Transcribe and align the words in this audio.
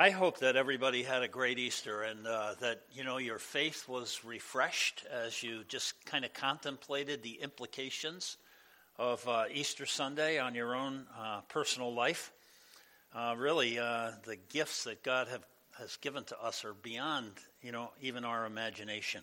I 0.00 0.08
hope 0.08 0.38
that 0.38 0.56
everybody 0.56 1.02
had 1.02 1.22
a 1.22 1.28
great 1.28 1.58
Easter 1.58 2.00
and 2.00 2.26
uh, 2.26 2.54
that, 2.60 2.80
you 2.90 3.04
know, 3.04 3.18
your 3.18 3.38
faith 3.38 3.86
was 3.86 4.24
refreshed 4.24 5.04
as 5.12 5.42
you 5.42 5.62
just 5.68 5.92
kind 6.06 6.24
of 6.24 6.32
contemplated 6.32 7.22
the 7.22 7.34
implications 7.34 8.38
of 8.96 9.28
uh, 9.28 9.44
Easter 9.52 9.84
Sunday 9.84 10.38
on 10.38 10.54
your 10.54 10.74
own 10.74 11.04
uh, 11.20 11.42
personal 11.50 11.92
life. 11.92 12.32
Uh, 13.14 13.34
really, 13.36 13.78
uh, 13.78 14.12
the 14.24 14.36
gifts 14.48 14.84
that 14.84 15.02
God 15.02 15.28
have, 15.28 15.44
has 15.78 15.98
given 15.98 16.24
to 16.24 16.42
us 16.42 16.64
are 16.64 16.72
beyond, 16.72 17.32
you 17.60 17.70
know, 17.70 17.90
even 18.00 18.24
our 18.24 18.46
imagination. 18.46 19.20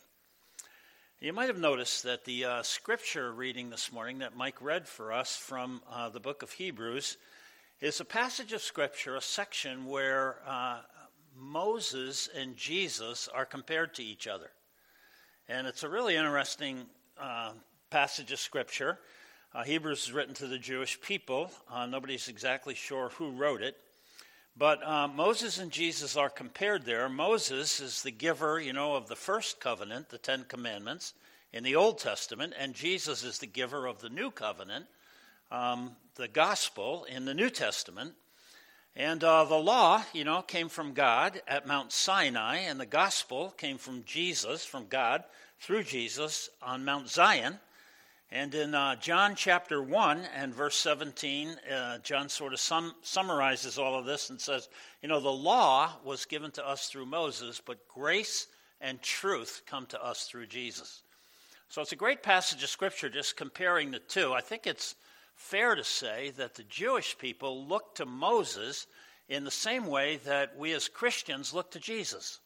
You 1.20 1.34
might 1.34 1.48
have 1.48 1.58
noticed 1.58 2.04
that 2.04 2.24
the 2.24 2.46
uh, 2.46 2.62
scripture 2.62 3.32
reading 3.34 3.72
this 3.72 3.92
morning 3.92 4.20
that 4.20 4.38
Mike 4.38 4.62
read 4.62 4.88
for 4.88 5.12
us 5.12 5.36
from 5.36 5.82
the 6.14 6.20
book 6.20 6.44
of 6.44 6.52
Hebrews 6.52 7.18
is 7.80 8.00
a 8.00 8.06
passage 8.06 8.54
of 8.54 8.62
Scripture, 8.62 9.16
a 9.16 9.22
section 9.22 9.86
where 9.86 10.38
uh, 10.48 10.80
Moses 11.36 12.28
and 12.36 12.58
Jesus 12.58 13.30
are 13.32 13.46
compared 13.46 13.94
to 13.96 14.04
each 14.04 14.28
other. 14.28 14.50
And 15.48 15.68
it's 15.68 15.84
a 15.84 15.90
really 15.90 16.16
interesting 16.16 16.86
uh, 17.22 17.52
passage 17.92 18.32
of 18.32 18.40
Scripture. 18.40 18.98
Uh, 19.54 19.64
Hebrews 19.64 20.06
is 20.06 20.12
written 20.12 20.34
to 20.36 20.48
the 20.48 20.58
Jewish 20.58 21.00
people. 21.00 21.52
Uh, 21.72 21.86
nobody's 21.86 22.28
exactly 22.28 22.74
sure 22.74 23.10
who 23.10 23.32
wrote 23.32 23.62
it. 23.62 23.78
But 24.58 24.84
uh, 24.84 25.08
Moses 25.08 25.60
and 25.60 25.72
Jesus 25.72 26.18
are 26.18 26.30
compared 26.30 26.84
there. 26.84 27.08
Moses 27.08 27.80
is 27.80 28.02
the 28.02 28.10
giver, 28.10 28.60
you 28.60 28.74
know, 28.74 28.96
of 28.96 29.08
the 29.08 29.16
first 29.16 29.60
covenant, 29.60 30.10
the 30.10 30.18
Ten 30.18 30.46
Commandments, 30.46 31.14
in 31.54 31.64
the 31.64 31.76
Old 31.76 32.00
Testament, 32.00 32.54
and 32.58 32.74
Jesus 32.74 33.24
is 33.24 33.38
the 33.38 33.46
giver 33.46 33.86
of 33.86 34.02
the 34.02 34.10
new 34.10 34.32
covenant, 34.32 34.88
um, 35.52 35.96
the 36.18 36.28
gospel 36.28 37.06
in 37.06 37.26
the 37.26 37.34
New 37.34 37.50
Testament. 37.50 38.14
And 38.96 39.24
uh, 39.24 39.44
the 39.46 39.56
law, 39.56 40.04
you 40.12 40.24
know, 40.24 40.42
came 40.42 40.70
from 40.70 40.94
God 40.94 41.42
at 41.48 41.68
Mount 41.68 41.92
Sinai, 41.92 42.58
and 42.58 42.80
the 42.80 42.86
gospel 42.88 43.52
came 43.52 43.78
from 43.78 44.04
Jesus, 44.06 44.66
from 44.66 44.88
God, 44.88 45.24
through 45.60 45.84
Jesus 45.84 46.50
on 46.62 46.84
Mount 46.84 47.08
Zion. 47.08 47.60
And 48.32 48.54
in 48.56 48.76
uh, 48.76 48.96
John 48.96 49.36
chapter 49.36 49.82
1 49.82 50.22
and 50.36 50.54
verse 50.54 50.76
17, 50.78 51.56
uh, 51.72 52.00
John 52.00 52.28
sort 52.28 52.54
of 52.54 52.60
sum- 52.60 52.96
summarizes 53.04 53.78
all 53.78 53.98
of 53.98 54.06
this 54.06 54.30
and 54.30 54.42
says, 54.42 54.68
you 55.02 55.08
know, 55.08 55.20
the 55.20 55.30
law 55.30 55.94
was 56.04 56.26
given 56.26 56.52
to 56.52 56.68
us 56.68 56.90
through 56.90 57.06
Moses, 57.06 57.62
but 57.64 57.88
grace 57.88 58.48
and 58.82 59.02
truth 59.02 59.62
come 59.66 59.86
to 59.88 60.04
us 60.04 60.26
through 60.26 60.48
Jesus. 60.48 61.04
So 61.70 61.82
it's 61.82 61.92
a 61.92 61.98
great 61.98 62.24
passage 62.24 62.64
of 62.64 62.70
scripture 62.70 63.10
just 63.10 63.38
comparing 63.38 63.92
the 63.92 64.00
two. 64.00 64.34
I 64.34 64.42
think 64.42 64.68
it's 64.68 64.96
fair 65.38 65.76
to 65.76 65.84
say 65.84 66.32
that 66.32 66.56
the 66.56 66.64
Jewish 66.64 67.18
people 67.18 67.66
looked 67.66 67.98
to 67.98 68.06
Moses 68.06 68.88
in 69.30 69.44
the 69.44 69.52
same 69.52 69.86
way 69.86 70.18
that 70.26 70.58
we 70.58 70.74
as 70.74 70.90
Christians 70.90 71.54
look 71.54 71.72
to 71.72 71.80
Jesus. 71.80 72.40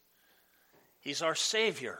He's 1.00 1.22
our 1.22 1.34
Savior. 1.34 1.98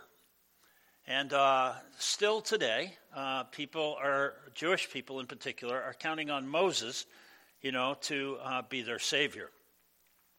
And 1.07 1.33
uh, 1.33 1.73
still 1.99 2.41
today, 2.41 2.95
uh, 3.17 3.45
people 3.45 3.97
are, 4.01 4.35
Jewish 4.55 4.89
people 4.91 5.19
in 5.19 5.27
particular, 5.27 5.83
are 5.83 5.95
counting 5.95 6.31
on 6.31 6.47
Moses, 6.47 7.07
you 7.63 7.73
know, 7.73 7.97
to 8.03 8.37
uh, 8.43 8.63
be 8.69 8.83
their 8.83 9.01
Savior. 9.01 9.51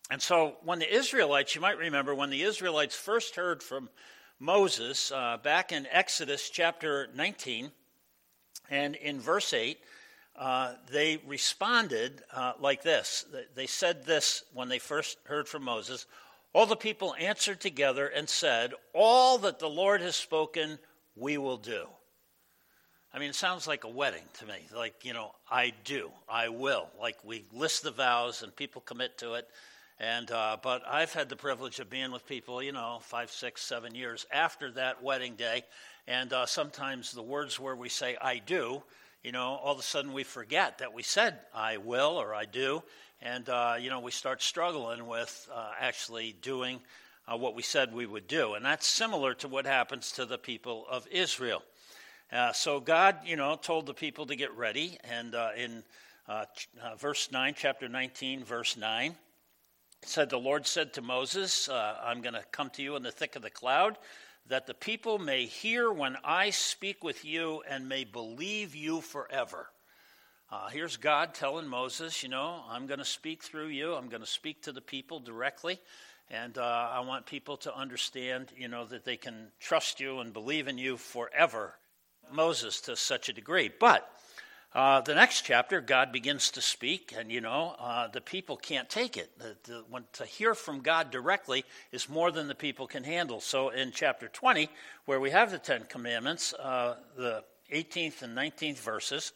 And 0.09 0.21
so 0.21 0.55
when 0.63 0.79
the 0.79 0.95
Israelites, 0.95 1.55
you 1.55 1.61
might 1.61 1.77
remember, 1.77 2.13
when 2.15 2.29
the 2.29 2.43
Israelites 2.43 2.95
first 2.95 3.35
heard 3.35 3.63
from 3.63 3.89
Moses 4.39 5.11
uh, 5.11 5.37
back 5.43 5.71
in 5.71 5.87
Exodus 5.91 6.49
chapter 6.49 7.09
19 7.15 7.71
and 8.69 8.95
in 8.95 9.19
verse 9.19 9.53
8, 9.53 9.77
uh, 10.35 10.73
they 10.91 11.21
responded 11.27 12.23
uh, 12.33 12.53
like 12.59 12.81
this. 12.81 13.25
They 13.55 13.67
said 13.67 14.05
this 14.05 14.43
when 14.53 14.67
they 14.67 14.79
first 14.79 15.17
heard 15.25 15.47
from 15.47 15.63
Moses. 15.63 16.05
All 16.53 16.65
the 16.65 16.75
people 16.75 17.15
answered 17.19 17.59
together 17.59 18.07
and 18.07 18.27
said, 18.27 18.73
All 18.93 19.37
that 19.39 19.59
the 19.59 19.69
Lord 19.69 20.01
has 20.01 20.15
spoken, 20.15 20.79
we 21.15 21.37
will 21.37 21.57
do. 21.57 21.87
I 23.13 23.19
mean, 23.19 23.29
it 23.29 23.35
sounds 23.35 23.67
like 23.67 23.83
a 23.83 23.89
wedding 23.89 24.23
to 24.39 24.47
me. 24.47 24.55
Like, 24.75 25.05
you 25.05 25.13
know, 25.13 25.33
I 25.49 25.73
do, 25.83 26.09
I 26.27 26.49
will. 26.49 26.87
Like 26.99 27.17
we 27.23 27.45
list 27.53 27.83
the 27.83 27.91
vows 27.91 28.41
and 28.41 28.55
people 28.55 28.81
commit 28.81 29.19
to 29.19 29.35
it. 29.35 29.47
And 29.99 30.31
uh, 30.31 30.57
but 30.61 30.81
I've 30.87 31.13
had 31.13 31.29
the 31.29 31.35
privilege 31.35 31.79
of 31.79 31.89
being 31.89 32.11
with 32.11 32.25
people, 32.25 32.63
you 32.63 32.71
know, 32.71 32.97
five, 33.01 33.29
six, 33.29 33.61
seven 33.61 33.93
years 33.93 34.25
after 34.31 34.71
that 34.71 35.03
wedding 35.03 35.35
day, 35.35 35.63
and 36.07 36.33
uh, 36.33 36.47
sometimes 36.47 37.11
the 37.11 37.21
words 37.21 37.59
where 37.59 37.75
we 37.75 37.89
say 37.89 38.17
"I 38.19 38.39
do" 38.39 38.81
you 39.23 39.31
know, 39.31 39.55
all 39.63 39.71
of 39.71 39.79
a 39.79 39.83
sudden 39.83 40.11
we 40.11 40.23
forget 40.23 40.79
that 40.79 40.93
we 40.93 41.01
said, 41.01 41.39
I 41.53 41.77
will 41.77 42.19
or 42.21 42.33
I 42.33 42.43
do. 42.43 42.83
And, 43.21 43.47
uh, 43.47 43.75
you 43.79 43.89
know, 43.89 44.01
we 44.01 44.11
start 44.11 44.41
struggling 44.41 45.07
with 45.07 45.49
uh, 45.53 45.71
actually 45.79 46.35
doing 46.41 46.81
uh, 47.25 47.37
what 47.37 47.55
we 47.55 47.63
said 47.63 47.93
we 47.93 48.05
would 48.05 48.27
do. 48.27 48.55
And 48.55 48.65
that's 48.65 48.85
similar 48.85 49.33
to 49.35 49.47
what 49.47 49.65
happens 49.65 50.11
to 50.13 50.25
the 50.25 50.37
people 50.37 50.85
of 50.89 51.07
Israel. 51.07 51.63
Uh, 52.33 52.51
so 52.51 52.81
God, 52.81 53.15
you 53.23 53.37
know, 53.37 53.55
told 53.55 53.85
the 53.85 53.93
people 53.93 54.25
to 54.25 54.35
get 54.35 54.53
ready. 54.57 54.97
And 55.09 55.35
uh, 55.35 55.51
in 55.55 55.83
uh, 56.27 56.43
verse 56.99 57.31
9, 57.31 57.53
chapter 57.55 57.87
19, 57.87 58.43
verse 58.43 58.75
9, 58.75 59.15
said, 60.03 60.29
The 60.29 60.37
Lord 60.37 60.67
said 60.67 60.91
to 60.93 61.01
Moses, 61.01 61.69
I'm 61.69 62.19
going 62.19 62.33
to 62.33 62.43
come 62.51 62.69
to 62.71 62.81
you 62.81 62.97
in 62.97 63.03
the 63.03 63.11
thick 63.11 63.37
of 63.37 63.41
the 63.41 63.49
cloud 63.49 63.97
that 64.47 64.67
the 64.67 64.73
people 64.73 65.19
may 65.19 65.45
hear 65.45 65.91
when 65.91 66.17
I 66.23 66.49
speak 66.49 67.03
with 67.03 67.23
you 67.23 67.63
and 67.67 67.87
may 67.87 68.03
believe 68.03 68.75
you 68.75 69.01
forever. 69.01 69.69
Uh, 70.51 70.69
here's 70.69 70.97
God 70.97 71.33
telling 71.33 71.67
Moses, 71.67 72.21
you 72.21 72.29
know, 72.29 72.61
I'm 72.69 72.85
going 72.85 72.99
to 72.99 73.05
speak 73.05 73.43
through 73.43 73.67
you. 73.67 73.95
I'm 73.95 74.09
going 74.09 74.21
to 74.21 74.27
speak 74.27 74.63
to 74.63 74.71
the 74.71 74.81
people 74.81 75.19
directly. 75.19 75.79
And 76.29 76.57
uh, 76.57 76.89
I 76.91 76.99
want 77.01 77.25
people 77.25 77.57
to 77.57 77.75
understand, 77.75 78.49
you 78.55 78.67
know, 78.67 78.85
that 78.85 79.05
they 79.05 79.17
can 79.17 79.47
trust 79.59 79.99
you 79.99 80.19
and 80.19 80.31
believe 80.33 80.67
in 80.67 80.77
you 80.77 80.97
forever. 80.97 81.75
Moses 82.31 82.81
to 82.81 82.95
such 82.95 83.29
a 83.29 83.33
degree. 83.33 83.71
But 83.79 84.07
uh, 84.73 85.01
the 85.01 85.13
next 85.13 85.41
chapter, 85.43 85.81
God 85.81 86.11
begins 86.11 86.49
to 86.51 86.61
speak, 86.61 87.13
and 87.15 87.31
you 87.31 87.41
know, 87.41 87.75
uh, 87.79 88.07
the 88.07 88.21
people 88.21 88.57
can't 88.57 88.89
take 88.89 89.17
it. 89.17 89.29
The, 89.37 89.55
the, 89.63 89.83
when, 89.89 90.05
to 90.13 90.25
hear 90.25 90.55
from 90.55 90.81
God 90.81 91.11
directly 91.11 91.63
is 91.91 92.09
more 92.09 92.31
than 92.31 92.47
the 92.47 92.55
people 92.55 92.87
can 92.87 93.03
handle. 93.03 93.39
So 93.39 93.69
in 93.69 93.91
chapter 93.91 94.27
20, 94.27 94.69
where 95.05 95.19
we 95.19 95.29
have 95.29 95.51
the 95.51 95.59
Ten 95.59 95.83
Commandments, 95.83 96.53
uh, 96.53 96.95
the 97.15 97.43
18th 97.71 98.23
and 98.23 98.35
19th 98.35 98.79
verses, 98.79 99.33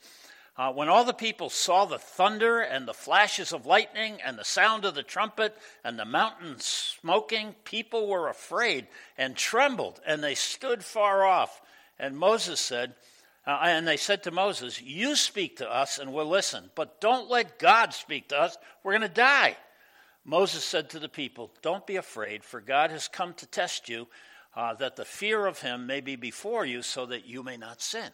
uh, 0.57 0.73
when 0.73 0.89
all 0.89 1.05
the 1.05 1.13
people 1.13 1.51
saw 1.51 1.85
the 1.85 1.99
thunder 1.99 2.61
and 2.61 2.87
the 2.87 2.93
flashes 2.93 3.53
of 3.53 3.67
lightning 3.67 4.17
and 4.25 4.39
the 4.39 4.43
sound 4.43 4.85
of 4.85 4.95
the 4.95 5.03
trumpet 5.03 5.55
and 5.83 5.99
the 5.99 6.05
mountain 6.05 6.55
smoking, 6.57 7.53
people 7.63 8.07
were 8.07 8.27
afraid 8.27 8.87
and 9.19 9.35
trembled, 9.35 10.01
and 10.07 10.23
they 10.23 10.33
stood 10.33 10.83
far 10.83 11.23
off. 11.23 11.61
And 11.99 12.17
Moses 12.17 12.59
said, 12.59 12.95
uh, 13.47 13.59
and 13.63 13.87
they 13.87 13.95
said 13.95 14.23
to 14.23 14.31
Moses, 14.31 14.81
You 14.81 15.15
speak 15.15 15.57
to 15.57 15.71
us 15.73 15.99
and 15.99 16.11
we'll 16.11 16.27
listen, 16.27 16.69
but 16.75 16.99
don't 16.99 17.29
let 17.29 17.57
God 17.57 17.93
speak 17.93 18.27
to 18.29 18.37
us. 18.37 18.57
We're 18.83 18.91
going 18.91 19.01
to 19.03 19.07
die. 19.07 19.55
Moses 20.25 20.65
said 20.65 20.89
to 20.89 20.99
the 20.99 21.07
people, 21.07 21.53
Don't 21.61 21.87
be 21.87 21.95
afraid, 21.95 22.43
for 22.43 22.59
God 22.59 22.91
has 22.91 23.07
come 23.07 23.33
to 23.35 23.47
test 23.47 23.87
you, 23.87 24.09
uh, 24.53 24.73
that 24.73 24.97
the 24.97 25.05
fear 25.05 25.45
of 25.45 25.61
him 25.61 25.87
may 25.87 26.01
be 26.01 26.17
before 26.17 26.65
you, 26.65 26.81
so 26.81 27.05
that 27.05 27.25
you 27.25 27.41
may 27.41 27.55
not 27.55 27.81
sin. 27.81 28.11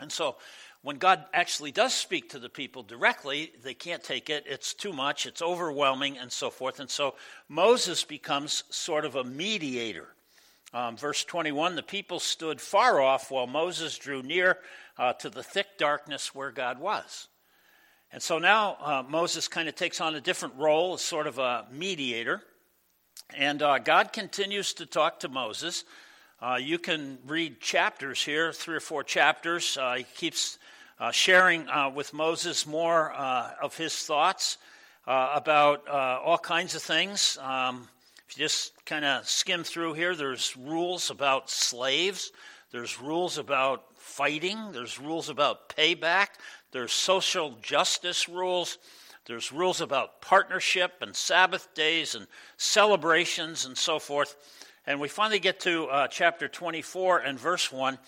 And 0.00 0.10
so, 0.10 0.36
when 0.80 0.96
God 0.96 1.26
actually 1.34 1.70
does 1.70 1.92
speak 1.92 2.30
to 2.30 2.38
the 2.38 2.48
people 2.48 2.82
directly, 2.82 3.52
they 3.62 3.74
can't 3.74 4.02
take 4.02 4.30
it. 4.30 4.44
It's 4.46 4.72
too 4.72 4.92
much, 4.92 5.26
it's 5.26 5.42
overwhelming, 5.42 6.16
and 6.16 6.32
so 6.32 6.48
forth. 6.48 6.80
And 6.80 6.88
so, 6.88 7.14
Moses 7.48 8.04
becomes 8.04 8.64
sort 8.70 9.04
of 9.04 9.16
a 9.16 9.24
mediator. 9.24 10.13
Um, 10.74 10.96
verse 10.96 11.22
21 11.22 11.76
the 11.76 11.84
people 11.84 12.18
stood 12.18 12.60
far 12.60 13.00
off 13.00 13.30
while 13.30 13.46
Moses 13.46 13.96
drew 13.96 14.24
near 14.24 14.58
uh, 14.98 15.12
to 15.14 15.30
the 15.30 15.42
thick 15.44 15.78
darkness 15.78 16.34
where 16.34 16.50
God 16.50 16.80
was. 16.80 17.28
And 18.10 18.20
so 18.20 18.40
now 18.40 18.76
uh, 18.80 19.04
Moses 19.08 19.46
kind 19.46 19.68
of 19.68 19.76
takes 19.76 20.00
on 20.00 20.16
a 20.16 20.20
different 20.20 20.56
role 20.56 20.94
as 20.94 21.00
sort 21.00 21.28
of 21.28 21.38
a 21.38 21.66
mediator. 21.70 22.42
And 23.36 23.62
uh, 23.62 23.78
God 23.78 24.12
continues 24.12 24.74
to 24.74 24.86
talk 24.86 25.20
to 25.20 25.28
Moses. 25.28 25.84
Uh, 26.42 26.58
you 26.60 26.80
can 26.80 27.18
read 27.24 27.60
chapters 27.60 28.22
here, 28.22 28.52
three 28.52 28.74
or 28.74 28.80
four 28.80 29.04
chapters. 29.04 29.78
Uh, 29.80 29.94
he 29.94 30.04
keeps 30.16 30.58
uh, 30.98 31.12
sharing 31.12 31.68
with 31.94 32.12
Moses 32.12 32.66
more 32.66 33.12
of 33.12 33.76
his 33.76 33.96
thoughts 33.96 34.58
about 35.06 35.88
all 35.88 36.38
kinds 36.38 36.74
of 36.74 36.82
things. 36.82 37.38
Um, 37.40 37.88
if 38.28 38.38
you 38.38 38.44
just 38.44 38.72
kind 38.84 39.04
of 39.04 39.28
skim 39.28 39.64
through 39.64 39.94
here, 39.94 40.14
there's 40.14 40.56
rules 40.56 41.10
about 41.10 41.50
slaves, 41.50 42.32
there's 42.72 43.00
rules 43.00 43.38
about 43.38 43.84
fighting, 43.96 44.72
there's 44.72 44.98
rules 44.98 45.28
about 45.28 45.68
payback, 45.68 46.28
there's 46.72 46.92
social 46.92 47.56
justice 47.62 48.28
rules, 48.28 48.78
there's 49.26 49.52
rules 49.52 49.80
about 49.80 50.20
partnership 50.20 50.94
and 51.00 51.14
Sabbath 51.14 51.72
days 51.74 52.14
and 52.14 52.26
celebrations 52.56 53.64
and 53.64 53.76
so 53.76 53.98
forth. 53.98 54.36
And 54.86 55.00
we 55.00 55.08
finally 55.08 55.38
get 55.38 55.60
to 55.60 55.86
uh, 55.86 56.08
chapter 56.08 56.48
24 56.48 57.20
and 57.20 57.38
verse 57.38 57.72
1. 57.72 57.98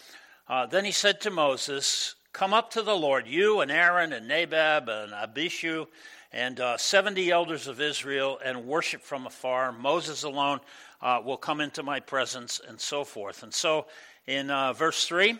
Uh, 0.48 0.66
then 0.66 0.84
he 0.84 0.92
said 0.92 1.20
to 1.22 1.30
Moses, 1.30 2.16
Come 2.32 2.52
up 2.52 2.70
to 2.72 2.82
the 2.82 2.94
Lord, 2.94 3.26
you 3.26 3.60
and 3.60 3.70
Aaron 3.70 4.12
and 4.12 4.28
Nadab 4.28 4.88
and 4.90 5.14
Abihu 5.14 5.86
and 6.36 6.60
uh, 6.60 6.76
70 6.76 7.30
elders 7.30 7.66
of 7.66 7.80
Israel 7.80 8.38
and 8.44 8.66
worship 8.66 9.00
from 9.00 9.24
afar. 9.24 9.72
Moses 9.72 10.22
alone 10.22 10.60
uh, 11.00 11.18
will 11.24 11.38
come 11.38 11.62
into 11.62 11.82
my 11.82 11.98
presence, 11.98 12.60
and 12.68 12.78
so 12.78 13.04
forth. 13.04 13.42
And 13.42 13.54
so 13.54 13.86
in 14.26 14.50
uh, 14.50 14.74
verse 14.74 15.06
3, 15.06 15.38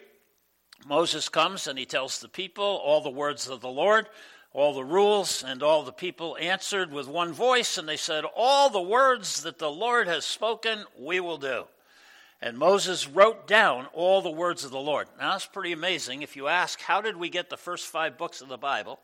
Moses 0.87 1.29
comes 1.29 1.67
and 1.67 1.79
he 1.79 1.85
tells 1.85 2.19
the 2.19 2.29
people 2.29 2.65
all 2.65 3.03
the 3.03 3.11
words 3.11 3.47
of 3.47 3.61
the 3.61 3.69
Lord, 3.69 4.09
all 4.55 4.73
the 4.73 4.85
rules, 4.85 5.45
and 5.47 5.63
all 5.63 5.83
the 5.83 5.93
people 5.93 6.39
answered 6.41 6.91
with 6.91 7.09
one 7.09 7.35
voice, 7.35 7.77
and 7.77 7.87
they 7.87 7.99
said, 7.99 8.25
All 8.35 8.71
the 8.71 8.81
words 8.81 9.43
that 9.43 9.59
the 9.59 9.71
Lord 9.71 10.09
has 10.09 10.25
spoken, 10.25 10.87
we 10.99 11.21
will 11.21 11.37
do. 11.37 11.65
And 12.41 12.57
Moses 12.57 13.07
wrote 13.07 13.47
down 13.47 13.87
all 13.93 14.23
the 14.23 14.31
words 14.31 14.65
of 14.65 14.71
the 14.71 14.79
Lord. 14.79 15.09
Now, 15.19 15.33
that's 15.33 15.45
pretty 15.45 15.73
amazing. 15.73 16.23
If 16.23 16.37
you 16.37 16.49
ask, 16.49 16.81
how 16.81 17.03
did 17.03 17.17
we 17.17 17.29
get 17.29 17.51
the 17.51 17.59
first 17.59 17.87
five 17.87 18.17
books 18.17 18.41
of 18.41 18.49
the 18.49 18.57
Bible? 18.57 18.99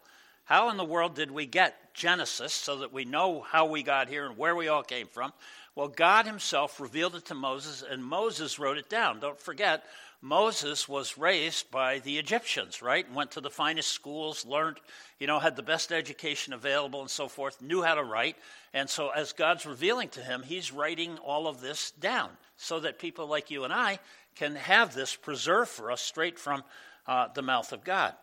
How 0.44 0.70
in 0.70 0.76
the 0.76 0.84
world 0.84 1.14
did 1.14 1.30
we 1.30 1.46
get 1.46 1.81
Genesis 1.94 2.52
so 2.52 2.76
that 2.76 2.92
we 2.92 3.04
know 3.04 3.40
how 3.40 3.66
we 3.66 3.82
got 3.82 4.08
here 4.08 4.26
and 4.26 4.36
where 4.38 4.56
we 4.56 4.68
all 4.68 4.82
came 4.82 5.06
from? 5.06 5.32
Well, 5.74 5.88
God 5.88 6.26
Himself 6.26 6.80
revealed 6.80 7.14
it 7.14 7.26
to 7.26 7.34
Moses, 7.34 7.82
and 7.88 8.04
Moses 8.04 8.58
wrote 8.58 8.76
it 8.76 8.90
down. 8.90 9.20
Don't 9.20 9.40
forget, 9.40 9.84
Moses 10.20 10.88
was 10.88 11.18
raised 11.18 11.70
by 11.70 11.98
the 11.98 12.18
Egyptians, 12.18 12.80
right? 12.80 13.10
Went 13.12 13.32
to 13.32 13.40
the 13.40 13.50
finest 13.50 13.88
schools, 13.88 14.46
learned, 14.46 14.78
you 15.18 15.26
know, 15.26 15.40
had 15.40 15.56
the 15.56 15.62
best 15.62 15.90
education 15.90 16.52
available 16.52 17.00
and 17.00 17.10
so 17.10 17.26
forth, 17.26 17.60
knew 17.60 17.82
how 17.82 17.96
to 17.96 18.04
write. 18.04 18.36
And 18.72 18.88
so, 18.88 19.10
as 19.10 19.32
God's 19.32 19.66
revealing 19.66 20.10
to 20.10 20.20
him, 20.20 20.42
he's 20.42 20.72
writing 20.72 21.18
all 21.18 21.48
of 21.48 21.60
this 21.60 21.90
down 21.92 22.30
so 22.56 22.78
that 22.80 23.00
people 23.00 23.26
like 23.26 23.50
you 23.50 23.64
and 23.64 23.72
I 23.72 23.98
can 24.36 24.54
have 24.54 24.94
this 24.94 25.16
preserved 25.16 25.70
for 25.70 25.90
us 25.90 26.00
straight 26.00 26.38
from 26.38 26.62
uh, 27.06 27.28
the 27.34 27.42
mouth 27.42 27.72
of 27.72 27.82
God. 27.82 28.14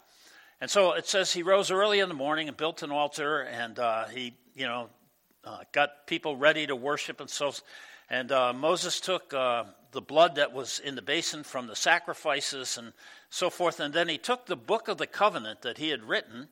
And 0.62 0.70
so 0.70 0.94
it 0.94 1.08
says 1.08 1.32
he 1.32 1.44
rose 1.44 1.72
early 1.72 2.00
in 2.00 2.10
the 2.10 2.16
morning 2.16 2.50
and 2.50 2.58
built 2.58 2.84
an 2.84 2.92
altar, 2.92 3.42
and 3.42 3.80
uh, 3.80 4.08
he, 4.08 4.34
you 4.56 4.66
know, 4.66 4.90
uh, 5.46 5.60
got 5.72 6.06
people 6.06 6.36
ready 6.36 6.68
to 6.68 6.76
worship 6.76 7.22
and 7.22 7.30
so. 7.30 7.54
And 8.10 8.32
uh, 8.32 8.52
Moses 8.52 9.00
took 9.00 9.34
uh, 9.34 9.66
the 9.92 10.02
blood 10.02 10.36
that 10.36 10.52
was 10.52 10.80
in 10.80 10.96
the 10.96 11.02
basin 11.02 11.44
from 11.44 11.68
the 11.68 11.76
sacrifices 11.76 12.78
and 12.78 12.92
so 13.30 13.50
forth, 13.50 13.80
and 13.80 13.94
then 13.94 14.10
he 14.10 14.18
took 14.18 14.46
the 14.46 14.58
book 14.58 14.88
of 14.88 14.98
the 14.98 15.08
covenant 15.08 15.62
that 15.62 15.78
he 15.78 15.90
had 15.90 16.04
written, 16.04 16.50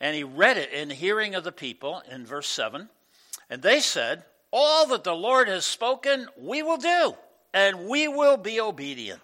and 0.00 0.14
he 0.14 0.22
read 0.22 0.56
it 0.56 0.72
in 0.72 0.88
the 0.88 0.94
hearing 0.94 1.34
of 1.34 1.42
the 1.42 1.52
people 1.52 2.02
in 2.10 2.26
verse 2.26 2.46
seven, 2.46 2.88
and 3.50 3.62
they 3.62 3.80
said, 3.80 4.24
"All 4.52 4.86
that 4.86 5.02
the 5.02 5.14
Lord 5.14 5.48
has 5.48 5.66
spoken, 5.66 6.28
we 6.36 6.62
will 6.62 6.76
do, 6.76 7.16
and 7.52 7.88
we 7.88 8.06
will 8.06 8.36
be 8.36 8.60
obedient." 8.60 9.20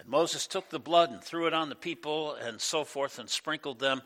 And 0.00 0.08
Moses 0.08 0.46
took 0.46 0.70
the 0.70 0.78
blood 0.78 1.10
and 1.10 1.22
threw 1.22 1.46
it 1.46 1.52
on 1.52 1.68
the 1.68 1.74
people 1.74 2.34
and 2.34 2.58
so 2.58 2.84
forth 2.84 3.18
and 3.18 3.28
sprinkled 3.28 3.78
them. 3.78 4.00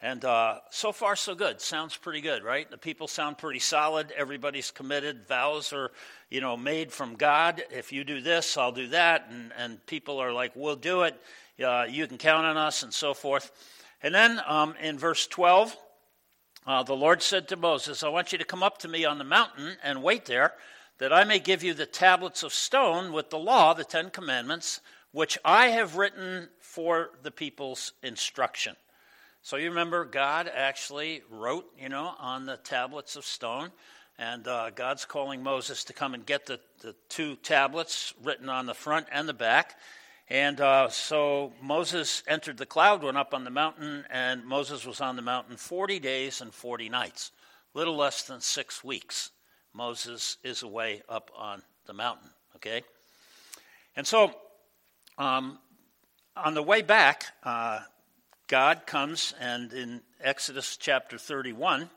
And 0.00 0.24
uh, 0.24 0.60
so 0.70 0.92
far, 0.92 1.16
so 1.16 1.34
good. 1.34 1.60
Sounds 1.60 1.96
pretty 1.96 2.20
good, 2.20 2.44
right? 2.44 2.70
The 2.70 2.78
people 2.78 3.08
sound 3.08 3.36
pretty 3.36 3.58
solid. 3.58 4.12
Everybody's 4.16 4.70
committed. 4.70 5.26
Vows 5.26 5.72
are, 5.72 5.90
you 6.30 6.40
know, 6.40 6.56
made 6.56 6.92
from 6.92 7.16
God. 7.16 7.64
If 7.70 7.92
you 7.92 8.04
do 8.04 8.20
this, 8.20 8.56
I'll 8.56 8.70
do 8.70 8.86
that. 8.88 9.26
And, 9.28 9.52
and 9.58 9.84
people 9.86 10.18
are 10.18 10.32
like, 10.32 10.52
we'll 10.54 10.76
do 10.76 11.02
it. 11.02 11.20
Uh, 11.62 11.84
you 11.90 12.06
can 12.06 12.16
count 12.16 12.46
on 12.46 12.56
us, 12.56 12.84
and 12.84 12.94
so 12.94 13.12
forth. 13.12 13.50
And 14.02 14.14
then 14.14 14.40
um, 14.46 14.74
in 14.80 14.98
verse 14.98 15.26
12, 15.26 15.76
uh, 16.64 16.84
the 16.84 16.94
Lord 16.94 17.22
said 17.22 17.48
to 17.48 17.56
Moses, 17.56 18.04
I 18.04 18.08
want 18.08 18.30
you 18.30 18.38
to 18.38 18.44
come 18.44 18.62
up 18.62 18.78
to 18.78 18.88
me 18.88 19.04
on 19.04 19.18
the 19.18 19.24
mountain 19.24 19.76
and 19.82 20.02
wait 20.02 20.26
there, 20.26 20.54
that 20.98 21.12
I 21.12 21.24
may 21.24 21.40
give 21.40 21.64
you 21.64 21.74
the 21.74 21.86
tablets 21.86 22.44
of 22.44 22.54
stone 22.54 23.12
with 23.12 23.30
the 23.30 23.38
law, 23.38 23.74
the 23.74 23.84
Ten 23.84 24.10
Commandments, 24.10 24.80
which 25.12 25.38
I 25.44 25.68
have 25.68 25.96
written 25.96 26.48
for 26.60 27.10
the 27.22 27.30
people's 27.30 27.92
instruction. 28.02 28.76
So 29.42 29.56
you 29.56 29.70
remember 29.70 30.04
God 30.04 30.50
actually 30.54 31.22
wrote, 31.30 31.66
you 31.78 31.88
know, 31.88 32.14
on 32.18 32.46
the 32.46 32.58
tablets 32.58 33.16
of 33.16 33.24
stone. 33.24 33.70
And 34.18 34.46
uh, 34.46 34.68
God's 34.70 35.06
calling 35.06 35.42
Moses 35.42 35.84
to 35.84 35.94
come 35.94 36.12
and 36.12 36.26
get 36.26 36.44
the, 36.44 36.60
the 36.82 36.94
two 37.08 37.36
tablets 37.36 38.12
written 38.22 38.50
on 38.50 38.66
the 38.66 38.74
front 38.74 39.06
and 39.10 39.26
the 39.26 39.32
back. 39.32 39.76
And 40.28 40.60
uh, 40.60 40.90
so 40.90 41.54
Moses 41.62 42.22
entered 42.28 42.58
the 42.58 42.66
cloud, 42.66 43.02
went 43.02 43.16
up 43.16 43.32
on 43.32 43.44
the 43.44 43.50
mountain, 43.50 44.04
and 44.10 44.44
Moses 44.44 44.84
was 44.84 45.00
on 45.00 45.16
the 45.16 45.22
mountain 45.22 45.56
40 45.56 45.98
days 45.98 46.42
and 46.42 46.52
40 46.52 46.90
nights, 46.90 47.32
little 47.72 47.96
less 47.96 48.22
than 48.22 48.40
six 48.40 48.84
weeks. 48.84 49.30
Moses 49.72 50.36
is 50.44 50.62
away 50.62 51.02
up 51.08 51.30
on 51.34 51.62
the 51.86 51.94
mountain, 51.94 52.30
okay? 52.56 52.82
And 53.96 54.06
so 54.06 54.34
um, 55.20 55.58
on 56.34 56.54
the 56.54 56.62
way 56.62 56.80
back, 56.80 57.26
uh, 57.44 57.80
God 58.48 58.86
comes 58.86 59.34
and 59.38 59.70
in 59.70 60.00
Exodus 60.22 60.78
chapter 60.78 61.18
31, 61.18 61.90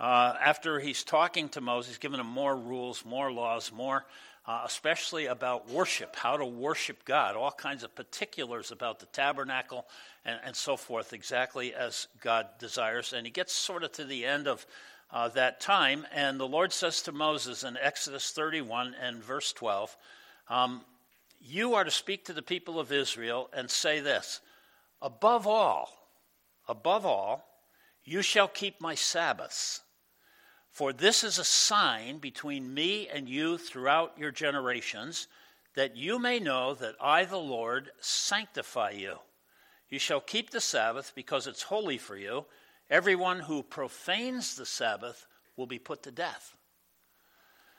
uh, 0.00 0.34
after 0.42 0.80
he's 0.80 1.04
talking 1.04 1.50
to 1.50 1.60
Moses, 1.60 1.98
giving 1.98 2.18
him 2.18 2.26
more 2.26 2.56
rules, 2.56 3.04
more 3.04 3.30
laws, 3.30 3.70
more, 3.70 4.06
uh, 4.46 4.62
especially 4.64 5.26
about 5.26 5.68
worship, 5.68 6.16
how 6.16 6.38
to 6.38 6.46
worship 6.46 7.04
God, 7.04 7.36
all 7.36 7.50
kinds 7.50 7.84
of 7.84 7.94
particulars 7.94 8.70
about 8.70 8.98
the 8.98 9.06
tabernacle 9.06 9.84
and, 10.24 10.40
and 10.42 10.56
so 10.56 10.78
forth, 10.78 11.12
exactly 11.12 11.74
as 11.74 12.08
God 12.22 12.46
desires. 12.58 13.12
And 13.12 13.26
he 13.26 13.30
gets 13.30 13.52
sort 13.52 13.84
of 13.84 13.92
to 13.92 14.04
the 14.04 14.24
end 14.24 14.48
of 14.48 14.66
uh, 15.12 15.28
that 15.28 15.60
time, 15.60 16.06
and 16.14 16.40
the 16.40 16.48
Lord 16.48 16.72
says 16.72 17.02
to 17.02 17.12
Moses 17.12 17.62
in 17.62 17.76
Exodus 17.76 18.30
31 18.30 18.96
and 18.98 19.22
verse 19.22 19.52
12, 19.52 19.94
um, 20.48 20.80
You 21.40 21.74
are 21.74 21.84
to 21.84 21.90
speak 21.90 22.24
to 22.24 22.32
the 22.32 22.42
people 22.42 22.80
of 22.80 22.92
Israel 22.92 23.48
and 23.52 23.70
say 23.70 24.00
this 24.00 24.40
Above 25.00 25.46
all, 25.46 25.90
above 26.66 27.06
all, 27.06 27.44
you 28.04 28.22
shall 28.22 28.48
keep 28.48 28.80
my 28.80 28.94
Sabbaths. 28.94 29.82
For 30.70 30.92
this 30.92 31.24
is 31.24 31.38
a 31.38 31.44
sign 31.44 32.18
between 32.18 32.72
me 32.72 33.08
and 33.08 33.28
you 33.28 33.58
throughout 33.58 34.18
your 34.18 34.30
generations, 34.30 35.26
that 35.74 35.96
you 35.96 36.18
may 36.18 36.38
know 36.38 36.74
that 36.74 36.94
I, 37.00 37.24
the 37.24 37.38
Lord, 37.38 37.90
sanctify 38.00 38.90
you. 38.90 39.16
You 39.88 39.98
shall 39.98 40.20
keep 40.20 40.50
the 40.50 40.60
Sabbath 40.60 41.12
because 41.14 41.46
it's 41.46 41.62
holy 41.62 41.98
for 41.98 42.16
you. 42.16 42.46
Everyone 42.90 43.40
who 43.40 43.62
profanes 43.62 44.56
the 44.56 44.66
Sabbath 44.66 45.26
will 45.56 45.66
be 45.66 45.78
put 45.78 46.02
to 46.04 46.10
death. 46.10 46.54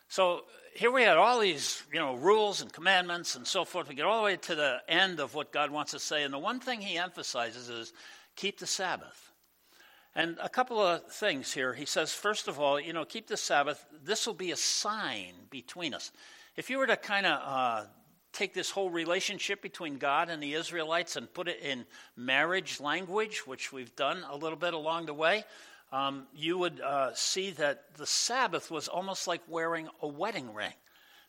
So 0.09 0.45
here 0.73 0.91
we 0.91 1.03
had 1.03 1.17
all 1.17 1.39
these, 1.39 1.83
you 1.93 1.99
know, 1.99 2.15
rules 2.15 2.61
and 2.61 2.73
commandments 2.73 3.35
and 3.35 3.45
so 3.45 3.63
forth. 3.63 3.87
We 3.87 3.93
get 3.93 4.05
all 4.05 4.17
the 4.17 4.25
way 4.25 4.37
to 4.37 4.55
the 4.55 4.81
end 4.87 5.19
of 5.19 5.35
what 5.35 5.51
God 5.51 5.69
wants 5.69 5.91
to 5.91 5.99
say, 5.99 6.23
and 6.23 6.33
the 6.33 6.39
one 6.39 6.59
thing 6.59 6.81
He 6.81 6.97
emphasizes 6.97 7.69
is 7.69 7.93
keep 8.35 8.57
the 8.57 8.65
Sabbath. 8.65 9.31
And 10.15 10.35
a 10.41 10.49
couple 10.49 10.79
of 10.79 11.05
things 11.11 11.53
here. 11.53 11.75
He 11.75 11.85
says, 11.85 12.11
first 12.11 12.47
of 12.47 12.59
all, 12.59 12.79
you 12.79 12.91
know, 12.91 13.05
keep 13.05 13.27
the 13.27 13.37
Sabbath. 13.37 13.85
This 14.03 14.25
will 14.25 14.33
be 14.33 14.51
a 14.51 14.57
sign 14.57 15.33
between 15.51 15.93
us. 15.93 16.11
If 16.55 16.71
you 16.71 16.79
were 16.79 16.87
to 16.87 16.97
kind 16.97 17.27
of 17.27 17.41
uh, 17.45 17.85
take 18.33 18.55
this 18.55 18.71
whole 18.71 18.89
relationship 18.89 19.61
between 19.61 19.99
God 19.99 20.29
and 20.29 20.41
the 20.41 20.55
Israelites 20.55 21.17
and 21.17 21.31
put 21.31 21.47
it 21.47 21.59
in 21.61 21.85
marriage 22.15 22.79
language, 22.79 23.45
which 23.45 23.71
we've 23.71 23.95
done 23.95 24.25
a 24.27 24.35
little 24.35 24.57
bit 24.57 24.73
along 24.73 25.05
the 25.05 25.13
way, 25.13 25.45
um, 25.91 26.27
you 26.35 26.57
would 26.57 26.81
uh, 26.81 27.13
see 27.13 27.51
that 27.51 27.95
the 27.95 28.05
Sabbath 28.05 28.69
was 28.69 28.87
almost 28.87 29.27
like 29.27 29.41
wearing 29.47 29.89
a 30.01 30.07
wedding 30.07 30.53
ring. 30.53 30.73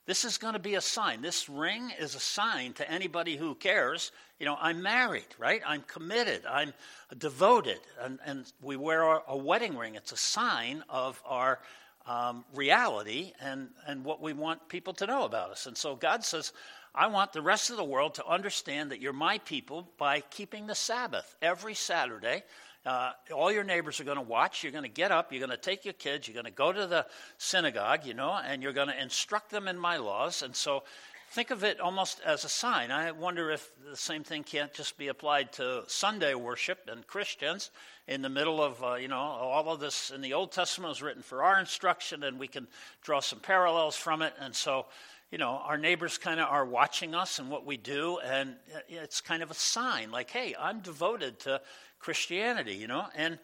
This 0.06 0.24
is 0.24 0.38
going 0.38 0.54
to 0.54 0.58
be 0.60 0.74
a 0.74 0.80
sign. 0.80 1.22
This 1.22 1.48
ring 1.48 1.92
is 1.98 2.14
a 2.14 2.20
sign 2.20 2.72
to 2.74 2.90
anybody 2.90 3.36
who 3.36 3.54
cares. 3.54 4.12
You 4.38 4.46
know, 4.46 4.56
I'm 4.60 4.82
married, 4.82 5.26
right? 5.38 5.62
I'm 5.66 5.82
committed. 5.82 6.44
I'm 6.46 6.72
devoted. 7.16 7.80
And, 8.00 8.18
and 8.24 8.52
we 8.60 8.76
wear 8.76 9.02
a, 9.02 9.22
a 9.28 9.36
wedding 9.36 9.76
ring. 9.76 9.94
It's 9.94 10.12
a 10.12 10.16
sign 10.16 10.82
of 10.88 11.22
our 11.24 11.60
um, 12.06 12.44
reality 12.54 13.32
and, 13.40 13.68
and 13.86 14.04
what 14.04 14.20
we 14.20 14.32
want 14.32 14.68
people 14.68 14.94
to 14.94 15.06
know 15.06 15.24
about 15.24 15.50
us. 15.50 15.66
And 15.66 15.76
so 15.76 15.94
God 15.94 16.24
says, 16.24 16.52
I 16.94 17.06
want 17.06 17.32
the 17.32 17.42
rest 17.42 17.70
of 17.70 17.76
the 17.76 17.84
world 17.84 18.14
to 18.14 18.26
understand 18.26 18.90
that 18.90 19.00
you're 19.00 19.12
my 19.12 19.38
people 19.38 19.88
by 19.96 20.22
keeping 20.22 20.66
the 20.66 20.74
Sabbath 20.74 21.36
every 21.40 21.74
Saturday. 21.74 22.42
Uh, 22.86 23.12
all 23.34 23.52
your 23.52 23.64
neighbors 23.64 24.00
are 24.00 24.04
going 24.04 24.16
to 24.16 24.22
watch. 24.22 24.62
You're 24.62 24.72
going 24.72 24.84
to 24.84 24.88
get 24.88 25.10
up. 25.10 25.32
You're 25.32 25.46
going 25.46 25.50
to 25.50 25.56
take 25.56 25.84
your 25.84 25.94
kids. 25.94 26.26
You're 26.26 26.34
going 26.34 26.46
to 26.46 26.50
go 26.50 26.72
to 26.72 26.86
the 26.86 27.06
synagogue, 27.36 28.06
you 28.06 28.14
know, 28.14 28.32
and 28.32 28.62
you're 28.62 28.72
going 28.72 28.88
to 28.88 29.02
instruct 29.02 29.50
them 29.50 29.68
in 29.68 29.78
my 29.78 29.98
laws. 29.98 30.42
And 30.42 30.56
so 30.56 30.84
think 31.32 31.50
of 31.50 31.62
it 31.62 31.78
almost 31.78 32.20
as 32.24 32.44
a 32.44 32.48
sign. 32.48 32.90
I 32.90 33.10
wonder 33.12 33.50
if 33.50 33.70
the 33.88 33.96
same 33.96 34.24
thing 34.24 34.44
can't 34.44 34.72
just 34.72 34.96
be 34.96 35.08
applied 35.08 35.52
to 35.54 35.84
Sunday 35.88 36.34
worship 36.34 36.88
and 36.90 37.06
Christians 37.06 37.70
in 38.08 38.22
the 38.22 38.30
middle 38.30 38.62
of, 38.62 38.82
uh, 38.82 38.94
you 38.94 39.08
know, 39.08 39.18
all 39.18 39.72
of 39.72 39.78
this 39.78 40.10
in 40.10 40.22
the 40.22 40.32
Old 40.32 40.50
Testament 40.50 40.88
was 40.88 41.02
written 41.02 41.22
for 41.22 41.42
our 41.42 41.60
instruction, 41.60 42.24
and 42.24 42.38
we 42.38 42.48
can 42.48 42.66
draw 43.02 43.20
some 43.20 43.40
parallels 43.40 43.94
from 43.94 44.22
it. 44.22 44.32
And 44.40 44.54
so, 44.54 44.86
you 45.30 45.38
know, 45.38 45.60
our 45.64 45.78
neighbors 45.78 46.18
kind 46.18 46.40
of 46.40 46.48
are 46.48 46.64
watching 46.64 47.14
us 47.14 47.38
and 47.38 47.48
what 47.50 47.64
we 47.64 47.76
do, 47.76 48.18
and 48.18 48.56
it's 48.88 49.20
kind 49.20 49.44
of 49.44 49.50
a 49.50 49.54
sign 49.54 50.10
like, 50.10 50.30
hey, 50.30 50.56
I'm 50.58 50.80
devoted 50.80 51.38
to 51.40 51.60
Christianity, 52.00 52.74
you 52.74 52.86
know. 52.86 53.06
And 53.14 53.38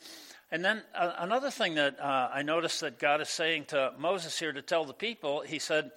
and 0.51 0.65
then 0.65 0.83
uh, 0.95 1.13
another 1.19 1.51
thing 1.51 1.75
that 1.75 2.01
uh, 2.01 2.31
I 2.33 2.43
noticed 2.43 2.81
that 2.81 2.99
God 2.99 3.21
is 3.21 3.29
saying 3.29 3.67
to 3.67 3.93
Moses 3.99 4.39
here 4.39 4.53
to 4.53 4.63
tell 4.63 4.85
the 4.85 4.95
people, 4.95 5.43
He 5.43 5.59
said, 5.59 5.93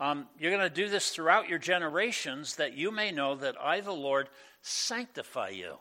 um, 0.00 0.26
"You're 0.38 0.52
going 0.52 0.68
to 0.68 0.74
do 0.74 0.88
this 0.88 1.10
throughout 1.10 1.48
your 1.48 1.58
generations, 1.58 2.56
that 2.56 2.76
you 2.76 2.90
may 2.90 3.10
know 3.12 3.34
that 3.36 3.56
I, 3.60 3.80
the 3.80 3.92
Lord, 3.92 4.28
sanctify 4.62 5.50
you. 5.50 5.76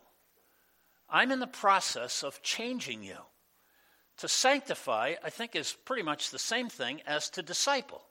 I'm 1.10 1.32
in 1.32 1.40
the 1.40 1.48
process 1.48 2.24
of 2.24 2.42
changing 2.44 3.04
you." 3.04 3.18
To 4.18 4.28
sanctify, 4.28 5.14
I 5.24 5.30
think, 5.30 5.56
is 5.56 5.74
pretty 5.86 6.02
much 6.02 6.32
the 6.32 6.40
same 6.40 6.70
thing 6.70 7.02
as 7.06 7.30
to 7.32 7.44
disciple. 7.44 8.07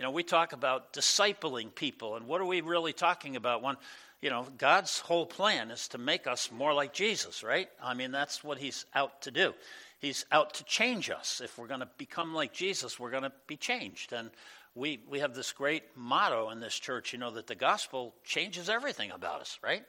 You 0.00 0.06
know, 0.06 0.12
we 0.12 0.22
talk 0.22 0.54
about 0.54 0.94
discipling 0.94 1.74
people, 1.74 2.16
and 2.16 2.26
what 2.26 2.40
are 2.40 2.46
we 2.46 2.62
really 2.62 2.94
talking 2.94 3.36
about 3.36 3.62
when, 3.62 3.76
you 4.22 4.30
know, 4.30 4.46
God's 4.56 4.98
whole 4.98 5.26
plan 5.26 5.70
is 5.70 5.88
to 5.88 5.98
make 5.98 6.26
us 6.26 6.50
more 6.50 6.72
like 6.72 6.94
Jesus, 6.94 7.44
right? 7.44 7.68
I 7.82 7.92
mean, 7.92 8.10
that's 8.10 8.42
what 8.42 8.56
He's 8.56 8.86
out 8.94 9.20
to 9.20 9.30
do. 9.30 9.52
He's 9.98 10.24
out 10.32 10.54
to 10.54 10.64
change 10.64 11.10
us. 11.10 11.42
If 11.44 11.58
we're 11.58 11.66
going 11.66 11.80
to 11.80 11.88
become 11.98 12.32
like 12.32 12.54
Jesus, 12.54 12.98
we're 12.98 13.10
going 13.10 13.24
to 13.24 13.32
be 13.46 13.58
changed. 13.58 14.14
And 14.14 14.30
we, 14.74 15.00
we 15.06 15.18
have 15.18 15.34
this 15.34 15.52
great 15.52 15.82
motto 15.94 16.48
in 16.48 16.60
this 16.60 16.78
church, 16.78 17.12
you 17.12 17.18
know, 17.18 17.32
that 17.32 17.46
the 17.46 17.54
gospel 17.54 18.14
changes 18.24 18.70
everything 18.70 19.10
about 19.10 19.42
us, 19.42 19.58
right? 19.62 19.84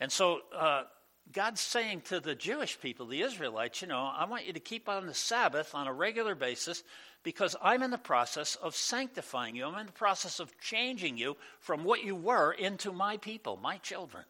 And 0.00 0.10
so 0.10 0.40
uh, 0.56 0.84
God's 1.30 1.60
saying 1.60 2.02
to 2.02 2.20
the 2.20 2.34
Jewish 2.34 2.78
people, 2.80 3.06
the 3.06 3.22
Israelites, 3.22 3.80
you 3.80 3.88
know, 3.88 4.10
I 4.14 4.24
want 4.24 4.46
you 4.46 4.52
to 4.52 4.60
keep 4.60 4.88
on 4.88 5.06
the 5.06 5.14
Sabbath 5.14 5.74
on 5.74 5.86
a 5.86 5.92
regular 5.92 6.34
basis 6.34 6.82
because 7.22 7.56
I'm 7.62 7.82
in 7.82 7.90
the 7.90 7.98
process 7.98 8.56
of 8.56 8.74
sanctifying 8.74 9.54
you. 9.54 9.64
I'm 9.64 9.78
in 9.78 9.86
the 9.86 9.92
process 9.92 10.40
of 10.40 10.58
changing 10.60 11.16
you 11.16 11.36
from 11.60 11.84
what 11.84 12.04
you 12.04 12.16
were 12.16 12.52
into 12.52 12.92
my 12.92 13.16
people, 13.16 13.58
my 13.62 13.78
children. 13.78 14.24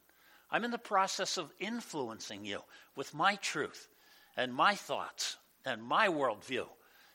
I'm 0.51 0.65
in 0.65 0.71
the 0.71 0.79
process 0.79 1.39
of 1.39 1.53
influencing 1.59 2.45
you 2.45 2.61
with 2.95 3.15
my 3.15 3.37
truth 3.37 3.89
and 4.37 4.55
my 4.55 4.75
thoughts 4.75 5.39
and 5.65 5.83
my 5.83 6.09
worldview, 6.09 6.67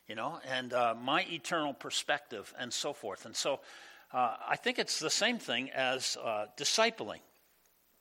you 0.07 0.15
know, 0.15 0.39
and 0.50 0.74
uh, 0.74 0.96
my 1.00 1.25
eternal 1.29 1.74
perspective 1.74 2.51
and 2.60 2.74
so 2.74 2.93
forth. 2.93 3.25
And 3.25 3.36
so 3.36 3.60
uh, 4.12 4.36
I 4.48 4.55
think 4.55 4.79
it's 4.79 5.00
the 5.00 5.10
same 5.10 5.38
thing 5.38 5.69
as 5.69 6.17
uh, 6.24 6.46
discipling. 6.57 7.19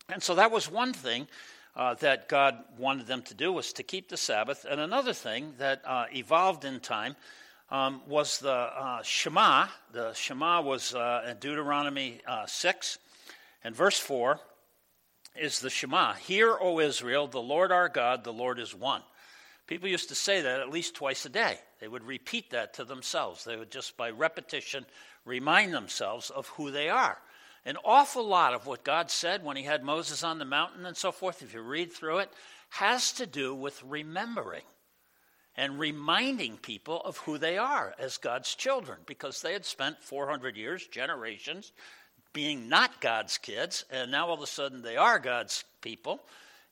And 0.09 0.23
so 0.23 0.37
that 0.37 0.51
was 0.51 0.71
one 0.71 0.93
thing 0.93 1.27
uh, 1.77 1.95
that 1.95 2.29
God 2.29 2.57
wanted 2.79 3.07
them 3.07 3.23
to 3.23 3.35
do 3.35 3.53
was 3.53 3.73
to 3.75 3.83
keep 3.83 4.09
the 4.09 4.17
Sabbath. 4.17 4.65
And 4.69 4.81
another 4.81 5.13
thing 5.13 5.55
that 5.59 5.83
uh, 5.85 6.07
evolved 6.13 6.65
in 6.65 6.81
time 6.81 7.17
um, 7.71 8.01
was 8.09 8.39
the 8.39 8.51
uh, 8.51 9.03
Shema. 9.03 9.67
The 9.93 10.15
Shema 10.15 10.63
was 10.63 10.95
in 10.95 11.37
Deuteronomy 11.39 12.21
6 12.47 12.99
and 13.65 13.75
verse 13.75 13.99
4 13.99 14.41
is 15.35 15.61
the 15.61 15.71
Shema. 15.71 16.15
Hear, 16.15 16.57
O 16.59 16.81
Israel, 16.81 17.27
the 17.27 17.43
Lord 17.43 17.73
our 17.73 17.89
God, 17.89 18.25
the 18.25 18.33
Lord 18.33 18.59
is 18.59 18.75
one. 18.75 19.03
People 19.67 19.89
used 19.89 20.09
to 20.11 20.15
say 20.15 20.43
that 20.43 20.61
at 20.61 20.71
least 20.71 20.95
twice 20.95 21.27
a 21.27 21.29
day. 21.29 21.59
They 21.81 21.89
would 21.89 22.05
repeat 22.05 22.51
that 22.51 22.75
to 22.75 22.85
themselves. 22.85 23.45
They 23.45 23.57
would 23.57 23.71
just 23.71 23.97
by 23.97 24.11
repetition 24.11 24.87
remind 25.25 25.75
themselves 25.75 26.31
of 26.31 26.47
who 26.49 26.71
they 26.71 26.89
are. 26.89 27.19
An 27.67 27.77
awful 27.85 28.25
lot 28.25 28.55
of 28.55 28.67
what 28.67 28.85
God 28.85 29.11
said 29.11 29.45
when 29.45 29.57
He 29.57 29.65
had 29.65 29.83
Moses 29.83 30.23
on 30.23 30.39
the 30.39 30.45
mountain 30.45 30.87
and 30.87 30.97
so 30.97 31.11
forth, 31.11 31.43
if 31.43 31.53
you 31.53 31.61
read 31.61 31.93
through 31.93 32.19
it, 32.19 32.33
has 32.71 33.11
to 33.15 33.27
do 33.27 33.53
with 33.55 33.83
remembering 33.83 34.63
and 35.57 35.79
reminding 35.79 36.59
people 36.59 37.01
of 37.01 37.17
who 37.19 37.39
they 37.39 37.59
are 37.59 37.93
as 37.99 38.19
God's 38.19 38.55
children 38.55 38.99
because 39.05 39.43
they 39.43 39.53
had 39.53 39.65
spent 39.65 40.01
400 40.01 40.57
years, 40.57 40.87
generations, 40.87 41.73
being 42.33 42.69
not 42.69 43.01
God's 43.01 43.37
kids, 43.37 43.85
and 43.91 44.13
now 44.13 44.29
all 44.29 44.35
of 44.35 44.43
a 44.43 44.47
sudden 44.47 44.83
they 44.83 44.97
are 44.97 45.19
God's 45.19 45.65
people, 45.81 46.21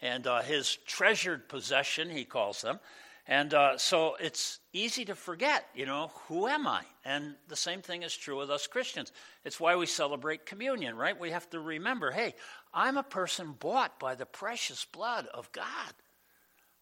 and 0.01 0.27
uh, 0.29 0.43
his 0.43 0.77
treasured 0.87 1.49
possession, 1.49 2.09
he 2.09 2.25
calls 2.25 2.63
them. 2.63 2.79
And 3.27 3.55
uh, 3.55 3.79
so 3.79 4.17
it's 4.21 4.61
easy 4.73 5.07
to 5.07 5.15
forget, 5.15 5.65
you 5.75 5.87
know, 5.87 6.11
who 6.29 6.47
am 6.47 6.67
I? 6.67 6.83
And 7.07 7.37
the 7.49 7.57
same 7.57 7.81
thing 7.81 8.03
is 8.03 8.15
true 8.15 8.39
with 8.39 8.51
us 8.51 8.67
Christians. 8.67 9.13
It's 9.45 9.59
why 9.59 9.77
we 9.77 9.87
celebrate 9.87 10.45
communion, 10.45 10.95
right? 10.97 11.19
We 11.19 11.31
have 11.31 11.49
to 11.51 11.61
remember 11.61 12.11
hey, 12.11 12.35
I'm 12.73 12.99
a 12.99 13.03
person 13.03 13.55
bought 13.59 13.99
by 13.99 14.15
the 14.15 14.27
precious 14.27 14.85
blood 14.85 15.27
of 15.33 15.51
God 15.53 15.95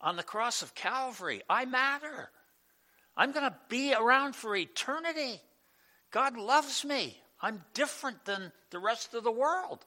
on 0.00 0.16
the 0.16 0.24
cross 0.24 0.62
of 0.62 0.74
Calvary. 0.74 1.42
I 1.48 1.64
matter. 1.64 2.30
I'm 3.16 3.30
going 3.30 3.48
to 3.48 3.56
be 3.68 3.94
around 3.94 4.34
for 4.34 4.56
eternity. 4.56 5.40
God 6.10 6.36
loves 6.36 6.84
me. 6.84 7.18
I'm 7.40 7.62
different 7.72 8.24
than 8.24 8.52
the 8.70 8.78
rest 8.78 9.14
of 9.14 9.22
the 9.22 9.30
world. 9.30 9.84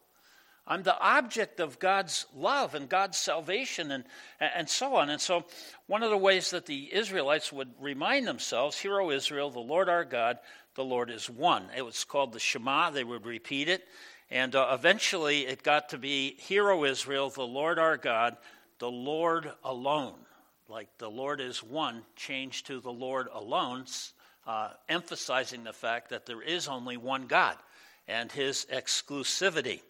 I'm 0.67 0.81
the 0.81 0.99
object 0.99 1.59
of 1.59 1.77
God's 1.77 2.25
love 2.35 2.73
and 2.73 2.89
God's 2.89 3.17
salvation 3.17 3.91
and, 3.91 4.03
and 4.39 4.67
so 4.67 4.95
on. 4.95 5.09
And 5.11 5.21
so, 5.21 5.45
one 5.85 6.01
of 6.01 6.09
the 6.09 6.17
ways 6.17 6.49
that 6.51 6.65
the 6.65 6.93
Israelites 6.93 7.53
would 7.53 7.69
remind 7.79 8.27
themselves, 8.27 8.77
Hear, 8.77 8.99
O 8.99 9.11
Israel, 9.11 9.51
the 9.51 9.59
Lord 9.59 9.89
our 9.89 10.03
God, 10.03 10.39
the 10.73 10.83
Lord 10.83 11.11
is 11.11 11.29
one. 11.29 11.67
It 11.75 11.83
was 11.83 12.03
called 12.03 12.33
the 12.33 12.39
Shema. 12.39 12.89
They 12.89 13.03
would 13.03 13.25
repeat 13.25 13.69
it. 13.69 13.87
And 14.31 14.55
uh, 14.55 14.69
eventually, 14.73 15.45
it 15.45 15.61
got 15.61 15.89
to 15.89 15.99
be, 15.99 16.35
Hear, 16.39 16.71
O 16.71 16.83
Israel, 16.83 17.29
the 17.29 17.43
Lord 17.43 17.77
our 17.77 17.97
God, 17.97 18.35
the 18.79 18.89
Lord 18.89 19.51
alone. 19.63 20.15
Like 20.67 20.89
the 20.97 21.11
Lord 21.11 21.41
is 21.41 21.61
one, 21.61 22.01
changed 22.15 22.65
to 22.67 22.79
the 22.79 22.91
Lord 22.91 23.27
alone, 23.31 23.85
uh, 24.47 24.69
emphasizing 24.89 25.63
the 25.63 25.73
fact 25.73 26.09
that 26.09 26.25
there 26.25 26.41
is 26.41 26.67
only 26.67 26.97
one 26.97 27.27
God 27.27 27.55
and 28.07 28.31
his 28.31 28.65
exclusivity. 28.73 29.81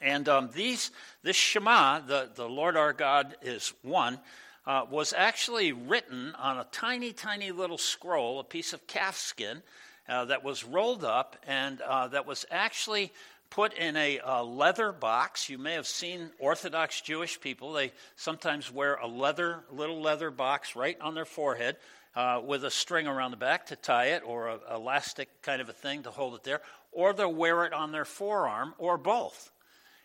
And 0.00 0.28
um, 0.28 0.50
these, 0.52 0.90
this 1.22 1.36
Shema, 1.36 2.00
the, 2.00 2.30
the 2.34 2.48
Lord 2.48 2.76
our 2.76 2.92
God 2.92 3.36
is 3.42 3.72
one, 3.82 4.18
uh, 4.66 4.84
was 4.90 5.14
actually 5.16 5.72
written 5.72 6.34
on 6.38 6.58
a 6.58 6.66
tiny, 6.70 7.12
tiny 7.12 7.52
little 7.52 7.78
scroll, 7.78 8.38
a 8.38 8.44
piece 8.44 8.72
of 8.72 8.86
calf 8.86 9.16
skin 9.16 9.62
uh, 10.08 10.26
that 10.26 10.44
was 10.44 10.64
rolled 10.64 11.04
up 11.04 11.36
and 11.46 11.80
uh, 11.80 12.08
that 12.08 12.26
was 12.26 12.44
actually 12.50 13.12
put 13.50 13.72
in 13.74 13.96
a, 13.96 14.20
a, 14.22 14.44
leather 14.44 14.92
box. 14.92 15.48
You 15.48 15.58
may 15.58 15.72
have 15.74 15.86
seen 15.86 16.30
Orthodox 16.38 17.00
Jewish 17.00 17.40
people. 17.40 17.72
They 17.72 17.92
sometimes 18.16 18.72
wear 18.72 18.96
a 18.96 19.06
leather, 19.06 19.64
little 19.72 20.02
leather 20.02 20.30
box 20.30 20.76
right 20.76 21.00
on 21.00 21.14
their 21.14 21.24
forehead 21.24 21.76
uh, 22.14 22.40
with 22.44 22.64
a 22.64 22.70
string 22.70 23.06
around 23.06 23.30
the 23.30 23.36
back 23.36 23.66
to 23.66 23.76
tie 23.76 24.06
it, 24.06 24.22
or 24.26 24.48
an 24.48 24.60
elastic 24.74 25.28
kind 25.42 25.60
of 25.60 25.68
a 25.68 25.72
thing 25.72 26.02
to 26.02 26.10
hold 26.10 26.34
it 26.34 26.42
there, 26.42 26.60
or 26.92 27.12
they'll 27.12 27.32
wear 27.32 27.64
it 27.64 27.72
on 27.72 27.92
their 27.92 28.04
forearm, 28.04 28.74
or 28.78 28.98
both. 28.98 29.50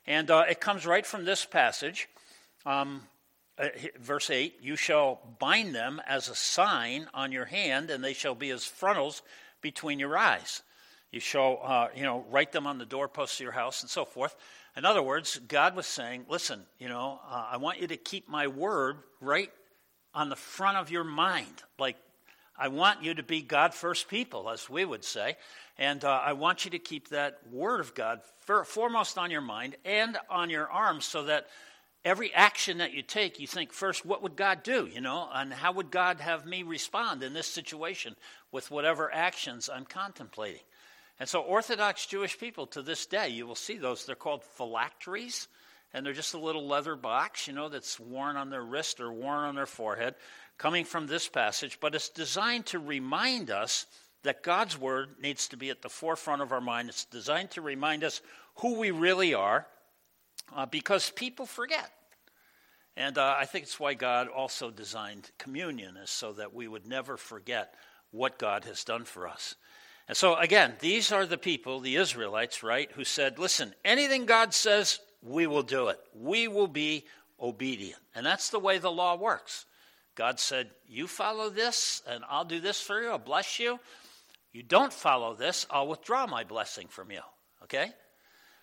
And 0.05 0.29
uh, 0.29 0.45
it 0.50 0.60
comes 0.60 0.86
right 0.86 1.05
from 1.05 1.25
this 1.25 1.45
passage, 1.45 2.10
um, 2.65 3.03
uh, 3.57 3.69
verse 4.00 4.29
8 4.29 4.57
You 4.62 4.75
shall 4.75 5.19
bind 5.39 5.74
them 5.74 6.01
as 6.07 6.29
a 6.29 6.36
sign 6.36 7.07
on 7.13 7.31
your 7.31 7.45
hand, 7.45 7.89
and 7.89 8.03
they 8.03 8.13
shall 8.13 8.36
be 8.36 8.50
as 8.50 8.65
frontlets 8.65 9.22
between 9.62 10.00
your 10.00 10.17
eyes. 10.17 10.62
You 11.12 11.19
shall, 11.19 11.60
uh, 11.63 11.88
you 11.95 12.03
know, 12.03 12.25
write 12.29 12.51
them 12.51 12.65
on 12.65 12.79
the 12.79 12.86
doorposts 12.86 13.39
of 13.39 13.43
your 13.43 13.51
house 13.51 13.81
and 13.81 13.89
so 13.89 14.03
forth. 14.03 14.36
In 14.75 14.83
other 14.83 15.03
words, 15.03 15.39
God 15.48 15.75
was 15.75 15.86
saying, 15.86 16.25
listen, 16.27 16.63
you 16.79 16.89
know, 16.89 17.19
uh, 17.29 17.50
I 17.51 17.57
want 17.57 17.79
you 17.79 17.88
to 17.88 17.98
keep 17.98 18.27
my 18.27 18.48
word 18.48 18.98
right 19.22 19.51
on 20.15 20.29
the 20.29 20.36
front 20.36 20.77
of 20.77 20.89
your 20.89 21.03
mind. 21.03 21.63
Like, 21.77 21.98
I 22.57 22.67
want 22.67 23.03
you 23.03 23.15
to 23.15 23.24
be 23.24 23.41
God 23.41 23.74
first 23.74 24.07
people, 24.07 24.50
as 24.50 24.69
we 24.69 24.86
would 24.86 25.03
say. 25.03 25.38
And 25.77 26.03
uh, 26.03 26.22
I 26.24 26.33
want 26.33 26.65
you 26.65 26.72
to 26.72 26.79
keep 26.79 27.10
that 27.10 27.39
word 27.51 27.79
of 27.79 27.95
God 27.95 28.22
for, 28.41 28.63
foremost 28.63 29.17
on 29.17 29.31
your 29.31 29.41
mind 29.41 29.75
and 29.83 30.17
on 30.29 30.50
your 30.50 30.69
arms 30.69 31.05
so 31.05 31.24
that 31.24 31.48
every 32.05 32.33
action 32.33 32.77
that 32.77 32.93
you 32.93 33.01
take, 33.01 33.39
you 33.39 33.48
think 33.48 33.74
first, 33.74 34.05
what 34.05 34.22
would 34.22 34.36
God 34.36 34.62
do? 34.62 34.88
You 34.91 35.01
know, 35.01 35.27
and 35.33 35.51
how 35.51 35.72
would 35.72 35.89
God 35.89 36.19
have 36.19 36.45
me 36.45 36.63
respond 36.63 37.24
in 37.24 37.33
this 37.33 37.48
situation 37.48 38.15
with 38.51 38.69
whatever 38.69 39.12
actions 39.12 39.69
I'm 39.74 39.86
contemplating? 39.86 40.62
And 41.19 41.29
so, 41.29 41.41
Orthodox 41.41 42.05
Jewish 42.05 42.38
people 42.38 42.67
to 42.67 42.81
this 42.81 43.05
day, 43.05 43.29
you 43.29 43.48
will 43.48 43.55
see 43.55 43.77
those. 43.77 44.05
They're 44.05 44.15
called 44.15 44.43
phylacteries 44.43 45.48
and 45.93 46.05
they're 46.05 46.13
just 46.13 46.33
a 46.33 46.39
little 46.39 46.67
leather 46.67 46.95
box, 46.95 47.48
you 47.48 47.53
know, 47.53 47.69
that's 47.69 48.00
worn 48.00 48.36
on 48.36 48.50
their 48.50 48.63
wrist 48.63 49.00
or 49.00 49.12
worn 49.12 49.43
on 49.45 49.55
their 49.55 49.67
forehead, 49.67 50.15
coming 50.57 50.86
from 50.86 51.07
this 51.07 51.27
passage, 51.27 51.79
but 51.79 51.95
it's 51.95 52.10
designed 52.10 52.65
to 52.67 52.79
remind 52.79 53.50
us 53.50 53.86
that 54.24 54.43
God's 54.43 54.79
word 54.79 55.15
needs 55.22 55.48
to 55.50 55.57
be 55.57 55.69
at 55.69 55.81
the 55.81 55.89
forefront 55.89 56.41
of 56.41 56.51
our 56.51 56.62
mind. 56.62 56.89
It's 56.89 57.05
designed 57.05 57.51
to 57.51 57.62
remind 57.62 58.03
us 58.03 58.22
who 58.55 58.79
we 58.79 58.91
really 58.91 59.33
are 59.33 59.67
uh, 60.55 60.65
because 60.65 61.10
people 61.12 61.45
forget. 61.45 61.91
And 62.95 63.17
uh, 63.17 63.36
I 63.38 63.45
think 63.45 63.63
it's 63.63 63.79
why 63.79 63.95
God 63.95 64.27
also 64.27 64.69
designed 64.69 65.31
communion, 65.38 65.98
is 65.98 66.10
so 66.10 66.33
that 66.33 66.53
we 66.53 66.67
would 66.67 66.86
never 66.86 67.17
forget 67.17 67.74
what 68.12 68.38
God 68.38 68.65
has 68.65 68.83
done 68.83 69.03
for 69.03 69.27
us. 69.27 69.55
And 70.07 70.15
so, 70.15 70.36
again, 70.36 70.74
these 70.79 71.12
are 71.12 71.25
the 71.25 71.38
people, 71.38 71.79
the 71.79 71.95
Israelites, 71.95 72.62
right, 72.62 72.91
who 72.91 73.03
said, 73.03 73.39
listen, 73.39 73.74
anything 73.83 74.25
God 74.25 74.53
says, 74.53 75.00
we 75.22 75.48
will 75.48 75.63
do 75.63 75.88
it. 75.88 76.00
We 76.13 76.48
will 76.48 76.67
be 76.67 77.05
obedient. 77.39 78.00
And 78.13 78.25
that's 78.25 78.50
the 78.50 78.60
way 78.60 78.77
the 78.77 78.91
law 78.91 79.15
works. 79.15 79.65
God 80.15 80.39
said, 80.39 80.72
You 80.88 81.08
follow 81.08 81.50
this, 81.50 82.01
and 82.08 82.24
I'll 82.29 82.46
do 82.46 82.60
this 82.60 82.82
for 82.82 83.01
you. 83.01 83.10
I'll 83.10 83.17
bless 83.17 83.60
you. 83.60 83.79
You 84.51 84.63
don't 84.63 84.93
follow 84.93 85.34
this, 85.34 85.65
I'll 85.70 85.88
withdraw 85.88 86.27
my 86.27 86.43
blessing 86.43 86.88
from 86.88 87.12
you. 87.12 87.22
Okay? 87.63 87.91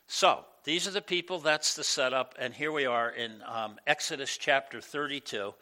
So, 0.06 0.44
these 0.64 0.86
are 0.86 0.92
the 0.92 1.02
people, 1.02 1.38
that's 1.38 1.74
the 1.74 1.84
setup, 1.84 2.34
and 2.38 2.54
here 2.54 2.70
we 2.70 2.86
are 2.86 3.10
in 3.10 3.42
um, 3.46 3.76
Exodus 3.86 4.36
chapter 4.36 4.80
32. 4.80 5.52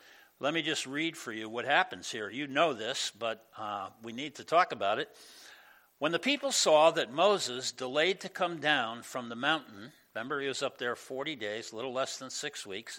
Let 0.41 0.55
me 0.55 0.63
just 0.63 0.87
read 0.87 1.17
for 1.17 1.33
you 1.33 1.49
what 1.49 1.65
happens 1.65 2.11
here. 2.11 2.31
You 2.31 2.47
know 2.47 2.75
this, 2.75 3.11
but 3.19 3.45
uh, 3.57 3.89
we 4.03 4.13
need 4.13 4.35
to 4.37 4.45
talk 4.45 4.73
about 4.73 4.99
it. 4.99 5.09
When 5.99 6.13
the 6.13 6.19
people 6.19 6.53
saw 6.53 6.91
that 6.93 7.13
Moses 7.13 7.73
delayed 7.73 8.21
to 8.21 8.29
come 8.29 8.59
down 8.59 9.03
from 9.03 9.29
the 9.29 9.35
mountain, 9.35 9.93
Remember, 10.19 10.41
he 10.41 10.49
was 10.49 10.65
up 10.65 10.79
there 10.79 10.97
40 10.97 11.37
days, 11.37 11.71
a 11.71 11.77
little 11.77 11.93
less 11.93 12.17
than 12.17 12.29
six 12.29 12.67
weeks. 12.67 12.99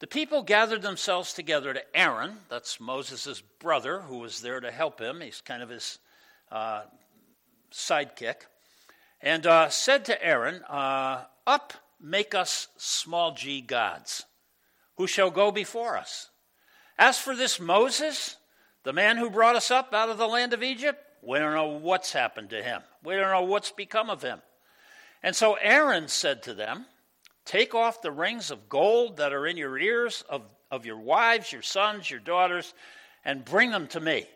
The 0.00 0.06
people 0.06 0.42
gathered 0.42 0.82
themselves 0.82 1.32
together 1.32 1.74
to 1.74 1.96
Aaron, 1.96 2.38
that's 2.48 2.78
Moses' 2.78 3.40
brother, 3.58 4.00
who 4.00 4.18
was 4.18 4.40
there 4.40 4.60
to 4.60 4.70
help 4.70 5.00
him. 5.00 5.20
He's 5.20 5.40
kind 5.40 5.60
of 5.60 5.68
his 5.68 5.98
uh, 6.52 6.82
sidekick. 7.72 8.46
And 9.20 9.44
uh, 9.44 9.68
said 9.70 10.04
to 10.04 10.24
Aaron, 10.24 10.62
uh, 10.68 11.24
Up, 11.46 11.72
make 12.00 12.32
us 12.32 12.68
small 12.76 13.32
g 13.32 13.60
gods, 13.60 14.24
who 14.96 15.08
shall 15.08 15.30
go 15.30 15.50
before 15.50 15.96
us. 15.96 16.30
As 16.96 17.18
for 17.18 17.34
this 17.34 17.58
Moses, 17.58 18.36
the 18.84 18.92
man 18.92 19.16
who 19.16 19.30
brought 19.30 19.56
us 19.56 19.72
up 19.72 19.92
out 19.92 20.10
of 20.10 20.18
the 20.18 20.28
land 20.28 20.52
of 20.52 20.62
Egypt, 20.62 21.02
we 21.22 21.38
don't 21.38 21.54
know 21.54 21.78
what's 21.78 22.12
happened 22.12 22.50
to 22.50 22.62
him. 22.62 22.82
We 23.02 23.16
don't 23.16 23.32
know 23.32 23.42
what's 23.42 23.72
become 23.72 24.10
of 24.10 24.22
him. 24.22 24.42
And 25.24 25.34
so 25.34 25.54
Aaron 25.54 26.06
said 26.06 26.44
to 26.44 26.54
them, 26.54 26.86
Take 27.48 27.74
off 27.74 28.02
the 28.02 28.12
rings 28.12 28.50
of 28.50 28.68
gold 28.68 29.16
that 29.16 29.32
are 29.32 29.46
in 29.46 29.56
your 29.56 29.78
ears 29.78 30.22
of, 30.28 30.42
of 30.70 30.84
your 30.84 30.98
wives, 30.98 31.50
your 31.50 31.62
sons, 31.62 32.10
your 32.10 32.20
daughters, 32.20 32.74
and 33.24 33.42
bring 33.42 33.70
them 33.70 33.86
to 33.86 34.00
me. 34.00 34.26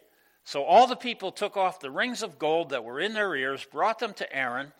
So 0.44 0.64
all 0.64 0.86
the 0.86 0.96
people 0.96 1.30
took 1.30 1.58
off 1.58 1.78
the 1.78 1.90
rings 1.90 2.22
of 2.22 2.38
gold 2.38 2.70
that 2.70 2.84
were 2.84 2.98
in 2.98 3.12
their 3.12 3.36
ears, 3.36 3.66
brought 3.70 3.98
them 3.98 4.14
to 4.14 4.34
Aaron, 4.34 4.72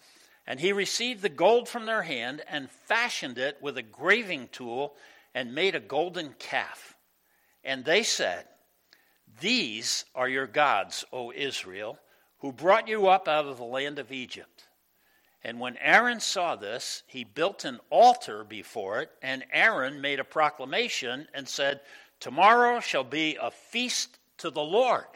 and 0.47 0.59
he 0.59 0.73
received 0.73 1.21
the 1.21 1.29
gold 1.29 1.69
from 1.69 1.85
their 1.85 2.01
hand 2.01 2.41
and 2.49 2.71
fashioned 2.71 3.37
it 3.37 3.59
with 3.61 3.77
a 3.77 3.83
graving 3.83 4.49
tool 4.51 4.95
and 5.35 5.55
made 5.55 5.75
a 5.75 5.81
golden 5.81 6.33
calf. 6.39 6.97
And 7.63 7.85
they 7.85 8.03
said, 8.03 8.47
These 9.43 10.07
are 10.15 10.27
your 10.27 10.47
gods, 10.47 11.05
O 11.13 11.33
Israel, 11.33 11.99
who 12.39 12.51
brought 12.51 12.89
you 12.89 13.09
up 13.09 13.29
out 13.29 13.45
of 13.45 13.59
the 13.59 13.65
land 13.65 13.99
of 13.99 14.11
Egypt. 14.11 14.69
And 15.45 15.59
when 15.59 15.77
Aaron 15.79 16.21
saw 16.21 16.55
this, 16.55 17.03
he 17.07 17.25
built 17.25 17.65
an 17.65 17.81
altar 17.91 18.45
before 18.45 19.01
it, 19.01 19.11
and 19.21 19.45
Aaron 19.53 20.01
made 20.01 20.21
a 20.21 20.25
proclamation 20.25 21.27
and 21.35 21.49
said, 21.49 21.81
Tomorrow 22.21 22.79
shall 22.81 23.05
be 23.05 23.37
a 23.41 23.51
feast 23.51 24.19
to 24.39 24.51
the 24.51 24.63
Lord. 24.63 25.07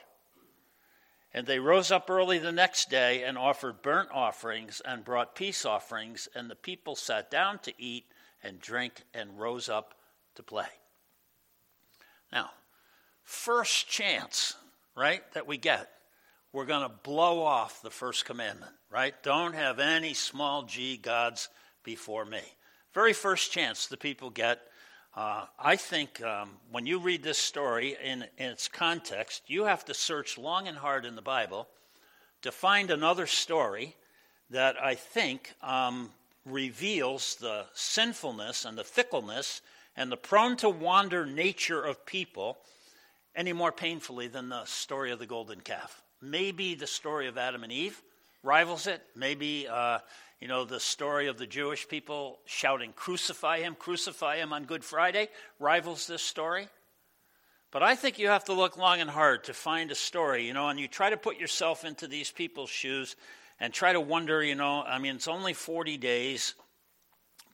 And 1.32 1.46
they 1.46 1.60
rose 1.60 1.92
up 1.92 2.10
early 2.10 2.38
the 2.38 2.50
next 2.50 2.90
day 2.90 3.22
and 3.22 3.38
offered 3.38 3.82
burnt 3.82 4.08
offerings 4.12 4.82
and 4.84 5.04
brought 5.04 5.36
peace 5.36 5.64
offerings, 5.64 6.28
and 6.34 6.50
the 6.50 6.56
people 6.56 6.96
sat 6.96 7.30
down 7.30 7.60
to 7.60 7.72
eat 7.80 8.06
and 8.42 8.60
drink 8.60 9.02
and 9.14 9.38
rose 9.38 9.68
up 9.68 9.94
to 10.34 10.42
play. 10.42 10.66
Now, 12.32 12.50
first 13.22 13.88
chance, 13.88 14.54
right, 14.96 15.22
that 15.34 15.46
we 15.46 15.56
get 15.56 15.90
we're 16.56 16.64
going 16.64 16.88
to 16.88 16.96
blow 17.02 17.42
off 17.42 17.82
the 17.82 17.90
first 17.90 18.24
commandment, 18.24 18.72
right? 18.90 19.22
Don't 19.22 19.54
have 19.54 19.78
any 19.78 20.14
small 20.14 20.62
g 20.62 20.96
gods 20.96 21.50
before 21.84 22.24
me. 22.24 22.40
Very 22.94 23.12
first 23.12 23.52
chance 23.52 23.88
the 23.88 23.98
people 23.98 24.30
get. 24.30 24.62
Uh, 25.14 25.44
I 25.58 25.76
think 25.76 26.22
um, 26.22 26.52
when 26.70 26.86
you 26.86 26.98
read 26.98 27.22
this 27.22 27.36
story 27.36 27.94
in, 28.02 28.24
in 28.38 28.52
its 28.52 28.68
context, 28.68 29.42
you 29.48 29.64
have 29.64 29.84
to 29.84 29.92
search 29.92 30.38
long 30.38 30.66
and 30.66 30.78
hard 30.78 31.04
in 31.04 31.14
the 31.14 31.20
Bible 31.20 31.68
to 32.40 32.50
find 32.50 32.90
another 32.90 33.26
story 33.26 33.94
that 34.48 34.82
I 34.82 34.94
think 34.94 35.52
um, 35.62 36.08
reveals 36.46 37.34
the 37.34 37.66
sinfulness 37.74 38.64
and 38.64 38.78
the 38.78 38.84
fickleness 38.84 39.60
and 39.94 40.10
the 40.10 40.16
prone 40.16 40.56
to 40.56 40.70
wander 40.70 41.26
nature 41.26 41.84
of 41.84 42.06
people 42.06 42.56
any 43.34 43.52
more 43.52 43.72
painfully 43.72 44.26
than 44.26 44.48
the 44.48 44.64
story 44.64 45.10
of 45.10 45.18
the 45.18 45.26
golden 45.26 45.60
calf. 45.60 46.02
Maybe 46.20 46.74
the 46.74 46.86
story 46.86 47.28
of 47.28 47.38
Adam 47.38 47.62
and 47.62 47.72
Eve 47.72 48.02
rivals 48.42 48.86
it. 48.86 49.02
Maybe, 49.14 49.66
uh, 49.68 49.98
you 50.40 50.48
know, 50.48 50.64
the 50.64 50.80
story 50.80 51.26
of 51.26 51.38
the 51.38 51.46
Jewish 51.46 51.88
people 51.88 52.38
shouting, 52.46 52.92
Crucify 52.94 53.58
him, 53.60 53.74
crucify 53.74 54.36
him 54.36 54.52
on 54.52 54.64
Good 54.64 54.84
Friday 54.84 55.28
rivals 55.58 56.06
this 56.06 56.22
story. 56.22 56.68
But 57.70 57.82
I 57.82 57.94
think 57.94 58.18
you 58.18 58.28
have 58.28 58.44
to 58.44 58.54
look 58.54 58.78
long 58.78 59.00
and 59.00 59.10
hard 59.10 59.44
to 59.44 59.54
find 59.54 59.90
a 59.90 59.94
story, 59.94 60.46
you 60.46 60.54
know, 60.54 60.68
and 60.68 60.80
you 60.80 60.88
try 60.88 61.10
to 61.10 61.16
put 61.16 61.38
yourself 61.38 61.84
into 61.84 62.06
these 62.06 62.30
people's 62.30 62.70
shoes 62.70 63.16
and 63.60 63.72
try 63.72 63.92
to 63.92 64.00
wonder, 64.00 64.42
you 64.42 64.54
know, 64.54 64.82
I 64.82 64.98
mean, 64.98 65.16
it's 65.16 65.28
only 65.28 65.52
40 65.52 65.96
days. 65.98 66.54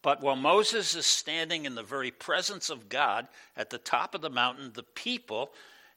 But 0.02 0.20
while 0.20 0.36
Moses 0.36 0.94
is 0.94 1.06
standing 1.06 1.64
in 1.64 1.74
the 1.74 1.82
very 1.82 2.10
presence 2.10 2.70
of 2.70 2.88
God 2.88 3.28
at 3.56 3.70
the 3.70 3.78
top 3.78 4.14
of 4.14 4.20
the 4.20 4.30
mountain, 4.30 4.72
the 4.74 4.82
people 4.82 5.52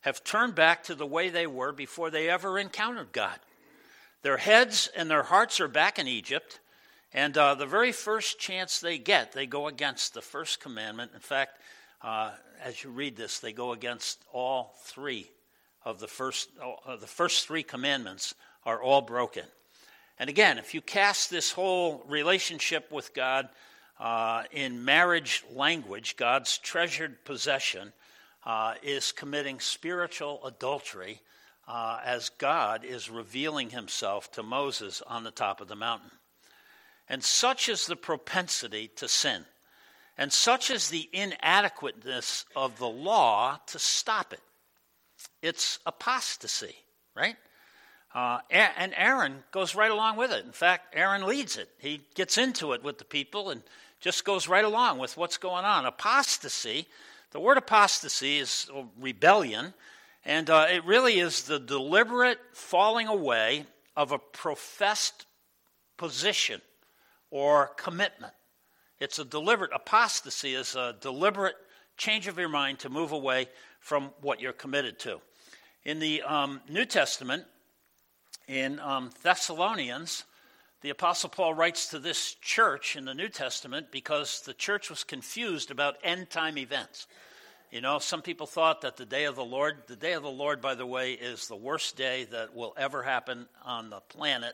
have 0.06 0.24
turned 0.24 0.54
back 0.54 0.84
to 0.84 0.94
the 0.94 1.06
way 1.06 1.30
they 1.30 1.48
were 1.48 1.72
before 1.72 2.12
they 2.12 2.30
ever 2.30 2.60
encountered 2.60 3.12
God. 3.12 3.40
Their 4.22 4.38
heads 4.38 4.88
and 4.96 5.10
their 5.10 5.24
hearts 5.24 5.60
are 5.60 5.68
back 5.68 5.98
in 5.98 6.08
Egypt, 6.08 6.60
and 7.12 7.36
uh, 7.36 7.56
the 7.56 7.66
very 7.66 7.92
first 7.92 8.40
chance 8.40 8.80
they 8.80 9.00
get, 9.00 9.32
they 9.32 9.48
go 9.48 9.68
against 9.68 10.14
the 10.14 10.22
first 10.22 10.60
commandment. 10.60 11.12
In 11.16 11.22
fact, 11.22 11.60
uh, 12.04 12.30
as 12.64 12.84
you 12.84 12.92
read 12.92 13.18
this, 13.18 13.40
they 13.40 13.52
go 13.52 13.72
against 13.72 14.24
all 14.32 14.76
three 14.84 15.32
of 15.84 16.00
the 16.00 16.08
first, 16.08 16.50
uh, 16.64 16.98
the 16.98 17.08
first 17.08 17.48
three 17.48 17.64
commandments 17.64 18.36
are 18.64 18.80
all 18.80 19.02
broken. 19.02 19.46
And 20.20 20.30
again, 20.30 20.60
if 20.60 20.76
you 20.76 20.82
cast 20.82 21.32
this 21.32 21.52
whole 21.52 22.04
relationship 22.08 22.92
with 22.92 23.16
God 23.16 23.50
uh, 24.00 24.44
in 24.52 24.86
marriage 24.86 25.44
language, 25.52 26.16
God's 26.16 26.60
treasured 26.60 27.26
possession, 27.26 27.92
uh, 28.46 28.76
is 28.84 29.12
committing 29.12 29.60
spiritual 29.60 30.46
adultery 30.46 31.22
uh, 31.68 32.00
as 32.06 32.30
God 32.30 32.86
is 32.86 33.10
revealing 33.10 33.72
himself 33.72 34.32
to 34.34 34.44
Moses 34.44 35.02
on 35.08 35.24
the 35.24 35.32
top 35.32 35.62
of 35.62 35.68
the 35.68 35.76
mountain. 35.76 36.12
And 37.10 37.24
such 37.24 37.70
is 37.70 37.88
the 37.88 37.96
propensity 37.96 38.90
to 38.96 39.08
sin, 39.08 39.46
and 40.18 40.32
such 40.32 40.72
is 40.72 40.90
the 40.90 41.10
inadequateness 41.14 42.46
of 42.56 42.78
the 42.80 42.88
law 42.88 43.60
to 43.68 43.80
stop 43.80 44.34
it. 44.34 44.42
It's 45.42 45.80
apostasy, 45.86 46.76
right? 47.16 47.36
Uh, 48.14 48.40
and 48.50 48.94
Aaron 48.96 49.44
goes 49.52 49.76
right 49.76 49.92
along 49.92 50.16
with 50.16 50.32
it. 50.32 50.46
In 50.46 50.54
fact, 50.54 50.96
Aaron 50.96 51.28
leads 51.28 51.58
it. 51.58 51.70
He 51.80 52.02
gets 52.16 52.38
into 52.38 52.72
it 52.72 52.82
with 52.82 52.98
the 52.98 53.04
people 53.04 53.50
and 53.50 53.62
just 54.00 54.24
goes 54.24 54.48
right 54.48 54.64
along 54.64 55.00
with 55.00 55.18
what's 55.18 55.38
going 55.38 55.66
on. 55.66 55.86
Apostasy 55.86 56.88
the 57.36 57.42
word 57.42 57.58
apostasy 57.58 58.38
is 58.38 58.72
rebellion, 58.98 59.74
and 60.24 60.50
uh, 60.50 60.68
it 60.72 60.86
really 60.86 61.20
is 61.20 61.42
the 61.44 61.60
deliberate 61.60 62.40
falling 62.54 63.10
away 63.10 63.66
of 63.98 64.14
a 64.14 64.18
professed 64.18 65.26
position 65.98 66.62
or 67.32 67.72
commitment. 67.76 68.32
It's 69.02 69.20
a 69.20 69.26
deliberate 69.26 69.72
apostasy 69.76 70.54
is 70.54 70.78
a 70.78 70.96
deliberate 71.02 71.58
change 71.98 72.28
of 72.28 72.40
your 72.40 72.48
mind 72.48 72.80
to 72.80 72.90
move 72.90 73.12
away 73.12 73.50
from 73.82 74.12
what 74.22 74.40
you're 74.40 74.54
committed 74.54 74.98
to. 75.00 75.20
In 75.84 76.00
the 76.00 76.22
um, 76.22 76.62
New 76.70 76.86
Testament, 76.86 77.44
in 78.48 78.80
um, 78.80 79.10
Thessalonians, 79.24 80.24
the 80.86 80.92
Apostle 80.92 81.30
Paul 81.30 81.56
writes 81.56 81.88
to 81.88 81.98
this 81.98 82.36
church 82.44 82.96
in 82.96 83.06
the 83.06 83.16
New 83.16 83.28
Testament 83.28 83.88
because 83.90 84.42
the 84.42 84.54
church 84.54 84.92
was 84.92 85.04
confused 85.04 85.72
about 85.72 85.96
end 86.04 86.30
time 86.30 86.60
events. 86.60 87.08
You 87.72 87.82
know, 87.82 87.98
some 87.98 88.22
people 88.22 88.46
thought 88.46 88.82
that 88.82 88.96
the 88.96 89.04
day 89.04 89.24
of 89.24 89.36
the 89.36 89.44
Lord, 89.44 89.78
the 89.88 89.96
day 89.96 90.14
of 90.14 90.22
the 90.22 90.30
Lord, 90.30 90.62
by 90.62 90.76
the 90.76 90.86
way, 90.86 91.14
is 91.14 91.48
the 91.48 91.56
worst 91.56 91.98
day 91.98 92.26
that 92.26 92.56
will 92.56 92.76
ever 92.78 93.02
happen 93.02 93.48
on 93.64 93.90
the 93.90 94.00
planet. 94.10 94.54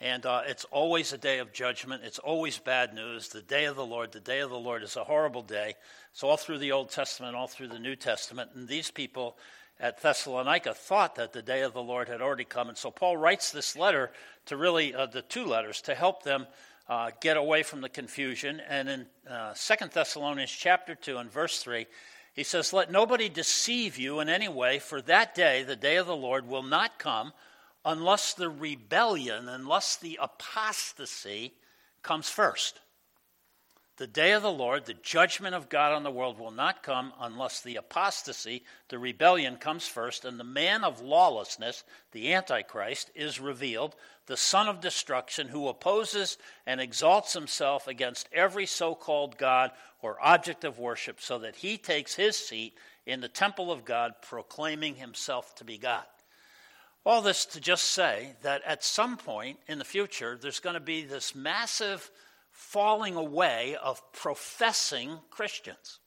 And 0.00 0.24
uh, 0.24 0.42
it's 0.46 0.64
always 0.66 1.12
a 1.12 1.18
day 1.18 1.40
of 1.40 1.52
judgment. 1.52 2.02
It's 2.04 2.20
always 2.20 2.56
bad 2.56 2.94
news. 2.94 3.30
The 3.30 3.42
day 3.42 3.64
of 3.64 3.74
the 3.74 3.84
Lord, 3.84 4.12
the 4.12 4.20
day 4.20 4.42
of 4.42 4.50
the 4.50 4.56
Lord 4.56 4.84
is 4.84 4.94
a 4.94 5.02
horrible 5.02 5.42
day. 5.42 5.74
It's 6.12 6.22
all 6.22 6.36
through 6.36 6.58
the 6.58 6.70
Old 6.70 6.90
Testament, 6.90 7.34
all 7.34 7.48
through 7.48 7.68
the 7.68 7.80
New 7.80 7.96
Testament. 7.96 8.50
And 8.54 8.68
these 8.68 8.92
people 8.92 9.36
at 9.80 10.00
Thessalonica 10.00 10.74
thought 10.74 11.16
that 11.16 11.32
the 11.32 11.42
day 11.42 11.62
of 11.62 11.72
the 11.72 11.82
Lord 11.82 12.08
had 12.08 12.22
already 12.22 12.44
come. 12.44 12.68
And 12.68 12.78
so 12.78 12.90
Paul 12.90 13.16
writes 13.16 13.50
this 13.50 13.76
letter 13.76 14.10
to 14.46 14.56
really, 14.56 14.94
uh, 14.94 15.06
the 15.06 15.22
two 15.22 15.44
letters, 15.44 15.80
to 15.82 15.94
help 15.94 16.22
them 16.22 16.46
uh, 16.88 17.10
get 17.20 17.36
away 17.36 17.62
from 17.62 17.80
the 17.80 17.88
confusion. 17.88 18.60
And 18.68 18.88
in 18.88 19.06
uh, 19.28 19.54
2 19.54 19.88
Thessalonians 19.92 20.50
chapter 20.50 20.94
2 20.94 21.18
and 21.18 21.30
verse 21.30 21.58
3, 21.62 21.86
he 22.34 22.42
says, 22.44 22.72
Let 22.72 22.90
nobody 22.90 23.28
deceive 23.28 23.96
you 23.98 24.20
in 24.20 24.28
any 24.28 24.48
way, 24.48 24.78
for 24.78 25.00
that 25.02 25.34
day, 25.34 25.62
the 25.62 25.76
day 25.76 25.96
of 25.96 26.06
the 26.06 26.16
Lord, 26.16 26.46
will 26.46 26.62
not 26.62 26.98
come 26.98 27.32
unless 27.84 28.34
the 28.34 28.48
rebellion, 28.48 29.48
unless 29.48 29.96
the 29.96 30.18
apostasy 30.20 31.54
comes 32.02 32.28
first. 32.28 32.80
The 33.96 34.06
day 34.08 34.32
of 34.32 34.42
the 34.42 34.50
Lord, 34.50 34.86
the 34.86 34.94
judgment 34.94 35.54
of 35.54 35.68
God 35.68 35.92
on 35.92 36.02
the 36.02 36.10
world, 36.10 36.40
will 36.40 36.50
not 36.50 36.82
come 36.82 37.12
unless 37.20 37.60
the 37.60 37.76
apostasy, 37.76 38.64
the 38.88 38.98
rebellion, 38.98 39.56
comes 39.56 39.86
first, 39.86 40.24
and 40.24 40.38
the 40.38 40.42
man 40.42 40.82
of 40.82 41.00
lawlessness, 41.00 41.84
the 42.10 42.32
Antichrist, 42.32 43.12
is 43.14 43.38
revealed, 43.38 43.94
the 44.26 44.36
son 44.36 44.66
of 44.66 44.80
destruction, 44.80 45.46
who 45.46 45.68
opposes 45.68 46.38
and 46.66 46.80
exalts 46.80 47.34
himself 47.34 47.86
against 47.86 48.28
every 48.32 48.66
so 48.66 48.96
called 48.96 49.38
God 49.38 49.70
or 50.02 50.20
object 50.20 50.64
of 50.64 50.80
worship, 50.80 51.20
so 51.20 51.38
that 51.38 51.54
he 51.54 51.78
takes 51.78 52.16
his 52.16 52.36
seat 52.36 52.76
in 53.06 53.20
the 53.20 53.28
temple 53.28 53.70
of 53.70 53.84
God, 53.84 54.14
proclaiming 54.22 54.96
himself 54.96 55.54
to 55.54 55.64
be 55.64 55.78
God. 55.78 56.04
All 57.06 57.22
this 57.22 57.44
to 57.46 57.60
just 57.60 57.92
say 57.92 58.34
that 58.42 58.62
at 58.64 58.82
some 58.82 59.18
point 59.18 59.60
in 59.68 59.78
the 59.78 59.84
future, 59.84 60.36
there's 60.40 60.58
going 60.58 60.74
to 60.74 60.80
be 60.80 61.04
this 61.04 61.34
massive 61.34 62.10
falling 62.64 63.14
away 63.14 63.76
of 63.82 64.00
professing 64.12 65.18
Christians. 65.30 66.00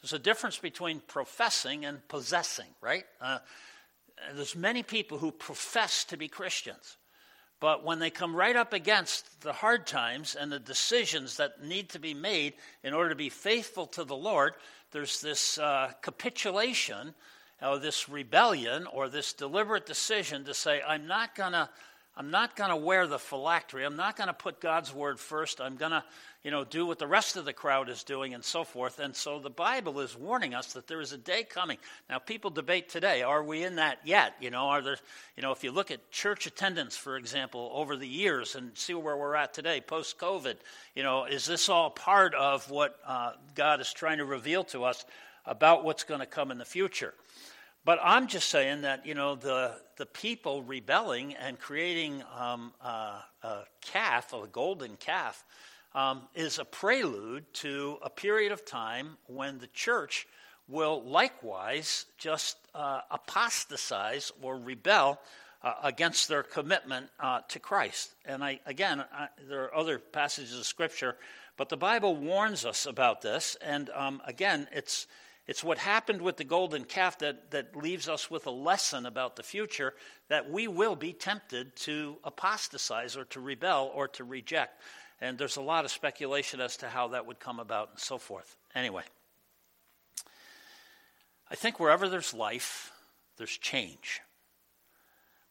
There's 0.00 0.12
a 0.12 0.18
difference 0.18 0.58
between 0.58 1.00
professing 1.00 1.84
and 1.84 2.06
possessing, 2.08 2.68
right? 2.80 3.04
Uh, 3.20 3.38
there's 4.34 4.54
many 4.54 4.82
people 4.82 5.18
who 5.18 5.32
profess 5.32 6.04
to 6.04 6.16
be 6.16 6.28
Christians. 6.28 6.98
But 7.60 7.82
when 7.82 7.98
they 7.98 8.10
come 8.10 8.36
right 8.36 8.54
up 8.54 8.72
against 8.72 9.40
the 9.40 9.54
hard 9.54 9.86
times 9.86 10.36
and 10.38 10.52
the 10.52 10.58
decisions 10.58 11.38
that 11.38 11.64
need 11.64 11.88
to 11.90 11.98
be 11.98 12.12
made 12.12 12.54
in 12.82 12.92
order 12.92 13.08
to 13.08 13.16
be 13.16 13.30
faithful 13.30 13.86
to 13.88 14.04
the 14.04 14.16
Lord, 14.16 14.54
there's 14.92 15.20
this 15.22 15.56
uh, 15.58 15.92
capitulation 16.02 17.14
or 17.62 17.78
this 17.78 18.08
rebellion 18.08 18.86
or 18.86 19.08
this 19.08 19.32
deliberate 19.32 19.86
decision 19.86 20.44
to 20.44 20.52
say, 20.52 20.82
I'm 20.86 21.06
not 21.06 21.34
going 21.34 21.52
to 21.52 21.70
I'm 22.16 22.30
not 22.30 22.54
going 22.54 22.70
to 22.70 22.76
wear 22.76 23.08
the 23.08 23.18
phylactery. 23.18 23.84
I'm 23.84 23.96
not 23.96 24.16
going 24.16 24.28
to 24.28 24.34
put 24.34 24.60
God's 24.60 24.94
word 24.94 25.18
first. 25.18 25.60
I'm 25.60 25.74
going 25.74 25.90
to, 25.90 26.04
you 26.44 26.52
know, 26.52 26.62
do 26.64 26.86
what 26.86 27.00
the 27.00 27.08
rest 27.08 27.36
of 27.36 27.44
the 27.44 27.52
crowd 27.52 27.88
is 27.88 28.04
doing 28.04 28.34
and 28.34 28.44
so 28.44 28.62
forth. 28.62 29.00
And 29.00 29.16
so 29.16 29.40
the 29.40 29.50
Bible 29.50 29.98
is 29.98 30.16
warning 30.16 30.54
us 30.54 30.74
that 30.74 30.86
there 30.86 31.00
is 31.00 31.10
a 31.10 31.18
day 31.18 31.42
coming. 31.42 31.76
Now, 32.08 32.20
people 32.20 32.50
debate 32.50 32.88
today, 32.88 33.22
are 33.22 33.42
we 33.42 33.64
in 33.64 33.76
that 33.76 33.98
yet? 34.04 34.34
You 34.40 34.52
know, 34.52 34.66
are 34.66 34.80
there, 34.80 34.96
you 35.36 35.42
know, 35.42 35.50
if 35.50 35.64
you 35.64 35.72
look 35.72 35.90
at 35.90 36.12
church 36.12 36.46
attendance, 36.46 36.96
for 36.96 37.16
example, 37.16 37.68
over 37.74 37.96
the 37.96 38.06
years 38.06 38.54
and 38.54 38.78
see 38.78 38.94
where 38.94 39.16
we're 39.16 39.34
at 39.34 39.52
today, 39.52 39.80
post 39.80 40.16
COVID, 40.16 40.54
you 40.94 41.02
know, 41.02 41.24
is 41.24 41.46
this 41.46 41.68
all 41.68 41.90
part 41.90 42.32
of 42.34 42.70
what 42.70 42.96
uh, 43.04 43.32
God 43.56 43.80
is 43.80 43.92
trying 43.92 44.18
to 44.18 44.24
reveal 44.24 44.62
to 44.64 44.84
us 44.84 45.04
about 45.44 45.84
what's 45.84 46.04
going 46.04 46.20
to 46.20 46.26
come 46.26 46.52
in 46.52 46.58
the 46.58 46.64
future? 46.64 47.12
But 47.84 47.98
I'm 48.02 48.28
just 48.28 48.48
saying 48.48 48.82
that, 48.82 49.04
you 49.04 49.14
know, 49.14 49.34
the, 49.34 49.72
the 49.96 50.06
people 50.06 50.62
rebelling 50.62 51.34
and 51.34 51.58
creating 51.58 52.22
um, 52.36 52.72
a, 52.80 53.22
a, 53.42 53.58
calf, 53.82 54.32
a 54.32 54.46
golden 54.46 54.96
calf, 54.96 55.44
um, 55.94 56.22
is 56.34 56.58
a 56.58 56.64
prelude 56.64 57.44
to 57.54 57.98
a 58.02 58.10
period 58.10 58.52
of 58.52 58.64
time 58.64 59.16
when 59.26 59.58
the 59.58 59.68
church 59.68 60.26
will 60.66 61.02
likewise 61.02 62.06
just 62.18 62.56
uh, 62.74 63.02
apostatize 63.10 64.32
or 64.40 64.56
rebel 64.56 65.20
uh, 65.62 65.74
against 65.82 66.28
their 66.28 66.42
commitment 66.42 67.08
uh, 67.20 67.40
to 67.48 67.58
Christ. 67.58 68.14
And 68.24 68.42
I, 68.42 68.60
again, 68.66 69.04
I, 69.12 69.28
there 69.48 69.64
are 69.64 69.74
other 69.74 69.98
passages 69.98 70.58
of 70.58 70.66
Scripture, 70.66 71.16
but 71.56 71.68
the 71.68 71.76
Bible 71.76 72.16
warns 72.16 72.64
us 72.64 72.86
about 72.86 73.20
this. 73.20 73.56
And 73.60 73.90
um, 73.90 74.22
again, 74.26 74.66
it's 74.72 75.06
it's 75.46 75.62
what 75.62 75.78
happened 75.78 76.22
with 76.22 76.38
the 76.38 76.44
golden 76.44 76.84
calf 76.84 77.18
that, 77.18 77.50
that 77.50 77.76
leaves 77.76 78.08
us 78.08 78.30
with 78.30 78.46
a 78.46 78.50
lesson 78.50 79.04
about 79.04 79.36
the 79.36 79.42
future 79.42 79.92
that 80.28 80.50
we 80.50 80.68
will 80.68 80.96
be 80.96 81.12
tempted 81.12 81.76
to 81.76 82.16
apostatize 82.24 83.16
or 83.16 83.24
to 83.26 83.40
rebel 83.40 83.90
or 83.94 84.08
to 84.08 84.24
reject. 84.24 84.80
And 85.20 85.36
there's 85.36 85.56
a 85.56 85.62
lot 85.62 85.84
of 85.84 85.90
speculation 85.90 86.60
as 86.60 86.78
to 86.78 86.88
how 86.88 87.08
that 87.08 87.26
would 87.26 87.40
come 87.40 87.60
about 87.60 87.90
and 87.90 87.98
so 87.98 88.16
forth. 88.16 88.56
Anyway, 88.74 89.04
I 91.50 91.56
think 91.56 91.78
wherever 91.78 92.08
there's 92.08 92.32
life, 92.32 92.90
there's 93.36 93.56
change. 93.56 94.22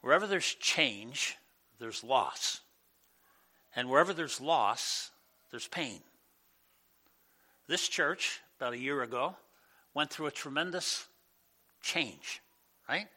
Wherever 0.01 0.25
there's 0.25 0.55
change, 0.55 1.37
there's 1.79 2.03
loss. 2.03 2.61
And 3.75 3.89
wherever 3.89 4.13
there's 4.13 4.41
loss, 4.41 5.11
there's 5.51 5.67
pain. 5.67 6.01
This 7.67 7.87
church, 7.87 8.41
about 8.57 8.73
a 8.73 8.77
year 8.77 9.01
ago, 9.03 9.35
went 9.93 10.09
through 10.09 10.27
a 10.27 10.31
tremendous 10.31 11.07
change, 11.81 12.41
right? 12.87 13.07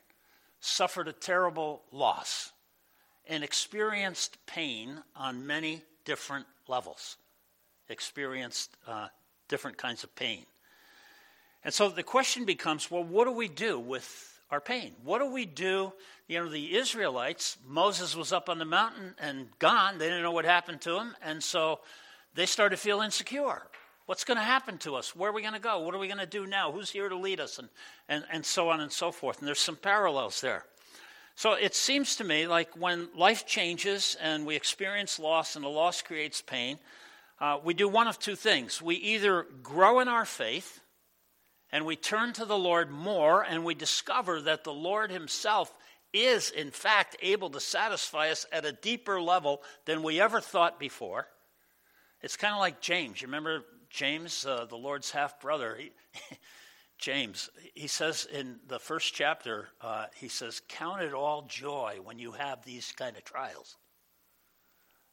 Suffered 0.61 1.09
a 1.09 1.13
terrible 1.13 1.83
loss 1.93 2.53
and 3.29 3.43
experienced 3.43 4.39
pain 4.47 5.03
on 5.15 5.47
many 5.47 5.83
different 6.05 6.47
levels, 6.69 7.17
experienced 7.89 8.77
uh, 8.87 9.09
different 9.49 9.77
kinds 9.77 10.05
of 10.05 10.15
pain. 10.15 10.45
And 11.65 11.75
so 11.75 11.89
the 11.89 12.03
question 12.03 12.45
becomes 12.45 12.91
well, 12.91 13.05
what 13.05 13.25
do 13.25 13.33
we 13.33 13.49
do 13.49 13.79
with 13.79 14.41
our 14.51 14.61
pain? 14.61 14.93
What 15.03 15.19
do 15.19 15.27
we 15.31 15.45
do? 15.45 15.93
You 16.29 16.39
know, 16.39 16.49
the 16.49 16.77
Israelites, 16.77 17.59
Moses 17.67 18.15
was 18.15 18.33
up 18.33 18.49
on 18.49 18.59
the 18.59 18.65
mountain 18.65 19.15
and 19.19 19.49
gone. 19.59 19.99
They 19.99 20.07
didn't 20.07 20.23
know 20.23 20.33
what 20.33 20.45
happened 20.45 20.81
to 20.83 20.97
him. 20.97 21.17
And 21.23 21.43
so 21.43 21.81
they 22.35 22.47
started 22.47 22.77
to 22.77 22.83
feel 22.83 23.01
insecure. 23.01 23.63
What's 24.07 24.25
going 24.25 24.39
to 24.39 24.45
happen 24.45 24.79
to 24.79 24.95
us? 24.95 25.17
Where 25.17 25.31
are 25.31 25.33
we 25.33 25.43
going 25.43 25.55
to 25.55 25.61
go? 25.61 25.81
What 25.81 25.95
are 25.95 25.99
we 25.99 26.07
going 26.07 26.19
to 26.19 26.27
do 26.27 26.47
now? 26.47 26.71
Who's 26.71 26.91
here 26.91 27.09
to 27.09 27.17
lead 27.17 27.41
us? 27.41 27.59
And, 27.59 27.69
and, 28.09 28.25
and 28.33 28.47
so 28.47 28.71
on 28.71 28.81
and 28.81 28.91
so 28.91 29.11
forth. 29.11 29.41
And 29.41 29.49
there's 29.49 29.59
some 29.59 29.77
parallels 29.77 30.41
there. 30.41 30.65
So 31.35 31.53
it 31.53 31.75
seems 31.75 32.17
to 32.17 32.25
me 32.25 32.47
like 32.47 32.71
when 32.77 33.09
life 33.17 33.47
changes 33.47 34.17
and 34.23 34.47
we 34.47 34.55
experience 34.55 35.19
loss 35.19 35.57
and 35.57 35.65
the 35.65 35.69
loss 35.69 36.03
creates 36.03 36.41
pain, 36.41 36.79
uh, 37.41 37.59
we 37.63 37.75
do 37.75 37.89
one 37.89 38.07
of 38.07 38.19
two 38.19 38.37
things. 38.37 38.81
We 38.81 38.95
either 38.95 39.47
grow 39.63 40.01
in 40.01 40.09
our 40.09 40.25
faith 40.25 40.81
and 41.73 41.85
we 41.85 41.97
turn 41.97 42.33
to 42.35 42.45
the 42.45 42.57
Lord 42.57 42.91
more 42.91 43.43
and 43.43 43.65
we 43.65 43.75
discover 43.75 44.41
that 44.43 44.63
the 44.63 44.73
Lord 44.73 45.11
Himself 45.11 45.75
is, 46.13 46.51
in 46.51 46.71
fact, 46.71 47.17
able 47.21 47.51
to 47.51 47.61
satisfy 47.61 48.31
us 48.31 48.47
at 48.53 48.65
a 48.65 48.73
deeper 48.73 49.21
level 49.21 49.63
than 49.85 50.05
we 50.05 50.21
ever 50.21 50.41
thought 50.41 50.79
before. 50.79 51.27
It's 52.23 52.37
kind 52.37 52.55
of 52.55 52.61
like 52.61 52.81
James. 52.81 53.21
You 53.21 53.27
remember 53.27 53.65
James, 53.97 54.45
uh, 54.45 54.67
the 54.69 54.77
Lord's 54.77 55.11
half 55.11 55.41
brother, 55.41 55.79
James, 56.99 57.49
he 57.75 57.87
says 57.87 58.29
in 58.31 58.57
the 58.69 58.79
first 58.79 59.15
chapter, 59.15 59.71
uh, 59.81 60.05
he 60.15 60.29
says, 60.29 60.61
Count 60.69 61.01
it 61.01 61.15
all 61.15 61.47
joy 61.49 61.97
when 62.05 62.19
you 62.19 62.33
have 62.33 62.63
these 62.63 62.93
kind 62.93 63.17
of 63.17 63.25
trials. 63.25 63.79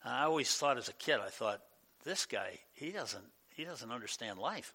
And 0.04 0.14
I 0.14 0.24
always 0.24 0.54
thought 0.54 0.78
as 0.78 0.90
a 0.90 0.94
kid, 0.94 1.20
I 1.26 1.30
thought, 1.30 1.62
this 2.04 2.26
guy, 2.26 2.60
he 2.74 2.92
doesn't, 2.92 3.24
he 3.56 3.64
doesn't 3.64 3.90
understand 3.90 4.38
life. 4.38 4.74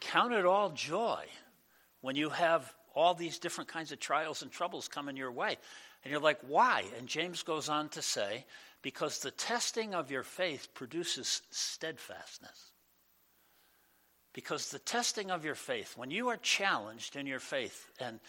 Count 0.00 0.32
it 0.32 0.44
all 0.44 0.70
joy 0.70 1.24
when 2.00 2.16
you 2.16 2.30
have 2.30 2.74
all 2.96 3.14
these 3.14 3.38
different 3.38 3.70
kinds 3.70 3.92
of 3.92 4.00
trials 4.00 4.42
and 4.42 4.50
troubles 4.50 4.88
coming 4.88 5.16
your 5.16 5.30
way. 5.30 5.56
And 6.02 6.10
you're 6.10 6.20
like, 6.20 6.40
why? 6.48 6.82
And 6.98 7.06
James 7.06 7.44
goes 7.44 7.68
on 7.68 7.90
to 7.90 8.02
say, 8.02 8.44
because 8.82 9.20
the 9.20 9.30
testing 9.30 9.94
of 9.94 10.10
your 10.10 10.24
faith 10.24 10.74
produces 10.74 11.42
steadfastness. 11.50 12.72
Because 14.32 14.70
the 14.70 14.78
testing 14.78 15.30
of 15.30 15.44
your 15.44 15.54
faith, 15.54 15.94
when 15.96 16.10
you 16.10 16.28
are 16.28 16.36
challenged 16.36 17.16
in 17.16 17.26
your 17.26 17.40
faith, 17.40 17.90
and 17.98 18.20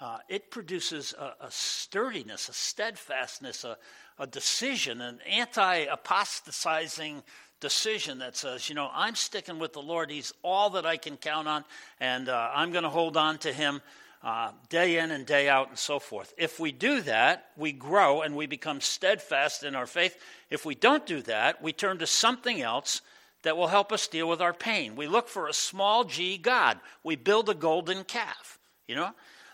uh, 0.00 0.18
it 0.28 0.50
produces 0.50 1.14
a, 1.18 1.34
a, 1.44 1.50
sturdiness, 1.50 2.48
a 2.48 2.54
steadfastness, 2.54 3.64
a, 3.64 3.76
a 4.18 4.26
decision, 4.26 5.00
an 5.02 5.18
anti 5.28 5.84
apostatizing 5.84 7.22
decision 7.60 8.20
that 8.20 8.36
says, 8.36 8.68
you 8.68 8.74
know, 8.74 8.90
I'm 8.94 9.14
sticking 9.14 9.58
with 9.58 9.74
the 9.74 9.82
Lord. 9.82 10.10
He's 10.10 10.32
all 10.42 10.70
that 10.70 10.86
I 10.86 10.96
can 10.96 11.18
count 11.18 11.46
on, 11.46 11.64
and 12.00 12.30
uh, 12.30 12.50
I'm 12.54 12.72
going 12.72 12.84
to 12.84 12.90
hold 12.90 13.18
on 13.18 13.36
to 13.38 13.52
Him 13.52 13.82
uh, 14.22 14.52
day 14.68 14.98
in 14.98 15.10
and 15.10 15.24
day 15.24 15.48
out, 15.48 15.68
and 15.68 15.78
so 15.78 15.98
forth. 15.98 16.32
If 16.36 16.58
we 16.58 16.72
do 16.72 17.02
that, 17.02 17.50
we 17.56 17.72
grow 17.72 18.22
and 18.22 18.36
we 18.36 18.46
become 18.46 18.80
steadfast 18.80 19.62
in 19.62 19.74
our 19.74 19.86
faith. 19.86 20.16
If 20.50 20.64
we 20.64 20.74
don't 20.74 21.06
do 21.06 21.22
that, 21.22 21.62
we 21.62 21.72
turn 21.72 21.98
to 21.98 22.06
something 22.06 22.60
else 22.60 23.02
that 23.42 23.56
will 23.56 23.68
help 23.68 23.92
us 23.92 24.08
deal 24.08 24.28
with 24.28 24.40
our 24.40 24.52
pain. 24.52 24.96
We 24.96 25.06
look 25.06 25.28
for 25.28 25.48
a 25.48 25.52
small 25.52 26.04
g 26.04 26.36
God. 26.36 26.78
We 27.02 27.16
build 27.16 27.48
a 27.48 27.54
golden 27.54 28.04
calf, 28.04 28.58
you 28.86 28.94
know, 28.94 29.10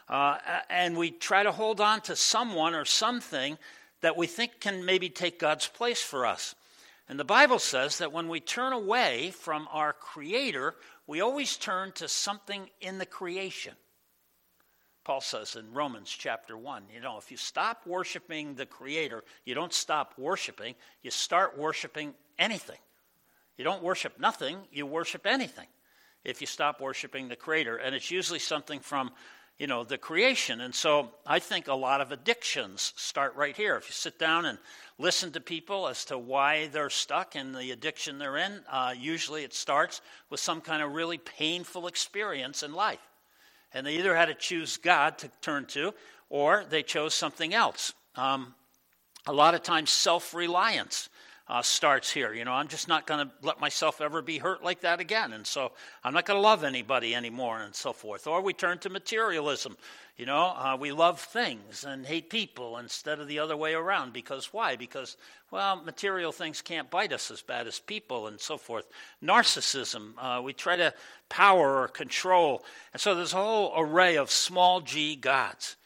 uh, 0.08 0.38
and 0.68 0.96
we 0.96 1.10
try 1.10 1.42
to 1.42 1.52
hold 1.52 1.80
on 1.80 2.00
to 2.02 2.16
someone 2.16 2.74
or 2.74 2.84
something 2.84 3.58
that 4.00 4.16
we 4.16 4.26
think 4.26 4.60
can 4.60 4.84
maybe 4.84 5.08
take 5.08 5.38
God's 5.38 5.66
place 5.66 6.02
for 6.02 6.26
us. 6.26 6.54
And 7.08 7.18
the 7.20 7.24
Bible 7.24 7.58
says 7.58 7.98
that 7.98 8.12
when 8.12 8.28
we 8.28 8.40
turn 8.40 8.72
away 8.72 9.30
from 9.30 9.68
our 9.70 9.92
Creator, 9.92 10.74
we 11.06 11.20
always 11.20 11.56
turn 11.56 11.92
to 11.92 12.08
something 12.08 12.68
in 12.80 12.98
the 12.98 13.06
creation. 13.06 13.74
Paul 15.04 15.20
says 15.20 15.54
in 15.54 15.72
Romans 15.72 16.10
chapter 16.10 16.58
1, 16.58 16.82
you 16.92 17.00
know, 17.00 17.16
if 17.16 17.30
you 17.30 17.36
stop 17.36 17.86
worshiping 17.86 18.56
the 18.56 18.66
Creator, 18.66 19.22
you 19.44 19.54
don't 19.54 19.72
stop 19.72 20.14
worshiping, 20.18 20.74
you 21.02 21.12
start 21.12 21.56
worshiping 21.56 22.12
anything. 22.40 22.78
You 23.56 23.64
don't 23.64 23.82
worship 23.82 24.18
nothing, 24.18 24.58
you 24.70 24.86
worship 24.86 25.26
anything 25.26 25.66
if 26.24 26.40
you 26.40 26.46
stop 26.46 26.80
worshiping 26.80 27.28
the 27.28 27.36
Creator. 27.36 27.76
And 27.76 27.94
it's 27.94 28.10
usually 28.10 28.38
something 28.38 28.80
from, 28.80 29.12
you 29.58 29.66
know, 29.66 29.84
the 29.84 29.96
creation. 29.96 30.60
And 30.60 30.74
so 30.74 31.10
I 31.24 31.38
think 31.38 31.68
a 31.68 31.74
lot 31.74 32.00
of 32.00 32.12
addictions 32.12 32.92
start 32.96 33.34
right 33.36 33.56
here. 33.56 33.76
If 33.76 33.88
you 33.88 33.92
sit 33.92 34.18
down 34.18 34.44
and 34.44 34.58
listen 34.98 35.32
to 35.32 35.40
people 35.40 35.88
as 35.88 36.04
to 36.06 36.18
why 36.18 36.66
they're 36.66 36.90
stuck 36.90 37.36
in 37.36 37.52
the 37.52 37.70
addiction 37.70 38.18
they're 38.18 38.36
in, 38.36 38.60
uh, 38.68 38.92
usually 38.98 39.44
it 39.44 39.54
starts 39.54 40.02
with 40.30 40.40
some 40.40 40.60
kind 40.60 40.82
of 40.82 40.92
really 40.92 41.18
painful 41.18 41.86
experience 41.86 42.62
in 42.62 42.74
life. 42.74 43.00
And 43.72 43.86
they 43.86 43.96
either 43.96 44.16
had 44.16 44.26
to 44.26 44.34
choose 44.34 44.76
God 44.76 45.18
to 45.18 45.30
turn 45.40 45.66
to 45.66 45.94
or 46.28 46.64
they 46.68 46.82
chose 46.82 47.14
something 47.14 47.54
else. 47.54 47.92
Um, 48.16 48.54
a 49.26 49.32
lot 49.32 49.54
of 49.54 49.62
times, 49.62 49.90
self 49.90 50.34
reliance 50.34 51.08
uh, 51.48 51.62
starts 51.62 52.10
here. 52.10 52.32
You 52.32 52.44
know, 52.44 52.52
I'm 52.52 52.68
just 52.68 52.88
not 52.88 53.06
going 53.06 53.26
to 53.26 53.32
let 53.42 53.60
myself 53.60 54.00
ever 54.00 54.20
be 54.20 54.38
hurt 54.38 54.64
like 54.64 54.80
that 54.80 54.98
again. 54.98 55.32
And 55.32 55.46
so 55.46 55.72
I'm 56.02 56.12
not 56.12 56.26
going 56.26 56.38
to 56.38 56.42
love 56.42 56.64
anybody 56.64 57.14
anymore 57.14 57.60
and 57.60 57.74
so 57.74 57.92
forth. 57.92 58.26
Or 58.26 58.40
we 58.40 58.52
turn 58.52 58.78
to 58.78 58.90
materialism. 58.90 59.76
You 60.16 60.26
know, 60.26 60.54
uh, 60.56 60.76
we 60.80 60.90
love 60.90 61.20
things 61.20 61.84
and 61.84 62.04
hate 62.04 62.30
people 62.30 62.78
instead 62.78 63.20
of 63.20 63.28
the 63.28 63.38
other 63.38 63.56
way 63.56 63.74
around. 63.74 64.12
Because 64.12 64.52
why? 64.52 64.74
Because, 64.74 65.16
well, 65.52 65.76
material 65.76 66.32
things 66.32 66.62
can't 66.62 66.90
bite 66.90 67.12
us 67.12 67.30
as 67.30 67.42
bad 67.42 67.68
as 67.68 67.78
people 67.78 68.26
and 68.26 68.40
so 68.40 68.56
forth. 68.56 68.88
Narcissism, 69.22 70.14
uh, 70.18 70.42
we 70.42 70.52
try 70.52 70.74
to 70.76 70.92
power 71.28 71.82
or 71.82 71.88
control. 71.88 72.64
And 72.92 73.00
so 73.00 73.14
there's 73.14 73.34
a 73.34 73.36
whole 73.36 73.72
array 73.76 74.16
of 74.16 74.30
small 74.30 74.80
g 74.80 75.14
gods. 75.14 75.76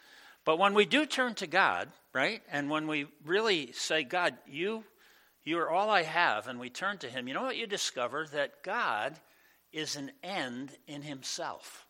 But 0.46 0.58
when 0.58 0.72
we 0.72 0.86
do 0.86 1.04
turn 1.04 1.34
to 1.34 1.46
God, 1.46 1.88
right, 2.14 2.40
and 2.50 2.70
when 2.70 2.86
we 2.86 3.06
really 3.26 3.72
say, 3.72 4.04
God, 4.04 4.38
you 4.48 4.84
you 5.44 5.59
are 5.59 5.70
all 5.70 5.90
I 5.90 6.03
have, 6.03 6.48
and 6.48 6.61
we 6.61 6.70
turn 6.70 6.98
to 6.98 7.09
Him. 7.09 7.29
You 7.29 7.35
know 7.35 7.42
what 7.42 7.57
you 7.57 7.66
discover? 7.66 8.26
That 8.33 8.62
God 8.62 9.18
is 9.72 9.96
an 9.96 10.11
end 10.22 10.76
in 10.87 11.03
Himself. 11.03 11.87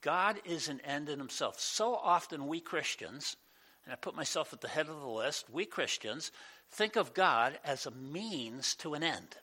God 0.00 0.40
is 0.44 0.68
an 0.68 0.80
end 0.80 1.08
in 1.08 1.18
Himself. 1.18 1.60
So 1.60 1.94
often 1.94 2.46
we 2.46 2.60
Christians, 2.60 3.36
and 3.84 3.92
I 3.92 3.96
put 3.96 4.16
myself 4.16 4.52
at 4.52 4.60
the 4.60 4.68
head 4.68 4.88
of 4.88 5.00
the 5.00 5.08
list, 5.08 5.50
we 5.50 5.64
Christians 5.64 6.32
think 6.70 6.96
of 6.96 7.14
God 7.14 7.58
as 7.64 7.86
a 7.86 7.90
means 7.90 8.74
to 8.76 8.94
an 8.94 9.02
end. 9.02 9.36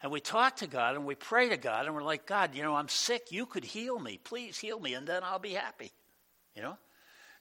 And 0.00 0.12
we 0.12 0.20
talk 0.20 0.56
to 0.56 0.66
God 0.66 0.96
and 0.96 1.06
we 1.06 1.14
pray 1.14 1.48
to 1.48 1.56
God 1.56 1.86
and 1.86 1.94
we're 1.94 2.02
like, 2.02 2.26
God, 2.26 2.54
you 2.54 2.62
know, 2.62 2.74
I'm 2.74 2.88
sick. 2.88 3.32
You 3.32 3.46
could 3.46 3.64
heal 3.64 3.98
me. 3.98 4.18
Please 4.22 4.58
heal 4.58 4.78
me, 4.78 4.94
and 4.94 5.06
then 5.06 5.22
I'll 5.24 5.38
be 5.38 5.54
happy. 5.54 5.92
You 6.54 6.62
know? 6.62 6.78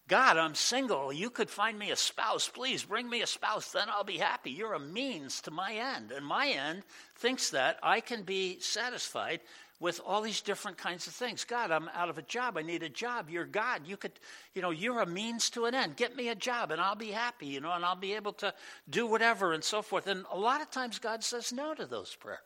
God, 0.10 0.38
I'm 0.38 0.56
single. 0.56 1.13
You 1.13 1.30
could 1.30 1.50
find 1.50 1.80
me 1.80 1.92
a 1.92 1.96
spouse. 1.96 2.50
Please 2.50 2.84
bring 2.84 3.10
me 3.10 3.22
a 3.22 3.28
spouse. 3.28 3.72
Then 3.72 3.88
I'll 3.89 4.04
be 4.04 4.18
happy. 4.18 4.52
You're 4.52 4.74
a 4.74 4.80
means 4.80 5.42
to 5.42 5.52
my 5.52 5.74
end. 5.74 6.12
And 6.12 6.26
my 6.26 6.48
end 6.48 6.84
thinks 7.16 7.52
that 7.52 7.80
I 7.82 8.02
can 8.02 8.24
be 8.24 8.60
satisfied 8.60 9.39
with 9.80 10.02
all 10.06 10.22
these 10.22 10.42
different 10.42 10.78
kinds 10.78 11.08
of 11.08 11.13
things. 11.13 11.46
God, 11.46 11.72
I'm 11.72 11.89
out 11.94 12.10
of 12.10 12.18
a 12.18 12.22
job. 12.22 12.58
I 12.58 12.62
need 12.62 12.84
a 12.84 12.89
job. 12.89 13.30
You're 13.30 13.46
God. 13.46 13.82
You 13.86 13.98
could, 13.98 14.13
you 14.54 14.62
know, 14.62 14.72
you're 14.72 15.02
a 15.02 15.06
means 15.06 15.50
to 15.52 15.66
an 15.66 15.76
end. 15.76 15.96
Get 15.96 16.16
me 16.16 16.30
a 16.30 16.36
job 16.36 16.72
and 16.72 16.82
I'll 16.82 16.96
be 16.96 17.12
happy, 17.12 17.48
you 17.48 17.62
know, 17.62 17.72
and 17.72 17.84
I'll 17.84 17.96
be 17.96 18.13
able 18.13 18.34
to 18.34 18.54
do 18.89 19.08
whatever 19.08 19.54
and 19.54 19.63
so 19.63 19.82
forth. 19.82 20.08
And 20.08 20.26
a 20.32 20.38
lot 20.38 20.62
of 20.62 20.70
times 20.70 21.00
God 21.00 21.24
says 21.24 21.52
no 21.52 21.74
to 21.74 21.86
those 21.86 22.16
prayers. 22.16 22.39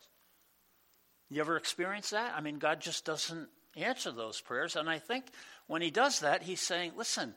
You 1.29 1.41
ever 1.41 1.57
experience 1.57 2.11
that? 2.11 2.33
I 2.35 2.41
mean, 2.41 2.57
God 2.57 2.79
just 2.81 3.05
doesn't 3.05 3.49
answer 3.75 4.11
those 4.11 4.41
prayers. 4.41 4.75
And 4.75 4.89
I 4.89 4.99
think 4.99 5.25
when 5.67 5.81
He 5.81 5.91
does 5.91 6.21
that, 6.21 6.41
He's 6.41 6.61
saying, 6.61 6.93
listen, 6.95 7.35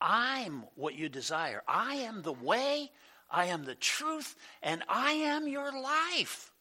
I'm 0.00 0.64
what 0.74 0.94
you 0.94 1.08
desire. 1.08 1.62
I 1.66 1.96
am 1.96 2.22
the 2.22 2.32
way, 2.32 2.90
I 3.30 3.46
am 3.46 3.64
the 3.64 3.74
truth, 3.74 4.36
and 4.62 4.82
I 4.88 5.12
am 5.12 5.48
your 5.48 5.72
life. 5.72 6.52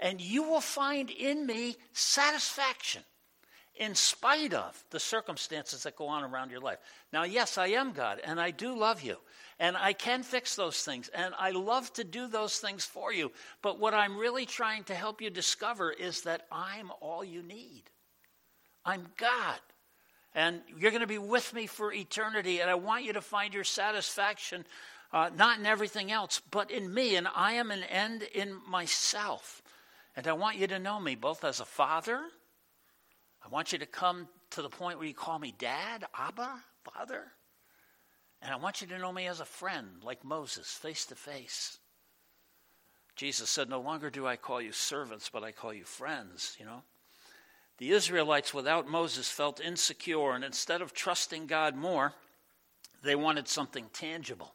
And 0.00 0.20
you 0.20 0.42
will 0.42 0.60
find 0.60 1.10
in 1.10 1.46
me 1.46 1.76
satisfaction 1.92 3.02
in 3.74 3.94
spite 3.94 4.52
of 4.52 4.82
the 4.90 5.00
circumstances 5.00 5.82
that 5.82 5.96
go 5.96 6.06
on 6.06 6.24
around 6.24 6.50
your 6.50 6.60
life. 6.60 6.78
Now, 7.12 7.24
yes, 7.24 7.56
I 7.56 7.68
am 7.68 7.92
God, 7.92 8.20
and 8.22 8.40
I 8.40 8.50
do 8.50 8.76
love 8.76 9.02
you, 9.02 9.16
and 9.58 9.76
I 9.76 9.92
can 9.92 10.22
fix 10.22 10.54
those 10.54 10.82
things, 10.82 11.08
and 11.08 11.34
I 11.38 11.50
love 11.50 11.92
to 11.94 12.04
do 12.04 12.26
those 12.26 12.58
things 12.58 12.84
for 12.84 13.12
you. 13.12 13.32
But 13.62 13.78
what 13.78 13.94
I'm 13.94 14.18
really 14.18 14.44
trying 14.44 14.84
to 14.84 14.94
help 14.94 15.22
you 15.22 15.30
discover 15.30 15.90
is 15.90 16.22
that 16.22 16.46
I'm 16.52 16.90
all 17.00 17.24
you 17.24 17.42
need. 17.42 17.84
I'm 18.84 19.06
God. 19.16 19.60
And 20.34 20.62
you're 20.78 20.90
going 20.90 21.02
to 21.02 21.06
be 21.06 21.18
with 21.18 21.52
me 21.52 21.66
for 21.66 21.92
eternity. 21.92 22.60
And 22.60 22.70
I 22.70 22.74
want 22.74 23.04
you 23.04 23.12
to 23.14 23.20
find 23.20 23.52
your 23.52 23.64
satisfaction 23.64 24.64
uh, 25.12 25.28
not 25.36 25.58
in 25.58 25.66
everything 25.66 26.10
else, 26.10 26.40
but 26.50 26.70
in 26.70 26.92
me. 26.92 27.16
And 27.16 27.28
I 27.34 27.54
am 27.54 27.70
an 27.70 27.82
end 27.84 28.22
in 28.22 28.56
myself. 28.68 29.62
And 30.16 30.26
I 30.26 30.32
want 30.32 30.56
you 30.56 30.66
to 30.68 30.78
know 30.78 30.98
me 30.98 31.14
both 31.14 31.44
as 31.44 31.60
a 31.60 31.64
father. 31.64 32.20
I 33.44 33.48
want 33.48 33.72
you 33.72 33.78
to 33.78 33.86
come 33.86 34.28
to 34.50 34.62
the 34.62 34.68
point 34.68 34.98
where 34.98 35.06
you 35.06 35.14
call 35.14 35.38
me 35.38 35.54
dad, 35.58 36.04
Abba, 36.16 36.62
father. 36.84 37.24
And 38.40 38.52
I 38.52 38.56
want 38.56 38.80
you 38.80 38.86
to 38.88 38.98
know 38.98 39.12
me 39.12 39.26
as 39.26 39.40
a 39.40 39.44
friend, 39.44 39.88
like 40.02 40.24
Moses, 40.24 40.68
face 40.68 41.06
to 41.06 41.14
face. 41.14 41.78
Jesus 43.14 43.50
said, 43.50 43.68
No 43.68 43.80
longer 43.80 44.10
do 44.10 44.26
I 44.26 44.36
call 44.36 44.60
you 44.60 44.72
servants, 44.72 45.30
but 45.32 45.44
I 45.44 45.52
call 45.52 45.72
you 45.72 45.84
friends, 45.84 46.56
you 46.58 46.64
know. 46.64 46.82
The 47.82 47.90
Israelites, 47.90 48.54
without 48.54 48.88
Moses, 48.88 49.28
felt 49.28 49.58
insecure, 49.58 50.34
and 50.34 50.44
instead 50.44 50.82
of 50.82 50.92
trusting 50.92 51.48
God 51.48 51.74
more, 51.74 52.12
they 53.02 53.16
wanted 53.16 53.48
something 53.48 53.86
tangible. 53.92 54.54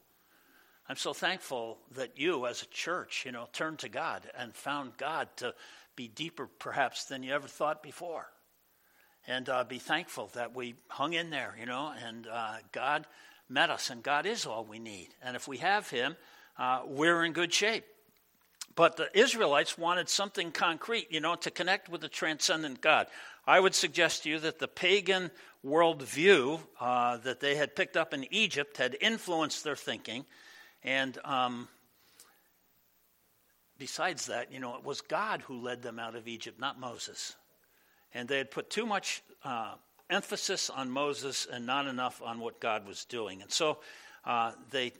I'm 0.87 0.95
so 0.95 1.11
thankful 1.11 1.77
that 1.95 2.17
you, 2.17 2.45
as 2.45 2.61
a 2.61 2.67
church, 2.67 3.23
you 3.25 3.33
know, 3.33 3.49
turned 3.51 3.79
to 3.79 3.89
God 3.89 4.31
and 4.37 4.55
found 4.55 4.95
God 4.95 5.27
to 5.35 5.53
be 5.97 6.07
deeper, 6.07 6.47
perhaps, 6.57 7.03
than 7.03 7.21
you 7.21 7.33
ever 7.33 7.49
thought 7.49 7.83
before. 7.83 8.27
And 9.27 9.49
uh, 9.49 9.65
be 9.65 9.79
thankful 9.79 10.29
that 10.33 10.55
we 10.55 10.75
hung 10.87 11.11
in 11.11 11.29
there, 11.29 11.53
you 11.59 11.65
know, 11.65 11.93
and 12.01 12.27
uh, 12.27 12.53
God 12.71 13.07
met 13.49 13.69
us, 13.69 13.89
and 13.89 14.01
God 14.01 14.25
is 14.25 14.45
all 14.45 14.63
we 14.63 14.79
need. 14.79 15.09
And 15.21 15.35
if 15.35 15.49
we 15.49 15.57
have 15.57 15.89
Him, 15.89 16.15
uh, 16.57 16.83
we're 16.85 17.25
in 17.25 17.33
good 17.33 17.51
shape. 17.51 17.83
But 18.77 18.95
the 18.95 19.09
Israelites 19.17 19.75
wanted 19.75 20.07
something 20.07 20.51
concrete, 20.51 21.07
you 21.09 21.19
know, 21.19 21.33
to 21.37 21.49
connect 21.49 21.89
with 21.89 22.01
the 22.01 22.07
transcendent 22.07 22.79
God. 22.79 23.07
I 23.47 23.59
would 23.59 23.73
suggest 23.73 24.23
to 24.23 24.29
you 24.29 24.39
that 24.41 24.59
the 24.59 24.67
pagan 24.67 25.31
worldview 25.65 26.59
uh, 26.79 27.17
that 27.17 27.39
they 27.39 27.55
had 27.55 27.75
picked 27.75 27.97
up 27.97 28.13
in 28.13 28.31
Egypt 28.31 28.77
had 28.77 28.95
influenced 29.01 29.63
their 29.63 29.75
thinking. 29.75 30.25
And 30.83 31.17
um, 31.25 31.67
besides 33.79 34.27
that, 34.27 34.53
you 34.53 34.59
know, 34.59 34.75
it 34.75 34.83
was 34.83 35.01
God 35.01 35.41
who 35.41 35.59
led 35.59 35.81
them 35.81 35.97
out 35.97 36.13
of 36.13 36.27
Egypt, 36.27 36.59
not 36.59 36.79
Moses. 36.79 37.35
And 38.13 38.29
they 38.29 38.37
had 38.37 38.51
put 38.51 38.69
too 38.69 38.85
much 38.85 39.23
uh, 39.43 39.73
emphasis 40.07 40.69
on 40.69 40.91
Moses 40.91 41.47
and 41.51 41.65
not 41.65 41.87
enough 41.87 42.21
on 42.23 42.39
what 42.39 42.59
God 42.59 42.87
was 42.87 43.05
doing. 43.05 43.41
And 43.41 43.51
so 43.51 43.79
uh, 44.23 44.51
they 44.69 44.93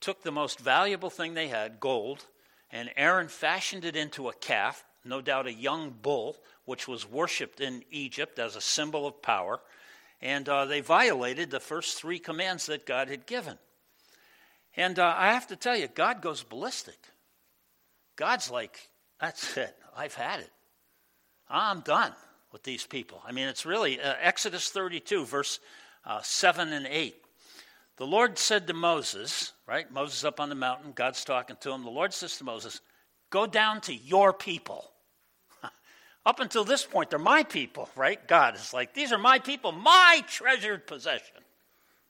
took 0.00 0.24
the 0.24 0.32
most 0.32 0.58
valuable 0.58 1.08
thing 1.08 1.34
they 1.34 1.46
had, 1.46 1.78
gold, 1.78 2.26
and 2.72 2.90
Aaron 2.96 3.28
fashioned 3.28 3.84
it 3.84 3.94
into 3.94 4.28
a 4.28 4.34
calf, 4.34 4.84
no 5.04 5.20
doubt 5.20 5.46
a 5.46 5.52
young 5.52 5.90
bull, 5.90 6.38
which 6.64 6.88
was 6.88 7.08
worshipped 7.08 7.60
in 7.60 7.84
Egypt 7.90 8.38
as 8.38 8.56
a 8.56 8.60
symbol 8.60 9.06
of 9.06 9.20
power. 9.20 9.60
And 10.22 10.48
uh, 10.48 10.64
they 10.64 10.80
violated 10.80 11.50
the 11.50 11.60
first 11.60 11.98
three 11.98 12.18
commands 12.18 12.66
that 12.66 12.86
God 12.86 13.08
had 13.08 13.26
given. 13.26 13.58
And 14.76 14.98
uh, 14.98 15.14
I 15.16 15.32
have 15.32 15.48
to 15.48 15.56
tell 15.56 15.76
you, 15.76 15.88
God 15.88 16.22
goes 16.22 16.42
ballistic. 16.42 16.98
God's 18.16 18.50
like, 18.50 18.88
that's 19.20 19.56
it. 19.56 19.76
I've 19.96 20.14
had 20.14 20.40
it. 20.40 20.50
I'm 21.50 21.80
done 21.80 22.12
with 22.52 22.62
these 22.62 22.86
people. 22.86 23.20
I 23.26 23.32
mean, 23.32 23.48
it's 23.48 23.66
really 23.66 24.00
uh, 24.00 24.14
Exodus 24.20 24.70
32, 24.70 25.26
verse 25.26 25.60
uh, 26.06 26.20
7 26.22 26.72
and 26.72 26.86
8. 26.86 27.16
The 27.96 28.06
Lord 28.06 28.38
said 28.38 28.66
to 28.66 28.74
Moses, 28.74 29.52
right? 29.66 29.90
Moses 29.92 30.24
up 30.24 30.40
on 30.40 30.48
the 30.48 30.54
mountain, 30.54 30.92
God's 30.94 31.24
talking 31.24 31.56
to 31.60 31.72
him. 31.72 31.82
The 31.84 31.90
Lord 31.90 32.12
says 32.12 32.36
to 32.38 32.44
Moses, 32.44 32.80
Go 33.30 33.46
down 33.46 33.80
to 33.82 33.94
your 33.94 34.32
people. 34.32 34.90
up 36.26 36.40
until 36.40 36.64
this 36.64 36.84
point, 36.84 37.10
they're 37.10 37.18
my 37.18 37.42
people, 37.42 37.88
right? 37.96 38.26
God 38.26 38.56
is 38.56 38.72
like, 38.72 38.94
These 38.94 39.12
are 39.12 39.18
my 39.18 39.38
people, 39.38 39.72
my 39.72 40.24
treasured 40.26 40.86
possession, 40.86 41.36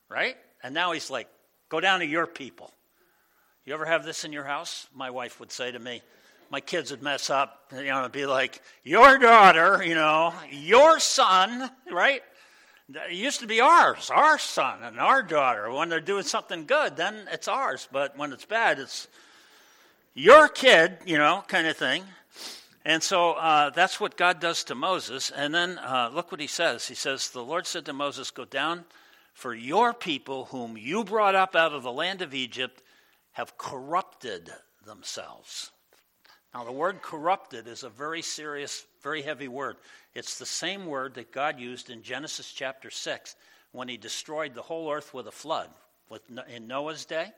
right? 0.08 0.36
And 0.62 0.74
now 0.74 0.92
he's 0.92 1.10
like, 1.10 1.28
Go 1.68 1.80
down 1.80 2.00
to 2.00 2.06
your 2.06 2.26
people. 2.26 2.72
You 3.64 3.74
ever 3.74 3.86
have 3.86 4.04
this 4.04 4.24
in 4.24 4.32
your 4.32 4.44
house? 4.44 4.86
My 4.94 5.10
wife 5.10 5.38
would 5.40 5.52
say 5.52 5.70
to 5.70 5.78
me, 5.78 6.02
my 6.50 6.60
kids 6.60 6.90
would 6.90 7.02
mess 7.02 7.30
up, 7.30 7.72
you 7.72 7.84
know, 7.84 8.00
it'd 8.00 8.12
be 8.12 8.26
like, 8.26 8.60
your 8.84 9.18
daughter, 9.18 9.82
you 9.82 9.94
know, 9.94 10.34
your 10.50 11.00
son, 11.00 11.70
right? 11.90 12.22
It 12.88 13.12
used 13.12 13.40
to 13.40 13.46
be 13.46 13.60
ours, 13.60 14.10
our 14.10 14.38
son 14.38 14.82
and 14.82 14.98
our 14.98 15.22
daughter. 15.22 15.70
When 15.70 15.88
they're 15.88 16.00
doing 16.00 16.24
something 16.24 16.66
good, 16.66 16.96
then 16.96 17.28
it's 17.30 17.48
ours. 17.48 17.88
But 17.90 18.16
when 18.16 18.32
it's 18.32 18.44
bad, 18.44 18.78
it's 18.78 19.08
your 20.14 20.48
kid, 20.48 20.98
you 21.06 21.18
know, 21.18 21.44
kind 21.46 21.66
of 21.66 21.76
thing. 21.76 22.04
And 22.84 23.02
so 23.02 23.32
uh, 23.32 23.70
that's 23.70 24.00
what 24.00 24.16
God 24.16 24.40
does 24.40 24.64
to 24.64 24.74
Moses. 24.74 25.30
And 25.30 25.54
then 25.54 25.78
uh, 25.78 26.10
look 26.12 26.32
what 26.32 26.40
he 26.40 26.46
says. 26.46 26.86
He 26.88 26.94
says, 26.94 27.30
The 27.30 27.42
Lord 27.42 27.66
said 27.66 27.86
to 27.86 27.92
Moses, 27.92 28.30
Go 28.30 28.44
down, 28.44 28.84
for 29.32 29.54
your 29.54 29.94
people, 29.94 30.46
whom 30.46 30.76
you 30.76 31.04
brought 31.04 31.34
up 31.34 31.54
out 31.54 31.72
of 31.72 31.84
the 31.84 31.92
land 31.92 32.22
of 32.22 32.34
Egypt, 32.34 32.82
have 33.32 33.56
corrupted 33.56 34.50
themselves. 34.84 35.70
Now, 36.54 36.64
the 36.64 36.72
word 36.72 37.00
corrupted 37.00 37.66
is 37.66 37.82
a 37.82 37.88
very 37.88 38.20
serious, 38.20 38.84
very 39.02 39.22
heavy 39.22 39.48
word. 39.48 39.76
It's 40.14 40.38
the 40.38 40.46
same 40.46 40.86
word 40.86 41.14
that 41.14 41.32
God 41.32 41.58
used 41.58 41.88
in 41.88 42.02
Genesis 42.02 42.52
chapter 42.52 42.90
6 42.90 43.36
when 43.72 43.88
he 43.88 43.96
destroyed 43.96 44.54
the 44.54 44.62
whole 44.62 44.92
earth 44.92 45.14
with 45.14 45.26
a 45.26 45.32
flood. 45.32 45.68
With, 46.10 46.20
in 46.54 46.66
Noah's 46.66 47.06
day, 47.06 47.28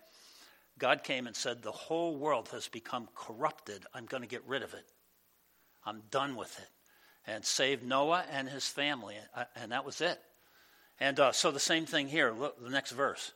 God 0.78 1.04
came 1.04 1.28
and 1.28 1.36
said, 1.36 1.62
The 1.62 1.70
whole 1.70 2.16
world 2.16 2.48
has 2.50 2.66
become 2.66 3.08
corrupted. 3.14 3.84
I'm 3.94 4.06
going 4.06 4.22
to 4.24 4.28
get 4.28 4.42
rid 4.48 4.62
of 4.62 4.74
it. 4.74 4.84
I'm 5.86 6.02
done 6.10 6.34
with 6.34 6.58
it. 6.58 6.68
And 7.26 7.44
saved 7.44 7.84
Noah 7.84 8.24
and 8.32 8.48
his 8.48 8.66
family. 8.66 9.14
Uh, 9.36 9.44
and 9.54 9.70
that 9.70 9.84
was 9.84 10.00
it. 10.00 10.20
And 10.98 11.20
uh, 11.20 11.30
so 11.30 11.52
the 11.52 11.60
same 11.60 11.86
thing 11.86 12.08
here. 12.08 12.32
Look, 12.32 12.60
the 12.60 12.70
next 12.70 12.90
verse. 12.90 13.32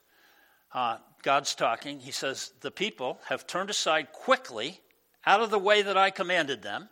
uh, 0.74 0.96
God's 1.22 1.54
talking. 1.54 2.00
He 2.00 2.10
says, 2.10 2.50
The 2.62 2.72
people 2.72 3.18
have 3.28 3.46
turned 3.46 3.70
aside 3.70 4.12
quickly 4.12 4.80
out 5.28 5.42
of 5.42 5.50
the 5.50 5.58
way 5.58 5.82
that 5.82 5.98
I 5.98 6.08
commanded 6.08 6.62
them. 6.62 6.88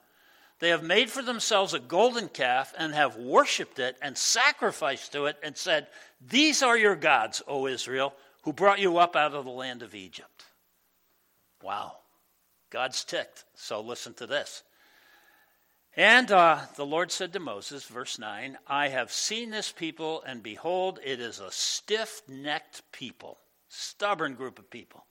They 0.59 0.69
have 0.69 0.83
made 0.83 1.11
for 1.11 1.23
themselves 1.23 1.73
a 1.73 1.79
golden 1.79 2.29
calf 2.29 2.75
and 2.77 2.93
have 2.93 3.17
worshipped 3.17 3.79
it 3.79 3.97
and 4.03 4.17
sacrificed 4.17 5.13
to 5.13 5.25
it 5.25 5.39
and 5.43 5.57
said, 5.57 5.87
These 6.21 6.63
are 6.63 6.77
your 6.77 6.97
gods, 6.97 7.43
O 7.49 7.67
Israel, 7.67 8.13
who 8.43 8.53
brought 8.53 8.79
you 8.79 8.99
up 8.99 9.17
out 9.17 9.33
of 9.33 9.47
the 9.47 9.51
land 9.51 9.83
of 9.83 9.95
Egypt. 9.95 10.45
Wow. 11.63 11.97
God's 12.69 13.05
ticked. 13.05 13.45
So 13.55 13.81
listen 13.81 14.13
to 14.15 14.27
this. 14.27 14.63
And 15.97 16.31
uh, 16.31 16.59
the 16.77 16.85
Lord 16.85 17.11
said 17.11 17.33
to 17.33 17.41
Moses, 17.41 17.85
verse 17.85 18.19
9, 18.19 18.59
I 18.67 18.89
have 18.89 19.11
seen 19.11 19.49
this 19.49 19.73
people, 19.73 20.23
and 20.27 20.43
behold, 20.43 20.99
it 21.03 21.21
is 21.21 21.41
a 21.41 21.51
stiff 21.51 22.21
necked 22.29 22.83
people, 22.93 23.39
stubborn 23.71 24.35
group 24.35 24.59
of 24.59 24.71
people. 24.71 25.07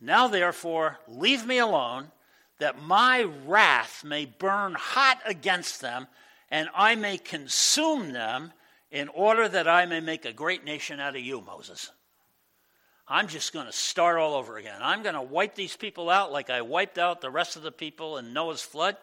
Now, 0.00 0.28
therefore, 0.28 0.98
leave 1.08 1.44
me 1.44 1.58
alone, 1.58 2.12
that 2.58 2.82
my 2.82 3.22
wrath 3.46 4.04
may 4.04 4.24
burn 4.24 4.74
hot 4.74 5.18
against 5.24 5.80
them, 5.80 6.06
and 6.50 6.68
I 6.74 6.94
may 6.94 7.18
consume 7.18 8.12
them, 8.12 8.52
in 8.90 9.08
order 9.08 9.48
that 9.48 9.66
I 9.66 9.84
may 9.84 10.00
make 10.00 10.24
a 10.24 10.32
great 10.32 10.64
nation 10.64 11.00
out 11.00 11.16
of 11.16 11.20
you, 11.20 11.40
Moses. 11.40 11.90
I'm 13.08 13.26
just 13.26 13.52
going 13.52 13.66
to 13.66 13.72
start 13.72 14.18
all 14.18 14.34
over 14.34 14.56
again. 14.56 14.78
I'm 14.80 15.02
going 15.02 15.14
to 15.14 15.22
wipe 15.22 15.54
these 15.54 15.76
people 15.76 16.08
out 16.08 16.32
like 16.32 16.50
I 16.50 16.62
wiped 16.62 16.96
out 16.96 17.20
the 17.20 17.30
rest 17.30 17.56
of 17.56 17.62
the 17.62 17.72
people 17.72 18.16
in 18.16 18.32
Noah's 18.32 18.62
flood 18.62 18.96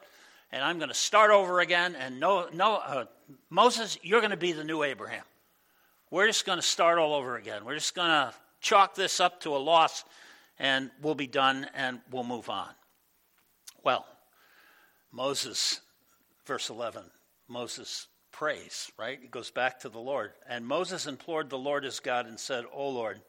and 0.54 0.64
I'm 0.64 0.78
going 0.78 0.90
to 0.90 0.96
start 0.96 1.32
over 1.32 1.60
again. 1.60 1.96
And 1.96 2.20
no, 2.20 2.48
no, 2.54 2.76
uh, 2.76 3.06
Moses, 3.50 3.98
you're 4.04 4.22
going 4.22 4.32
to 4.32 4.38
be 4.38 4.54
the 4.54 4.64
new 4.64 4.84
Abraham. 4.84 5.24
We're 6.12 6.28
just 6.28 6.46
going 6.46 6.60
to 6.60 6.64
start 6.66 7.00
all 7.00 7.16
over 7.16 7.38
again. 7.38 7.66
We're 7.66 7.74
just 7.74 7.96
going 7.96 8.10
to 8.10 8.34
chalk 8.62 8.94
this 8.94 9.20
up 9.20 9.42
to 9.42 9.56
a 9.56 9.58
loss, 9.58 10.06
and 10.60 10.92
we'll 11.02 11.16
be 11.16 11.26
done, 11.26 11.68
and 11.74 12.00
we'll 12.12 12.24
move 12.24 12.50
on. 12.50 12.70
Well, 13.84 14.06
Moses, 15.12 15.82
verse 16.46 16.70
11, 16.70 17.04
Moses 17.48 18.08
prays, 18.32 18.92
right? 18.98 19.20
He 19.22 19.28
goes 19.28 19.52
back 19.52 19.80
to 19.82 19.90
the 19.90 20.00
Lord. 20.00 20.32
And 20.50 20.66
Moses 20.66 21.06
implored 21.06 21.50
the 21.50 21.58
Lord 21.58 21.84
his 21.84 22.00
God 22.00 22.26
and 22.26 22.40
said, 22.40 22.66
O 22.74 22.90
Lord, 22.90 23.22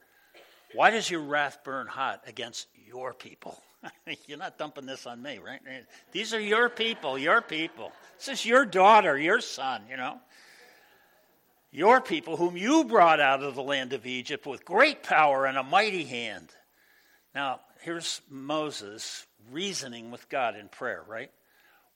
why 0.73 0.91
does 0.91 1.11
your 1.11 1.21
wrath 1.21 1.59
burn 1.63 1.87
hot 1.87 2.23
against 2.27 2.67
your 2.87 3.13
people? 3.13 3.63
You're 4.27 4.39
not 4.39 4.59
dumping 4.59 4.87
this 4.87 5.07
on 5.07 5.23
me, 5.23 5.39
right? 5.39 5.61
These 6.13 6.35
are 6.35 6.41
your 6.41 6.69
people, 6.69 7.19
your 7.19 7.43
people. 7.43 7.93
This 8.19 8.41
is 8.41 8.47
your 8.47 8.65
daughter, 8.65 9.19
your 9.19 9.41
son, 9.41 9.83
you 9.91 9.97
know. 9.97 10.19
Your 11.71 12.01
people, 12.01 12.37
whom 12.37 12.57
you 12.57 12.85
brought 12.85 13.21
out 13.21 13.43
of 13.43 13.57
the 13.57 13.63
land 13.63 13.93
of 13.93 14.07
Egypt 14.07 14.47
with 14.47 14.65
great 14.65 15.03
power 15.03 15.45
and 15.45 15.59
a 15.59 15.63
mighty 15.63 16.05
hand. 16.05 16.49
Now, 17.35 17.61
here's 17.83 18.21
Moses 18.31 19.27
reasoning 19.51 20.11
with 20.11 20.29
God 20.29 20.57
in 20.57 20.69
prayer, 20.69 21.03
right? 21.07 21.31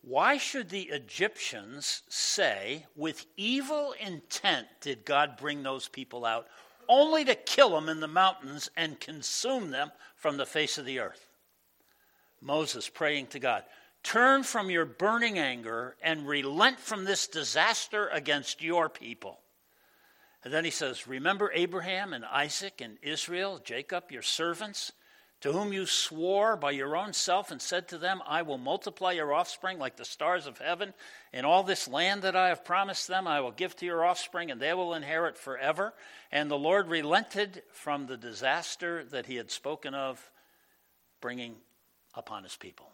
Why 0.03 0.39
should 0.39 0.69
the 0.69 0.83
Egyptians 0.83 2.03
say, 2.09 2.87
with 2.97 3.27
evil 3.37 3.95
intent 4.01 4.69
did 4.81 5.05
God 5.05 5.37
bring 5.37 5.63
those 5.63 5.89
people 5.89 6.25
out, 6.25 6.47
only 6.89 7.25
to 7.25 7.35
kill 7.35 7.71
them 7.71 7.89
in 7.89 8.01
the 8.01 8.09
mountains 8.09 8.71
and 8.77 9.01
consume 9.01 9.71
them 9.71 9.91
from 10.17 10.37
the 10.37 10.47
face 10.47 10.79
of 10.79 10.85
the 10.85 11.01
earth? 11.01 11.29
Moses 12.41 12.89
praying 12.89 13.27
to 13.29 13.39
God, 13.39 13.65
Turn 14.05 14.45
from 14.45 14.71
your 14.71 14.85
burning 14.85 15.39
anger 15.39 15.97
and 16.01 16.27
relent 16.27 16.79
from 16.79 17.05
this 17.05 17.27
disaster 17.27 18.09
against 18.09 18.63
your 18.63 18.89
people. 18.89 19.41
And 20.45 20.55
then 20.55 20.65
he 20.65 20.71
says, 20.71 21.09
Remember 21.09 21.51
Abraham 21.53 22.13
and 22.13 22.25
Isaac 22.25 22.81
and 22.81 22.97
Israel, 23.03 23.61
Jacob, 23.63 24.11
your 24.13 24.23
servants, 24.23 24.93
to 25.41 25.53
whom 25.53 25.73
you 25.73 25.87
swore 25.87 26.57
by 26.57 26.73
your 26.73 26.97
own 26.97 27.13
self 27.13 27.51
and 27.51 27.63
said 27.63 27.87
to 27.89 27.99
them, 27.99 28.21
I 28.27 28.43
will 28.43 28.59
multiply 28.59 29.13
your 29.13 29.33
offspring 29.33 29.79
like 29.79 29.97
the 29.97 30.05
stars 30.05 30.47
of 30.47 30.59
heaven. 30.59 30.95
In 31.33 31.45
all 31.45 31.63
this 31.63 31.87
land 31.87 32.23
that 32.23 32.35
I 32.35 32.49
have 32.49 32.65
promised 32.65 33.07
them, 33.07 33.29
I 33.29 33.41
will 33.41 33.53
give 33.53 33.77
to 33.77 33.87
your 33.87 34.05
offspring, 34.05 34.51
and 34.51 34.61
they 34.61 34.75
will 34.75 34.95
inherit 34.95 35.39
forever. 35.39 35.95
And 36.33 36.51
the 36.51 36.59
Lord 36.59 36.89
relented 36.89 37.63
from 37.73 38.07
the 38.07 38.17
disaster 38.17 39.05
that 39.05 39.27
he 39.27 39.37
had 39.37 39.51
spoken 39.51 39.95
of, 39.95 40.31
bringing 41.21 41.55
upon 42.15 42.43
his 42.43 42.57
people. 42.57 42.91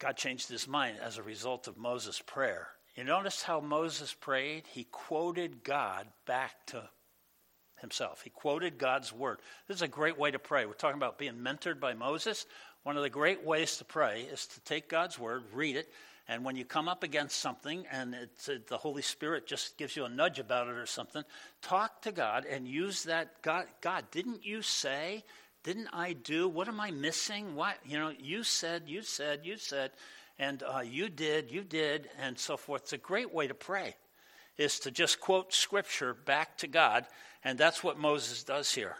God 0.00 0.16
changed 0.16 0.48
his 0.48 0.66
mind 0.66 0.96
as 1.00 1.16
a 1.16 1.22
result 1.22 1.68
of 1.68 1.76
Moses' 1.76 2.20
prayer. 2.24 2.68
You 2.96 3.04
notice 3.04 3.42
how 3.42 3.60
Moses 3.60 4.12
prayed? 4.12 4.64
He 4.66 4.84
quoted 4.90 5.62
God 5.62 6.08
back 6.26 6.66
to 6.66 6.88
himself. 7.80 8.22
He 8.22 8.30
quoted 8.30 8.78
God's 8.78 9.12
word. 9.12 9.38
This 9.68 9.76
is 9.76 9.82
a 9.82 9.88
great 9.88 10.18
way 10.18 10.30
to 10.30 10.38
pray. 10.38 10.66
We're 10.66 10.72
talking 10.74 10.98
about 10.98 11.18
being 11.18 11.34
mentored 11.34 11.80
by 11.80 11.94
Moses. 11.94 12.46
One 12.82 12.96
of 12.96 13.02
the 13.02 13.10
great 13.10 13.44
ways 13.44 13.76
to 13.78 13.84
pray 13.84 14.22
is 14.22 14.46
to 14.46 14.60
take 14.60 14.88
God's 14.88 15.18
word, 15.18 15.44
read 15.52 15.76
it, 15.76 15.92
and 16.28 16.44
when 16.44 16.56
you 16.56 16.64
come 16.64 16.88
up 16.88 17.02
against 17.02 17.40
something 17.40 17.84
and 17.90 18.14
the 18.46 18.76
Holy 18.76 19.02
Spirit 19.02 19.46
just 19.46 19.76
gives 19.76 19.96
you 19.96 20.04
a 20.04 20.08
nudge 20.08 20.38
about 20.38 20.68
it 20.68 20.76
or 20.76 20.86
something, 20.86 21.24
talk 21.60 22.02
to 22.02 22.12
God 22.12 22.46
and 22.46 22.68
use 22.68 23.02
that. 23.04 23.42
God, 23.42 23.66
God, 23.80 24.04
didn't 24.12 24.46
you 24.46 24.62
say 24.62 25.24
didn't 25.62 25.88
I 25.92 26.14
do? 26.14 26.48
What 26.48 26.68
am 26.68 26.80
I 26.80 26.90
missing? 26.90 27.54
What, 27.54 27.76
you 27.84 27.98
know, 27.98 28.12
you 28.18 28.42
said, 28.42 28.84
you 28.86 29.02
said, 29.02 29.40
you 29.44 29.56
said, 29.56 29.90
and 30.38 30.62
uh, 30.62 30.80
you 30.80 31.08
did, 31.08 31.50
you 31.50 31.62
did, 31.62 32.08
and 32.18 32.38
so 32.38 32.56
forth. 32.56 32.82
It's 32.82 32.92
a 32.94 32.98
great 32.98 33.32
way 33.34 33.46
to 33.46 33.54
pray, 33.54 33.94
is 34.60 34.78
to 34.80 34.90
just 34.90 35.20
quote 35.20 35.54
scripture 35.54 36.12
back 36.12 36.58
to 36.58 36.66
God, 36.66 37.06
and 37.42 37.58
that's 37.58 37.82
what 37.82 37.98
Moses 37.98 38.44
does 38.44 38.72
here. 38.74 38.94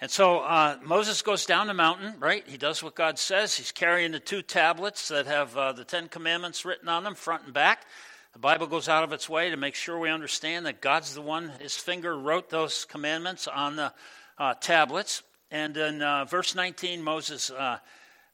And 0.00 0.10
so 0.10 0.40
uh, 0.40 0.76
Moses 0.84 1.22
goes 1.22 1.46
down 1.46 1.68
the 1.68 1.74
mountain, 1.74 2.14
right? 2.18 2.46
He 2.46 2.58
does 2.58 2.82
what 2.82 2.94
God 2.94 3.18
says. 3.18 3.54
He's 3.54 3.72
carrying 3.72 4.12
the 4.12 4.20
two 4.20 4.42
tablets 4.42 5.08
that 5.08 5.26
have 5.26 5.56
uh, 5.56 5.72
the 5.72 5.84
Ten 5.84 6.08
Commandments 6.08 6.66
written 6.66 6.88
on 6.88 7.04
them, 7.04 7.14
front 7.14 7.44
and 7.44 7.54
back. 7.54 7.86
The 8.34 8.38
Bible 8.38 8.66
goes 8.66 8.88
out 8.88 9.02
of 9.02 9.12
its 9.12 9.28
way 9.28 9.48
to 9.48 9.56
make 9.56 9.74
sure 9.74 9.98
we 9.98 10.10
understand 10.10 10.66
that 10.66 10.82
God's 10.82 11.14
the 11.14 11.22
one, 11.22 11.52
his 11.60 11.76
finger 11.76 12.18
wrote 12.18 12.50
those 12.50 12.84
commandments 12.84 13.48
on 13.48 13.76
the 13.76 13.94
uh, 14.38 14.54
tablets. 14.54 15.22
And 15.50 15.74
in 15.76 16.02
uh, 16.02 16.26
verse 16.26 16.54
19, 16.54 17.02
Moses 17.02 17.50
uh, 17.50 17.78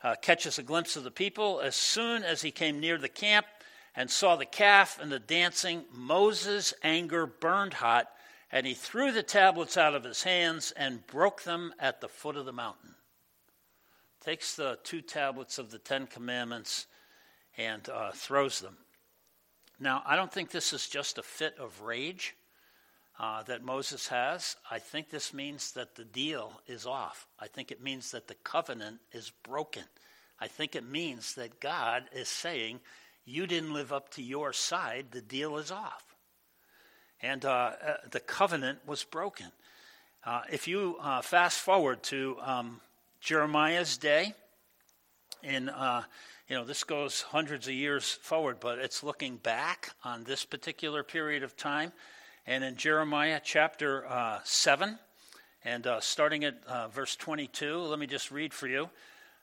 uh, 0.03 0.15
catches 0.23 0.59
a 0.59 0.63
glimpse 0.65 0.97
of 0.97 1.05
the 1.05 1.11
people. 1.11 1.61
As 1.61 1.77
soon 1.77 2.25
as 2.25 2.43
he 2.43 2.51
came 2.51 2.81
near 2.81 2.99
the 2.99 3.09
camp 3.09 3.47
and 3.99 4.09
saw 4.09 4.37
the 4.37 4.47
calf 4.47 5.01
and 5.03 5.11
the 5.11 5.19
dancing, 5.19 5.85
Moses' 5.93 6.73
anger 6.85 7.27
burned 7.27 7.75
hot, 7.75 8.09
and 8.53 8.65
he 8.65 8.73
threw 8.73 9.11
the 9.11 9.25
tablets 9.25 9.77
out 9.77 9.97
of 9.97 10.05
his 10.05 10.23
hands 10.23 10.73
and 10.77 11.05
broke 11.09 11.43
them 11.43 11.75
at 11.81 12.01
the 12.01 12.07
foot 12.07 12.37
of 12.37 12.47
the 12.47 12.53
mountain. 12.53 12.95
Takes 14.25 14.55
the 14.55 14.79
two 14.85 15.01
tablets 15.01 15.59
of 15.59 15.73
the 15.73 15.81
Ten 15.81 16.07
Commandments 16.07 16.87
and 17.57 17.89
uh, 17.89 18.13
throws 18.13 18.61
them. 18.61 18.77
Now, 19.81 20.05
I 20.07 20.15
don't 20.15 20.33
think 20.33 20.53
this 20.53 20.73
is 20.73 20.87
just 20.87 21.19
a 21.19 21.23
fit 21.25 21.57
of 21.59 21.83
rage 21.83 22.37
uh, 23.19 23.43
that 23.43 23.65
Moses 23.65 24.07
has, 24.07 24.55
I 24.71 24.79
think 24.79 25.11
this 25.11 25.35
means 25.35 25.73
that 25.73 25.97
the 25.97 26.05
deal 26.05 26.61
is 26.69 26.87
off. 26.87 27.27
I 27.41 27.49
think 27.49 27.73
it 27.73 27.83
means 27.83 28.13
that 28.13 28.29
the 28.29 28.37
covenant 28.45 29.01
is 29.11 29.33
broken. 29.43 29.83
I 30.39 30.47
think 30.47 30.77
it 30.77 30.89
means 30.89 31.35
that 31.35 31.59
God 31.59 32.05
is 32.13 32.29
saying, 32.29 32.79
You 33.29 33.47
didn't 33.47 33.75
live 33.75 33.93
up 33.93 34.09
to 34.15 34.23
your 34.23 34.55
side, 34.55 35.09
the 35.11 35.21
deal 35.21 35.59
is 35.59 35.71
off. 35.71 36.03
And 37.21 37.45
uh, 37.45 37.73
uh, 37.87 37.95
the 38.11 38.21
covenant 38.21 38.79
was 38.87 39.05
broken. 39.05 39.49
Uh, 40.25 40.43
if 40.51 40.67
you 40.67 40.97
uh, 40.99 41.21
fast 41.21 41.59
forward 41.61 42.03
to 42.05 42.39
um, 42.41 42.81
Jeremiah's 43.21 43.99
day, 43.99 44.33
and 45.43 45.69
uh, 45.69 46.05
you 46.49 46.57
know 46.57 46.65
this 46.65 46.85
goes 46.85 47.21
hundreds 47.21 47.69
of 47.69 47.75
years 47.75 48.11
forward, 48.11 48.61
but 48.61 48.79
it's 48.79 49.03
looking 49.03 49.37
back 49.37 49.91
on 50.05 50.25
this 50.25 50.47
particular 50.47 51.03
period 51.03 51.43
of 51.43 51.55
time. 51.55 51.93
And 52.47 52.65
in 52.65 52.77
Jeremiah 52.77 53.43
chapter 53.45 54.07
uh, 54.07 54.39
7, 54.45 54.99
and 55.67 55.87
starting 56.01 56.45
at 56.45 56.93
verse 56.95 57.15
22, 57.15 57.77
let 57.77 57.99
me 57.99 58.07
just 58.07 58.31
read 58.31 58.55
for 58.55 58.69
you. 58.69 58.89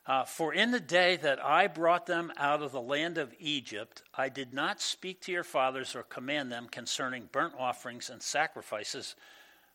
Uh, 0.08 0.24
for 0.24 0.54
in 0.54 0.70
the 0.70 0.80
day 0.80 1.16
that 1.16 1.44
I 1.44 1.66
brought 1.66 2.06
them 2.06 2.32
out 2.38 2.62
of 2.62 2.72
the 2.72 2.82
land 2.82 3.18
of 3.18 3.34
Egypt, 3.40 4.04
I 4.14 4.30
did 4.30 4.54
not 4.54 4.80
speak 4.80 5.22
to 5.22 5.32
your 5.32 5.44
fathers 5.44 5.96
or 5.96 6.04
command 6.04 6.52
them 6.52 6.68
concerning 6.70 7.28
burnt 7.32 7.56
offerings 7.58 8.12
and 8.12 8.22
sacrifices, 8.22 9.16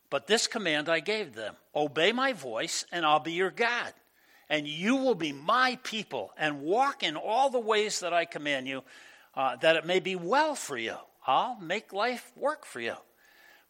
but 0.09 0.27
this 0.27 0.47
command 0.47 0.87
I 0.87 1.01
gave 1.01 1.33
them 1.33 1.55
Obey 1.75 2.13
my 2.13 2.31
voice, 2.31 2.85
and 2.91 3.05
I'll 3.05 3.19
be 3.19 3.33
your 3.33 3.51
God. 3.51 3.93
And 4.49 4.67
you 4.67 4.97
will 4.97 5.15
be 5.15 5.31
my 5.33 5.79
people, 5.83 6.31
and 6.37 6.61
walk 6.61 7.03
in 7.03 7.15
all 7.17 7.49
the 7.49 7.59
ways 7.59 7.99
that 7.99 8.13
I 8.13 8.25
command 8.25 8.67
you, 8.67 8.83
uh, 9.35 9.57
that 9.57 9.75
it 9.75 9.85
may 9.85 9.99
be 9.99 10.15
well 10.15 10.55
for 10.55 10.77
you. 10.77 10.95
I'll 11.25 11.59
make 11.59 11.93
life 11.93 12.31
work 12.35 12.65
for 12.65 12.79
you. 12.79 12.95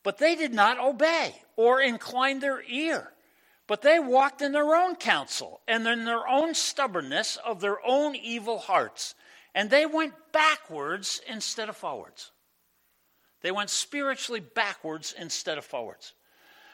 But 0.03 0.17
they 0.17 0.35
did 0.35 0.53
not 0.53 0.79
obey 0.79 1.35
or 1.55 1.81
incline 1.81 2.39
their 2.39 2.63
ear. 2.67 3.13
But 3.71 3.83
they 3.83 3.99
walked 3.99 4.41
in 4.41 4.51
their 4.51 4.75
own 4.75 4.97
counsel 4.97 5.61
and 5.65 5.87
in 5.87 6.03
their 6.03 6.27
own 6.27 6.53
stubbornness 6.55 7.37
of 7.37 7.61
their 7.61 7.77
own 7.85 8.17
evil 8.17 8.57
hearts. 8.59 9.15
And 9.55 9.69
they 9.69 9.85
went 9.85 10.13
backwards 10.33 11.21
instead 11.25 11.69
of 11.69 11.77
forwards. 11.77 12.31
They 13.39 13.51
went 13.51 13.69
spiritually 13.69 14.41
backwards 14.41 15.15
instead 15.17 15.57
of 15.57 15.63
forwards. 15.63 16.11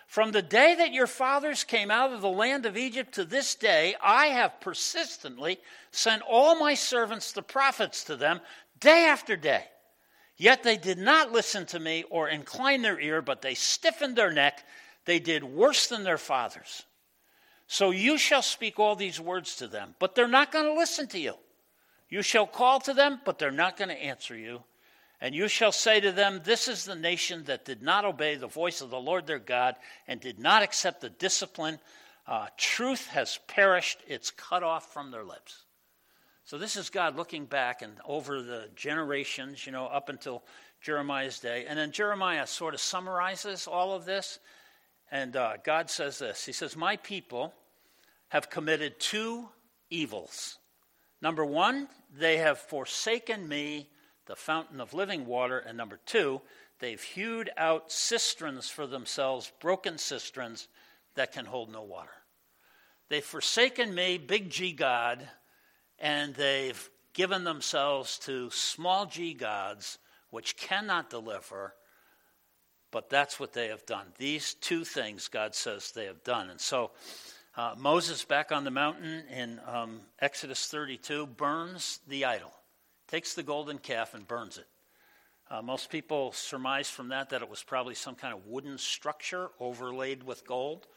From 0.08 0.32
the 0.32 0.42
day 0.42 0.74
that 0.74 0.92
your 0.92 1.06
fathers 1.06 1.64
came 1.64 1.92
out 1.92 2.14
of 2.14 2.22
the 2.22 2.32
land 2.32 2.66
of 2.66 2.76
Egypt 2.76 3.14
to 3.14 3.26
this 3.26 3.54
day, 3.54 3.96
I 4.02 4.30
have 4.30 4.60
persistently 4.60 5.60
sent 5.92 6.24
all 6.24 6.58
my 6.60 6.74
servants, 6.74 7.32
the 7.32 7.44
prophets, 7.44 8.06
to 8.06 8.16
them 8.16 8.42
day 8.80 9.06
after 9.06 9.36
day. 9.36 9.66
Yet 10.36 10.64
they 10.64 10.78
did 10.78 10.98
not 10.98 11.32
listen 11.32 11.68
to 11.68 11.80
me 11.80 12.06
or 12.10 12.28
incline 12.28 12.82
their 12.82 13.00
ear, 13.00 13.22
but 13.22 13.44
they 13.44 13.54
stiffened 13.54 14.16
their 14.16 14.32
neck. 14.32 14.64
They 15.08 15.20
did 15.20 15.46
worse 15.46 15.88
than 15.88 16.04
their 16.04 16.18
fathers. 16.18 16.84
So 17.66 17.92
you 17.92 18.18
shall 18.18 18.42
speak 18.42 18.78
all 18.78 18.98
these 18.98 19.22
words 19.22 19.56
to 19.56 19.68
them, 19.68 19.96
but 20.00 20.16
they're 20.16 20.28
not 20.28 20.52
going 20.52 20.66
to 20.66 20.74
listen 20.74 21.08
to 21.08 21.20
you. 21.20 21.34
You 22.10 22.22
shall 22.22 22.46
call 22.46 22.82
to 22.82 22.94
them, 22.94 23.22
but 23.26 23.40
they're 23.40 23.50
not 23.50 23.78
going 23.78 23.88
to 23.88 23.96
answer 23.96 24.38
you. 24.38 24.64
And 25.22 25.34
you 25.34 25.48
shall 25.48 25.72
say 25.72 26.02
to 26.02 26.12
them, 26.12 26.42
This 26.44 26.68
is 26.68 26.84
the 26.84 26.96
nation 26.96 27.46
that 27.46 27.64
did 27.64 27.82
not 27.82 28.04
obey 28.04 28.36
the 28.36 28.48
voice 28.48 28.82
of 28.82 28.90
the 28.90 29.00
Lord 29.00 29.26
their 29.26 29.40
God 29.40 29.78
and 30.10 30.20
did 30.20 30.40
not 30.40 30.62
accept 30.62 31.00
the 31.00 31.10
discipline. 31.10 31.80
Uh, 32.28 32.48
truth 32.58 33.08
has 33.08 33.40
perished, 33.48 34.00
it's 34.08 34.30
cut 34.30 34.62
off 34.62 34.92
from 34.92 35.12
their 35.12 35.24
lips. 35.24 35.64
So 36.44 36.58
this 36.58 36.76
is 36.76 36.90
God 36.90 37.16
looking 37.16 37.46
back 37.46 37.82
and 37.82 37.94
over 38.06 38.42
the 38.42 38.70
generations, 38.76 39.66
you 39.66 39.72
know, 39.72 39.86
up 39.86 40.10
until 40.10 40.44
Jeremiah's 40.82 41.40
day. 41.40 41.66
And 41.68 41.80
then 41.80 41.94
Jeremiah 41.94 42.46
sort 42.46 42.74
of 42.74 42.82
summarizes 42.82 43.68
all 43.68 43.94
of 43.94 44.04
this. 44.04 44.40
And 45.12 45.36
uh, 45.36 45.54
God 45.64 45.90
says 45.90 46.20
this 46.20 46.46
He 46.46 46.52
says, 46.52 46.76
My 46.76 46.98
people 46.98 47.54
have 48.30 48.50
committed 48.50 49.00
two 49.00 49.50
evils. 49.90 50.58
Number 51.22 51.46
one, 51.46 51.88
they 52.16 52.38
have 52.38 52.60
forsaken 52.60 53.48
me 53.48 53.90
the 54.26 54.36
fountain 54.36 54.82
of 54.82 54.94
living 54.94 55.26
water. 55.26 55.58
And 55.58 55.78
number 55.78 56.00
two, 56.06 56.42
they've 56.80 57.02
hewed 57.02 57.50
out 57.58 57.92
cisterns 57.92 58.70
for 58.70 58.86
themselves, 58.86 59.52
broken 59.60 59.98
cisterns 59.98 60.68
that 61.16 61.32
can 61.32 61.46
hold 61.46 61.72
no 61.72 61.82
water. 61.82 62.12
They've 63.10 63.24
forsaken 63.24 63.96
me, 63.96 64.18
big 64.18 64.50
G 64.50 64.74
God, 64.74 65.28
and 65.98 66.36
they've 66.36 66.90
given 67.14 67.44
themselves 67.44 68.20
to 68.20 68.50
small 68.52 69.06
g 69.06 69.34
gods 69.34 69.98
which 70.30 70.58
cannot 70.58 71.10
deliver. 71.10 71.74
But 72.92 73.10
that's 73.10 73.40
what 73.40 73.54
they 73.54 73.68
have 73.68 73.86
done. 73.86 74.08
These 74.18 74.54
two 74.56 74.86
things 74.86 75.28
God 75.28 75.56
says 75.56 75.92
they 75.92 76.06
have 76.06 76.24
done. 76.24 76.50
And 76.50 76.60
so 76.60 76.92
uh, 77.56 77.76
Moses, 77.78 78.24
back 78.24 78.52
on 78.52 78.64
the 78.64 78.72
mountain 78.72 79.24
in 79.30 79.60
um, 79.68 80.00
Exodus 80.20 80.68
32, 80.68 81.26
burns 81.26 82.00
the 82.08 82.26
idol 82.26 82.54
takes 83.08 83.34
the 83.34 83.44
golden 83.44 83.78
calf 83.78 84.14
and 84.14 84.28
burns 84.28 84.58
it. 84.58 84.68
Uh, 85.50 85.62
most 85.62 85.90
people 85.90 86.34
surmise 86.34 86.90
from 86.90 87.10
that 87.10 87.30
that 87.30 87.42
it 87.42 87.50
was 87.50 87.64
probably 87.64 87.96
some 87.96 88.16
kind 88.16 88.34
of 88.34 88.46
wooden 88.46 88.78
structure 88.78 89.50
overlaid 89.60 90.24
with 90.24 90.46
gold. 90.46 90.88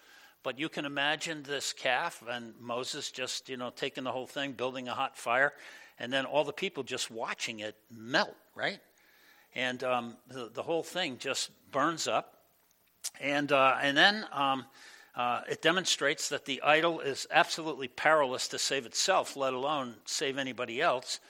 But 0.43 0.59
you 0.59 0.69
can 0.69 0.85
imagine 0.85 1.43
this 1.43 1.73
calf 1.73 2.23
and 2.29 2.55
Moses 2.59 3.11
just, 3.11 3.49
you 3.49 3.57
know, 3.57 3.71
taking 3.71 4.05
the 4.05 4.11
whole 4.11 4.27
thing, 4.27 4.53
building 4.53 4.89
a 4.89 4.95
hot 4.95 5.17
fire, 5.17 5.53
and 5.99 6.13
then 6.13 6.25
all 6.25 6.45
the 6.45 6.53
people 6.53 6.83
just 6.83 7.11
watching 7.11 7.61
it 7.61 7.77
melt, 7.91 8.35
right? 8.55 8.81
And 9.55 9.83
um, 9.83 10.17
the, 10.29 10.51
the 10.53 10.63
whole 10.63 10.83
thing 10.83 11.19
just 11.19 11.51
burns 11.71 12.07
up. 12.07 12.35
And, 13.21 13.51
uh, 13.51 13.77
and 13.83 13.97
then 13.97 14.27
um, 14.33 14.65
uh, 15.17 15.43
it 15.49 15.63
demonstrates 15.63 16.29
that 16.29 16.45
the 16.45 16.63
idol 16.63 17.01
is 17.01 17.27
absolutely 17.31 17.89
powerless 17.89 18.49
to 18.49 18.59
save 18.59 18.87
itself, 18.87 19.37
let 19.37 19.53
alone 19.53 19.97
save 20.05 20.39
anybody 20.39 20.81
else. 20.81 21.21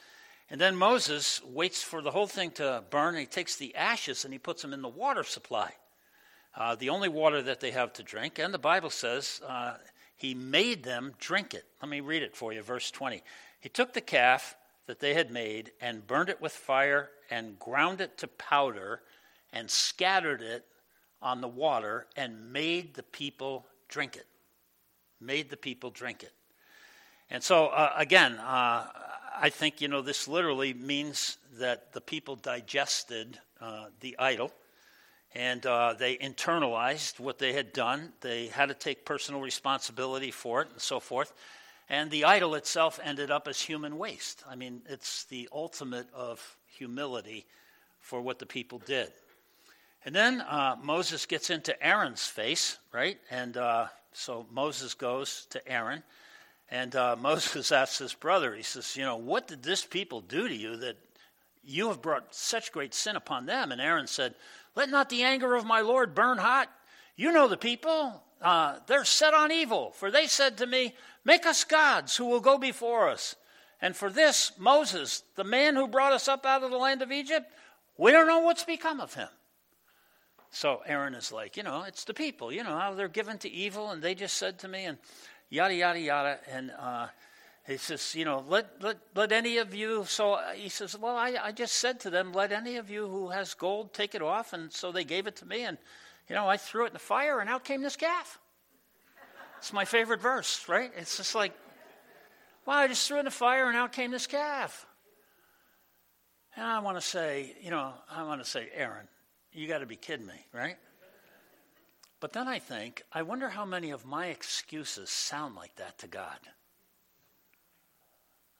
And 0.51 0.61
then 0.61 0.75
Moses 0.75 1.41
waits 1.45 1.83
for 1.83 2.03
the 2.03 2.11
whole 2.11 2.27
thing 2.27 2.51
to 2.53 2.83
burn, 2.91 3.15
and 3.15 3.21
he 3.21 3.27
takes 3.27 3.57
the 3.57 3.75
ashes 3.75 4.25
and 4.25 4.35
he 4.35 4.39
puts 4.39 4.63
them 4.63 4.73
in 4.73 4.83
the 4.83 4.89
water 4.89 5.23
supply, 5.23 5.73
uh, 6.57 6.75
the 6.75 6.91
only 6.91 7.09
water 7.09 7.41
that 7.43 7.61
they 7.61 7.71
have 7.71 7.93
to 7.95 8.03
drink. 8.03 8.39
And 8.39 8.53
the 8.53 8.59
Bible 8.59 8.91
says 8.91 9.41
uh, 9.47 9.75
he 10.17 10.35
made 10.35 10.83
them 10.83 11.15
drink 11.19 11.55
it. 11.55 11.65
Let 11.81 11.89
me 11.89 12.01
read 12.01 12.23
it 12.23 12.37
for 12.37 12.53
you, 12.53 12.63
verse 12.63 12.91
20. 12.91 13.23
He 13.61 13.69
took 13.69 13.93
the 13.93 14.01
calf 14.01 14.57
that 14.91 14.99
they 14.99 15.15
had 15.15 15.31
made 15.31 15.71
and 15.81 16.05
burned 16.05 16.29
it 16.29 16.43
with 16.43 16.51
fire 16.51 17.11
and 17.31 17.57
ground 17.61 18.01
it 18.01 18.19
to 18.19 18.27
powder 18.27 19.01
and 19.53 19.71
scattered 19.71 20.43
it 20.43 20.67
on 21.23 21.41
the 21.41 21.47
water 21.47 22.09
and 22.17 22.53
made 22.53 22.95
the 22.95 23.05
people 23.05 23.65
drink 23.89 24.17
it. 24.17 24.27
Made 25.21 25.49
the 25.49 25.57
people 25.57 25.91
drink 25.91 26.25
it. 26.25 26.33
And 27.31 27.41
so, 27.41 27.69
uh, 27.69 27.93
again, 27.97 28.33
uh, 28.39 28.89
I 29.37 29.49
think, 29.49 29.81
you 29.81 29.87
know, 29.87 30.03
this 30.03 30.27
literally 30.27 30.75
means 30.75 31.39
that 31.61 31.93
the 31.93 32.01
people 32.01 32.35
digested 32.35 33.39
uh, 33.61 33.85
the 34.01 34.19
idol 34.19 34.51
and 35.37 35.65
uh, 35.67 35.95
they 35.97 36.17
internalized 36.17 37.21
what 37.21 37.39
they 37.39 37.53
had 37.53 37.73
done. 37.73 38.13
They 38.23 38.49
had 38.49 38.71
to 38.71 38.75
take 38.75 39.05
personal 39.05 39.41
responsibility 39.41 40.33
for 40.33 40.63
it 40.63 40.71
and 40.73 40.81
so 40.81 40.99
forth. 40.99 41.33
And 41.91 42.09
the 42.09 42.25
idol 42.25 42.55
itself 42.55 43.01
ended 43.03 43.33
up 43.33 43.49
as 43.49 43.61
human 43.61 43.99
waste. 43.99 44.45
I 44.49 44.55
mean, 44.55 44.81
it's 44.89 45.25
the 45.25 45.49
ultimate 45.53 46.07
of 46.15 46.57
humility 46.69 47.47
for 47.99 48.23
what 48.23 48.39
the 48.39 48.47
people 48.47 48.79
did. 48.79 49.11
And 50.05 50.15
then 50.15 50.41
uh, 50.41 50.77
Moses 50.81 51.27
gets 51.27 51.51
into 51.51 51.81
Aaron's 51.85 52.25
face, 52.25 52.79
right? 52.93 53.19
And 53.29 53.57
uh, 53.57 53.89
so 54.13 54.47
Moses 54.53 54.95
goes 54.95 55.47
to 55.51 55.69
Aaron 55.69 56.05
and 56.71 56.95
uh, 56.95 57.17
Moses 57.21 57.73
asks 57.73 57.99
his 57.99 58.15
brother, 58.15 58.55
he 58.55 58.63
says, 58.63 58.97
You 58.97 59.05
know, 59.05 59.17
what 59.17 59.49
did 59.49 59.65
this 59.65 59.85
people 59.85 60.21
do 60.21 60.47
to 60.47 60.55
you 60.55 60.77
that 60.77 60.97
you 61.65 61.89
have 61.89 62.01
brought 62.01 62.33
such 62.33 62.71
great 62.71 62.95
sin 62.95 63.17
upon 63.17 63.47
them? 63.47 63.73
And 63.73 63.81
Aaron 63.81 64.07
said, 64.07 64.37
Let 64.77 64.91
not 64.91 65.11
the 65.11 65.25
anger 65.25 65.57
of 65.57 65.67
my 65.67 65.81
Lord 65.81 66.15
burn 66.15 66.39
hot. 66.39 66.71
You 67.17 67.33
know 67.33 67.49
the 67.49 67.57
people, 67.57 68.23
uh, 68.41 68.77
they're 68.87 69.05
set 69.05 69.35
on 69.35 69.53
evil. 69.53 69.93
For 69.93 70.11
they 70.11 70.27
said 70.27 70.59
to 70.59 70.67
me, 70.67 70.95
Make 71.25 71.47
us 71.47 71.65
gods 71.65 72.17
who 72.17 72.27
will 72.27 72.41
go 72.41 72.59
before 72.59 73.09
us. 73.09 73.37
And 73.83 73.97
for 73.97 74.11
this, 74.11 74.53
Moses, 74.59 75.23
the 75.37 75.45
man 75.45 75.77
who 75.77 75.89
brought 75.89 76.13
us 76.13 76.29
up 76.29 76.47
out 76.47 76.63
of 76.63 76.71
the 76.71 76.79
land 76.79 77.03
of 77.03 77.13
Egypt, 77.13 77.51
we 77.97 78.13
don't 78.13 78.27
know 78.27 78.41
what's 78.41 78.65
become 78.65 79.01
of 79.01 79.15
him. 79.15 79.29
So 80.51 80.83
Aaron 80.87 81.15
is 81.15 81.31
like, 81.31 81.57
you 81.57 81.63
know, 81.63 81.85
it's 81.85 82.05
the 82.05 82.15
people, 82.15 82.53
you 82.53 82.65
know, 82.65 82.77
how 82.77 82.95
they're 82.95 83.09
given 83.09 83.39
to 83.39 83.51
evil, 83.51 83.91
and 83.91 84.03
they 84.03 84.15
just 84.15 84.37
said 84.37 84.59
to 84.61 84.69
me, 84.69 84.85
and 84.85 84.99
yada, 85.49 85.75
yada, 85.75 86.01
yada. 86.01 86.39
And 86.51 86.73
uh, 86.79 87.07
he 87.67 87.77
says, 87.77 88.15
you 88.15 88.25
know, 88.25 88.45
let, 88.49 88.83
let, 88.83 88.97
let 89.15 89.33
any 89.33 89.59
of 89.59 89.75
you, 89.75 90.05
so 90.09 90.41
he 90.55 90.69
says, 90.69 90.99
well, 90.99 91.17
I, 91.17 91.37
I 91.41 91.53
just 91.53 91.77
said 91.77 92.01
to 92.01 92.11
them, 92.11 92.33
let 92.33 92.53
any 92.53 92.77
of 92.77 92.91
you 92.91 93.07
who 93.07 93.29
has 93.29 93.55
gold 93.55 93.95
take 93.95 94.15
it 94.15 94.23
off. 94.23 94.53
And 94.53 94.73
so 94.73 94.91
they 94.91 95.05
gave 95.05 95.27
it 95.27 95.37
to 95.37 95.47
me. 95.47 95.65
And, 95.65 95.79
you 96.31 96.37
know, 96.37 96.47
I 96.47 96.59
threw 96.59 96.85
it 96.85 96.89
in 96.89 96.93
the 96.93 97.01
fire, 97.01 97.41
and 97.41 97.51
out 97.51 97.65
came 97.65 97.83
this 97.83 97.97
calf. 97.97 98.39
It's 99.59 99.73
my 99.73 99.85
favorite 99.85 100.21
verse, 100.21 100.69
right? 100.69 100.93
It's 100.97 101.17
just 101.17 101.35
like, 101.35 101.53
wow, 102.65 102.75
I 102.75 102.87
just 102.87 103.07
threw 103.09 103.17
it 103.17 103.21
in 103.21 103.25
the 103.25 103.33
fire, 103.33 103.67
and 103.67 103.77
out 103.77 103.93
came 103.93 104.13
this 104.13 104.29
calf. 104.29 104.87
And 106.55 106.65
I 106.65 106.79
want 106.79 106.97
to 106.97 107.01
say, 107.01 107.57
you 107.61 107.71
know, 107.71 107.95
I 108.09 108.23
want 108.23 108.43
to 108.45 108.49
say, 108.49 108.69
Aaron, 108.73 109.09
you 109.53 109.67
got 109.67 109.79
to 109.79 109.87
be 109.87 109.97
kidding 109.97 110.25
me, 110.25 110.47
right? 110.53 110.77
But 112.21 112.33
then 112.33 112.47
I 112.47 112.61
think, 112.61 113.03
I 113.13 113.23
wonder 113.23 113.49
how 113.49 113.65
many 113.65 113.91
of 113.91 114.07
my 114.07 114.27
excuses 114.27 115.11
sound 115.11 115.57
like 115.57 115.75
that 115.77 115.99
to 115.99 116.07
God. 116.07 116.39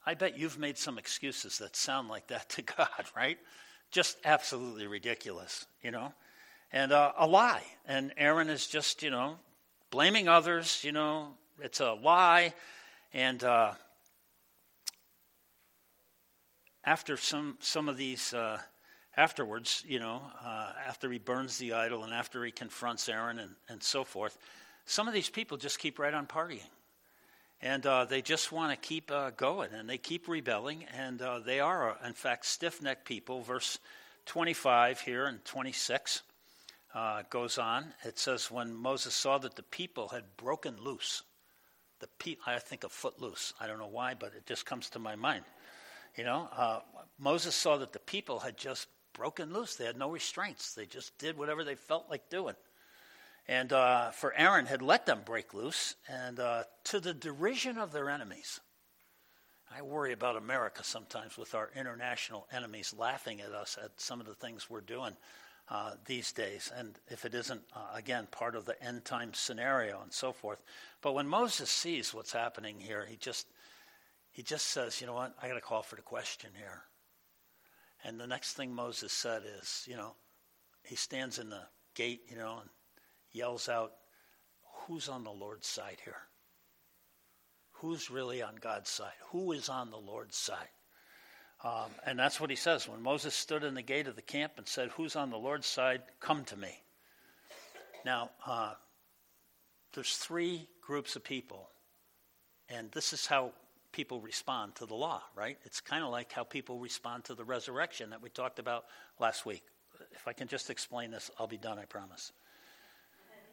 I 0.05 0.15
bet 0.15 0.37
you've 0.37 0.59
made 0.59 0.77
some 0.77 0.97
excuses 0.97 1.59
that 1.59 1.77
sound 1.77 2.09
like 2.09 2.27
that 2.27 2.49
to 2.49 2.61
God, 2.77 3.05
right? 3.15 3.37
Just 3.91 4.17
absolutely 4.25 4.87
ridiculous, 4.87 5.67
you 5.81 5.91
know? 5.91 6.13
And 6.73 6.91
uh, 6.91 7.11
a 7.17 7.27
lie. 7.27 7.63
And 7.85 8.13
Aaron 8.17 8.49
is 8.49 8.65
just, 8.67 9.03
you 9.03 9.09
know, 9.09 9.35
blaming 9.89 10.27
others, 10.27 10.83
you 10.83 10.93
know, 10.93 11.33
it's 11.59 11.81
a 11.81 11.93
lie. 11.93 12.53
And 13.13 13.43
uh, 13.43 13.73
after 16.85 17.17
some, 17.17 17.57
some 17.59 17.89
of 17.89 17.97
these 17.97 18.33
uh, 18.33 18.57
afterwards, 19.17 19.83
you 19.85 19.99
know, 19.99 20.21
uh, 20.43 20.71
after 20.87 21.11
he 21.11 21.19
burns 21.19 21.57
the 21.57 21.73
idol 21.73 22.05
and 22.05 22.13
after 22.13 22.45
he 22.45 22.51
confronts 22.51 23.09
Aaron 23.09 23.39
and, 23.39 23.51
and 23.67 23.83
so 23.83 24.05
forth, 24.05 24.37
some 24.85 25.09
of 25.09 25.13
these 25.13 25.29
people 25.29 25.57
just 25.57 25.77
keep 25.77 25.99
right 25.99 26.13
on 26.13 26.25
partying. 26.25 26.69
And 27.61 27.85
uh, 27.85 28.05
they 28.05 28.21
just 28.21 28.51
want 28.51 28.71
to 28.71 28.87
keep 28.87 29.11
uh, 29.11 29.31
going 29.31 29.71
and 29.73 29.89
they 29.89 29.97
keep 29.97 30.27
rebelling. 30.29 30.85
And 30.97 31.21
they 31.45 31.59
are, 31.59 31.97
in 32.03 32.13
fact, 32.13 32.45
stiff 32.45 32.81
necked 32.81 33.05
people. 33.05 33.41
Verse 33.41 33.77
25 34.25 35.01
here 35.01 35.25
and 35.25 35.43
26 35.43 36.23
uh, 36.93 37.23
goes 37.29 37.57
on. 37.57 37.93
It 38.03 38.19
says, 38.19 38.51
When 38.51 38.73
Moses 38.73 39.13
saw 39.13 39.37
that 39.39 39.55
the 39.55 39.63
people 39.63 40.09
had 40.09 40.23
broken 40.37 40.75
loose, 40.81 41.23
the 41.99 42.07
pe- 42.19 42.37
I 42.45 42.59
think 42.59 42.83
of 42.83 42.91
footloose. 42.91 43.53
I 43.59 43.67
don't 43.67 43.79
know 43.79 43.87
why, 43.87 44.15
but 44.15 44.33
it 44.35 44.45
just 44.45 44.65
comes 44.65 44.89
to 44.91 44.99
my 44.99 45.15
mind. 45.15 45.45
You 46.17 46.25
know, 46.25 46.49
uh, 46.55 46.79
Moses 47.19 47.55
saw 47.55 47.77
that 47.77 47.93
the 47.93 47.99
people 47.99 48.39
had 48.39 48.57
just 48.57 48.87
broken 49.13 49.53
loose. 49.53 49.75
They 49.75 49.85
had 49.85 49.97
no 49.97 50.09
restraints. 50.09 50.73
They 50.73 50.85
just 50.85 51.17
did 51.17 51.37
whatever 51.37 51.63
they 51.63 51.75
felt 51.75 52.09
like 52.09 52.29
doing. 52.29 52.55
And 53.47 53.71
uh, 53.71 54.11
for 54.11 54.33
Aaron 54.33 54.65
had 54.65 54.81
let 54.81 55.05
them 55.05 55.21
break 55.25 55.53
loose, 55.53 55.95
and 56.07 56.39
uh, 56.39 56.63
to 56.85 56.99
the 56.99 57.13
derision 57.13 57.77
of 57.77 57.91
their 57.91 58.09
enemies. 58.09 58.59
I 59.73 59.81
worry 59.81 60.11
about 60.11 60.35
America 60.35 60.83
sometimes 60.83 61.37
with 61.37 61.55
our 61.55 61.69
international 61.75 62.45
enemies 62.51 62.93
laughing 62.97 63.39
at 63.39 63.51
us 63.51 63.77
at 63.81 63.91
some 64.01 64.19
of 64.19 64.27
the 64.27 64.35
things 64.35 64.69
we're 64.69 64.81
doing 64.81 65.15
uh, 65.69 65.91
these 66.05 66.31
days, 66.31 66.71
and 66.75 66.99
if 67.07 67.23
it 67.23 67.33
isn't, 67.33 67.61
uh, 67.73 67.95
again, 67.95 68.27
part 68.29 68.55
of 68.55 68.65
the 68.65 68.81
end 68.83 69.05
time 69.05 69.33
scenario 69.33 70.01
and 70.01 70.11
so 70.11 70.33
forth. 70.33 70.61
But 71.01 71.13
when 71.13 71.27
Moses 71.27 71.69
sees 71.69 72.13
what's 72.13 72.33
happening 72.33 72.79
here, 72.79 73.05
he 73.09 73.15
just, 73.15 73.47
he 74.31 74.43
just 74.43 74.67
says, 74.67 74.99
you 74.99 75.07
know 75.07 75.13
what, 75.13 75.33
I 75.41 75.47
got 75.47 75.53
to 75.53 75.61
call 75.61 75.81
for 75.81 75.95
the 75.95 76.01
question 76.01 76.49
here. 76.57 76.83
And 78.03 78.19
the 78.19 78.27
next 78.27 78.53
thing 78.53 78.73
Moses 78.73 79.13
said 79.13 79.43
is, 79.59 79.85
you 79.87 79.95
know, 79.95 80.15
he 80.83 80.95
stands 80.95 81.39
in 81.39 81.49
the 81.49 81.61
gate, 81.95 82.21
you 82.27 82.37
know, 82.37 82.59
and 82.61 82.69
yells 83.31 83.69
out, 83.69 83.93
Who's 84.87 85.07
on 85.07 85.23
the 85.23 85.31
Lord's 85.31 85.67
side 85.67 85.97
here? 86.03 86.23
Who's 87.73 88.09
really 88.09 88.41
on 88.41 88.55
God's 88.55 88.89
side? 88.89 89.13
Who 89.29 89.51
is 89.51 89.69
on 89.69 89.91
the 89.91 89.97
Lord's 89.97 90.37
side? 90.37 90.69
Um, 91.63 91.91
and 92.05 92.17
that's 92.17 92.39
what 92.39 92.49
he 92.49 92.55
says. 92.55 92.87
When 92.87 93.01
Moses 93.01 93.35
stood 93.35 93.63
in 93.63 93.75
the 93.75 93.81
gate 93.81 94.07
of 94.07 94.15
the 94.15 94.21
camp 94.21 94.53
and 94.57 94.67
said, 94.67 94.89
Who's 94.89 95.15
on 95.15 95.29
the 95.29 95.37
Lord's 95.37 95.67
side? 95.67 96.01
Come 96.19 96.43
to 96.45 96.57
me. 96.57 96.71
Now, 98.03 98.31
uh, 98.45 98.73
there's 99.93 100.15
three 100.15 100.67
groups 100.81 101.15
of 101.15 101.23
people, 101.23 101.69
and 102.69 102.91
this 102.91 103.13
is 103.13 103.27
how 103.27 103.51
people 103.91 104.21
respond 104.21 104.73
to 104.75 104.85
the 104.85 104.95
law, 104.95 105.21
right? 105.35 105.57
It's 105.63 105.81
kind 105.81 106.03
of 106.03 106.09
like 106.09 106.31
how 106.31 106.43
people 106.43 106.79
respond 106.79 107.25
to 107.25 107.35
the 107.35 107.43
resurrection 107.43 108.09
that 108.09 108.21
we 108.21 108.29
talked 108.29 108.57
about 108.57 108.85
last 109.19 109.45
week. 109.45 109.63
If 110.13 110.27
I 110.27 110.33
can 110.33 110.47
just 110.47 110.69
explain 110.69 111.11
this, 111.11 111.29
I'll 111.37 111.47
be 111.47 111.57
done, 111.57 111.77
I 111.77 111.85
promise. 111.85 112.31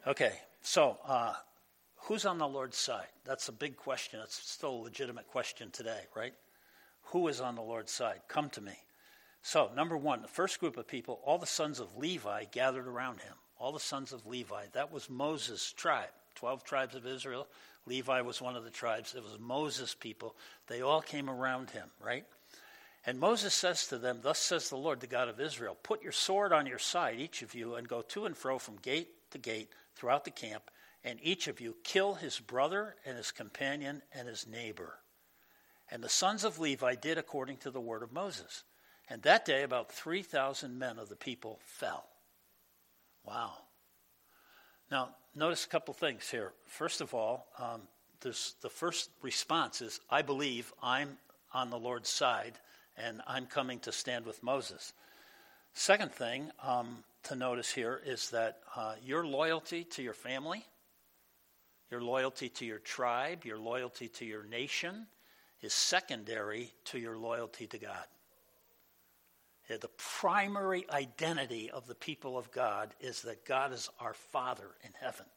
Okay, 0.07 0.31
so 0.61 0.97
uh, 1.05 1.33
who's 1.97 2.25
on 2.25 2.37
the 2.37 2.47
Lord's 2.47 2.77
side? 2.77 3.07
That's 3.25 3.49
a 3.49 3.51
big 3.51 3.75
question. 3.75 4.21
It's 4.23 4.39
still 4.49 4.71
a 4.71 4.83
legitimate 4.83 5.27
question 5.27 5.69
today, 5.71 6.01
right? 6.15 6.33
Who 7.11 7.27
is 7.27 7.41
on 7.41 7.55
the 7.55 7.61
Lord's 7.61 7.91
side? 7.91 8.21
Come 8.27 8.49
to 8.51 8.61
me. 8.61 8.77
So, 9.41 9.71
number 9.75 9.97
one, 9.97 10.21
the 10.21 10.27
first 10.27 10.59
group 10.59 10.77
of 10.77 10.87
people, 10.87 11.19
all 11.23 11.37
the 11.37 11.47
sons 11.47 11.79
of 11.79 11.97
Levi 11.97 12.45
gathered 12.51 12.87
around 12.87 13.21
him. 13.21 13.33
All 13.57 13.71
the 13.71 13.79
sons 13.79 14.13
of 14.13 14.25
Levi. 14.25 14.65
That 14.73 14.91
was 14.91 15.09
Moses' 15.09 15.73
tribe. 15.73 16.09
12 16.35 16.63
tribes 16.63 16.95
of 16.95 17.07
Israel. 17.07 17.47
Levi 17.85 18.21
was 18.21 18.41
one 18.41 18.55
of 18.55 18.63
the 18.63 18.69
tribes. 18.69 19.15
It 19.15 19.23
was 19.23 19.39
Moses' 19.39 19.95
people. 19.95 20.35
They 20.67 20.81
all 20.81 21.01
came 21.01 21.29
around 21.29 21.71
him, 21.71 21.89
right? 21.99 22.25
And 23.05 23.19
Moses 23.19 23.53
says 23.53 23.87
to 23.87 23.97
them, 23.97 24.19
Thus 24.21 24.39
says 24.39 24.69
the 24.69 24.77
Lord, 24.77 24.99
the 24.99 25.07
God 25.07 25.29
of 25.29 25.39
Israel, 25.39 25.77
Put 25.81 26.03
your 26.03 26.11
sword 26.11 26.53
on 26.53 26.67
your 26.67 26.79
side, 26.79 27.19
each 27.19 27.41
of 27.41 27.55
you, 27.55 27.75
and 27.75 27.87
go 27.87 28.01
to 28.03 28.25
and 28.25 28.37
fro 28.37 28.59
from 28.59 28.75
gate 28.77 29.09
to 29.31 29.37
gate 29.37 29.69
throughout 29.95 30.25
the 30.25 30.31
camp, 30.31 30.69
and 31.03 31.19
each 31.23 31.47
of 31.47 31.59
you 31.59 31.75
kill 31.83 32.13
his 32.13 32.39
brother 32.39 32.95
and 33.05 33.17
his 33.17 33.31
companion 33.31 34.01
and 34.13 34.27
his 34.27 34.45
neighbor. 34.45 34.99
And 35.91 36.03
the 36.03 36.09
sons 36.09 36.43
of 36.43 36.59
Levi 36.59 36.95
did 36.95 37.17
according 37.17 37.57
to 37.57 37.71
the 37.71 37.81
word 37.81 38.03
of 38.03 38.11
Moses. 38.11 38.63
And 39.09 39.21
that 39.23 39.45
day, 39.45 39.63
about 39.63 39.91
3,000 39.91 40.77
men 40.77 40.99
of 40.99 41.09
the 41.09 41.15
people 41.15 41.59
fell. 41.63 42.05
Wow. 43.25 43.53
Now, 44.91 45.09
notice 45.35 45.65
a 45.65 45.69
couple 45.69 45.93
things 45.93 46.29
here. 46.29 46.53
First 46.67 47.01
of 47.01 47.13
all, 47.13 47.47
um, 47.57 47.81
there's, 48.21 48.55
the 48.61 48.69
first 48.69 49.09
response 49.21 49.81
is 49.81 49.99
I 50.09 50.21
believe 50.21 50.71
I'm 50.81 51.17
on 51.53 51.69
the 51.69 51.79
Lord's 51.79 52.09
side 52.09 52.59
and 52.97 53.21
I'm 53.25 53.45
coming 53.45 53.79
to 53.79 53.91
stand 53.91 54.25
with 54.25 54.43
Moses. 54.43 54.93
Second 55.73 56.11
thing 56.11 56.51
um, 56.61 57.03
to 57.23 57.35
notice 57.35 57.71
here 57.71 58.01
is 58.05 58.29
that 58.31 58.59
uh, 58.75 58.95
your 59.03 59.25
loyalty 59.25 59.85
to 59.85 60.03
your 60.03 60.13
family, 60.13 60.65
your 61.89 62.01
loyalty 62.01 62.49
to 62.49 62.65
your 62.65 62.79
tribe, 62.79 63.45
your 63.45 63.57
loyalty 63.57 64.07
to 64.09 64.25
your 64.25 64.43
nation 64.43 65.07
is 65.61 65.73
secondary 65.73 66.73
to 66.85 66.99
your 66.99 67.17
loyalty 67.17 67.67
to 67.67 67.77
God. 67.77 68.05
The 69.67 69.89
primary 69.97 70.89
identity 70.89 71.69
of 71.69 71.85
the 71.85 71.95
people 71.95 72.37
of 72.37 72.51
God 72.51 72.95
is 72.99 73.21
that 73.21 73.45
God 73.45 73.71
is 73.71 73.89
our 73.99 74.15
Father 74.15 74.67
in 74.83 74.91
heaven. 74.99 75.27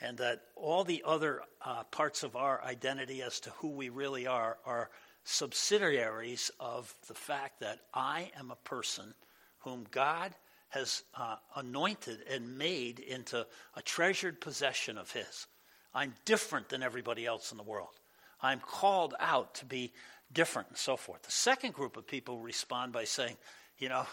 And 0.00 0.18
that 0.18 0.42
all 0.56 0.82
the 0.82 1.02
other 1.06 1.42
uh, 1.62 1.84
parts 1.84 2.24
of 2.24 2.34
our 2.34 2.62
identity 2.64 3.22
as 3.22 3.38
to 3.40 3.50
who 3.50 3.68
we 3.68 3.88
really 3.88 4.26
are 4.26 4.58
are 4.66 4.90
subsidiaries 5.22 6.50
of 6.58 6.92
the 7.06 7.14
fact 7.14 7.60
that 7.60 7.78
I 7.94 8.32
am 8.36 8.50
a 8.50 8.56
person 8.56 9.14
whom 9.60 9.86
God 9.92 10.34
has 10.70 11.04
uh, 11.14 11.36
anointed 11.54 12.18
and 12.28 12.58
made 12.58 12.98
into 12.98 13.46
a 13.76 13.82
treasured 13.82 14.40
possession 14.40 14.98
of 14.98 15.12
His. 15.12 15.46
I'm 15.94 16.14
different 16.24 16.68
than 16.68 16.82
everybody 16.82 17.24
else 17.24 17.52
in 17.52 17.58
the 17.58 17.62
world. 17.62 18.00
I'm 18.44 18.60
called 18.60 19.14
out 19.18 19.54
to 19.56 19.64
be 19.64 19.90
different 20.30 20.68
and 20.68 20.76
so 20.76 20.98
forth. 20.98 21.22
The 21.22 21.30
second 21.30 21.72
group 21.72 21.96
of 21.96 22.06
people 22.06 22.38
respond 22.38 22.92
by 22.92 23.04
saying, 23.04 23.36
you 23.78 23.88
know, 23.88 24.04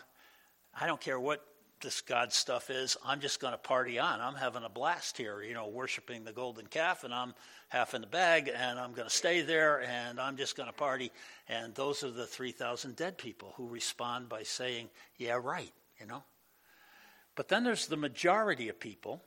I 0.80 0.88
don't 0.88 1.02
care 1.02 1.20
what 1.20 1.46
this 1.82 2.00
God 2.00 2.32
stuff 2.32 2.70
is. 2.70 2.96
I'm 3.06 3.20
just 3.20 3.42
going 3.42 3.52
to 3.52 3.58
party 3.58 4.00
on. 4.00 4.22
I'm 4.22 4.36
having 4.36 4.64
a 4.64 4.70
blast 4.70 5.18
here, 5.18 5.42
you 5.42 5.54
know, 5.54 5.68
worshiping 5.68 6.24
the 6.24 6.32
golden 6.32 6.68
calf, 6.68 7.04
and 7.04 7.14
I'm 7.14 7.34
half 7.68 7.94
in 7.94 8.00
the 8.00 8.08
bag, 8.08 8.50
and 8.56 8.80
I'm 8.80 8.94
going 8.94 9.08
to 9.08 9.14
stay 9.14 9.42
there, 9.42 9.82
and 9.82 10.18
I'm 10.18 10.38
just 10.38 10.56
going 10.56 10.70
to 10.70 10.74
party. 10.74 11.12
And 11.50 11.76
those 11.76 12.02
are 12.04 12.12
the 12.12 12.26
3,000 12.26 12.96
dead 12.96 13.18
people 13.18 13.54
who 13.58 13.68
respond 13.68 14.30
by 14.30 14.44
saying, 14.44 14.90
yeah, 15.18 15.40
right, 15.44 15.74
you 16.00 16.06
know. 16.06 16.24
But 17.36 17.50
then 17.50 17.66
there's 17.66 17.88
the 17.88 17.98
majority 17.98 18.70
of 18.70 18.80
people, 18.80 19.22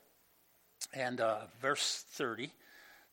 and 0.95 1.21
uh, 1.21 1.41
verse 1.61 2.07
30 2.13 2.51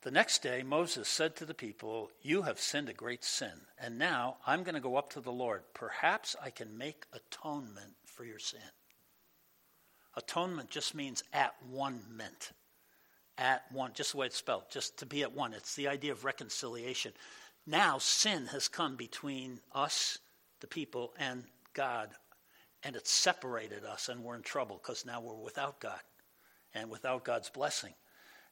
the 0.01 0.11
next 0.11 0.41
day, 0.41 0.63
Moses 0.63 1.07
said 1.07 1.35
to 1.35 1.45
the 1.45 1.53
people, 1.53 2.11
You 2.21 2.41
have 2.43 2.59
sinned 2.59 2.89
a 2.89 2.93
great 2.93 3.23
sin, 3.23 3.61
and 3.77 3.99
now 3.99 4.37
I'm 4.47 4.63
going 4.63 4.75
to 4.75 4.81
go 4.81 4.95
up 4.95 5.11
to 5.11 5.21
the 5.21 5.31
Lord. 5.31 5.61
Perhaps 5.73 6.35
I 6.43 6.49
can 6.49 6.77
make 6.77 7.05
atonement 7.13 7.93
for 8.05 8.25
your 8.25 8.39
sin. 8.39 8.59
Atonement 10.15 10.69
just 10.69 10.95
means 10.95 11.23
at 11.33 11.53
one 11.69 12.01
meant. 12.09 12.51
At 13.37 13.63
one, 13.71 13.93
just 13.93 14.11
the 14.11 14.17
way 14.17 14.25
it's 14.25 14.37
spelled, 14.37 14.63
just 14.71 14.97
to 14.99 15.05
be 15.05 15.21
at 15.21 15.33
one. 15.33 15.53
It's 15.53 15.75
the 15.75 15.87
idea 15.87 16.11
of 16.11 16.25
reconciliation. 16.25 17.13
Now 17.67 17.99
sin 17.99 18.47
has 18.47 18.67
come 18.67 18.95
between 18.95 19.59
us, 19.73 20.17
the 20.61 20.67
people, 20.67 21.13
and 21.17 21.43
God, 21.73 22.09
and 22.83 22.95
it's 22.95 23.11
separated 23.11 23.85
us, 23.85 24.09
and 24.09 24.23
we're 24.23 24.35
in 24.35 24.41
trouble 24.41 24.79
because 24.81 25.05
now 25.05 25.21
we're 25.21 25.35
without 25.35 25.79
God 25.79 26.01
and 26.73 26.89
without 26.89 27.23
God's 27.23 27.49
blessing. 27.49 27.93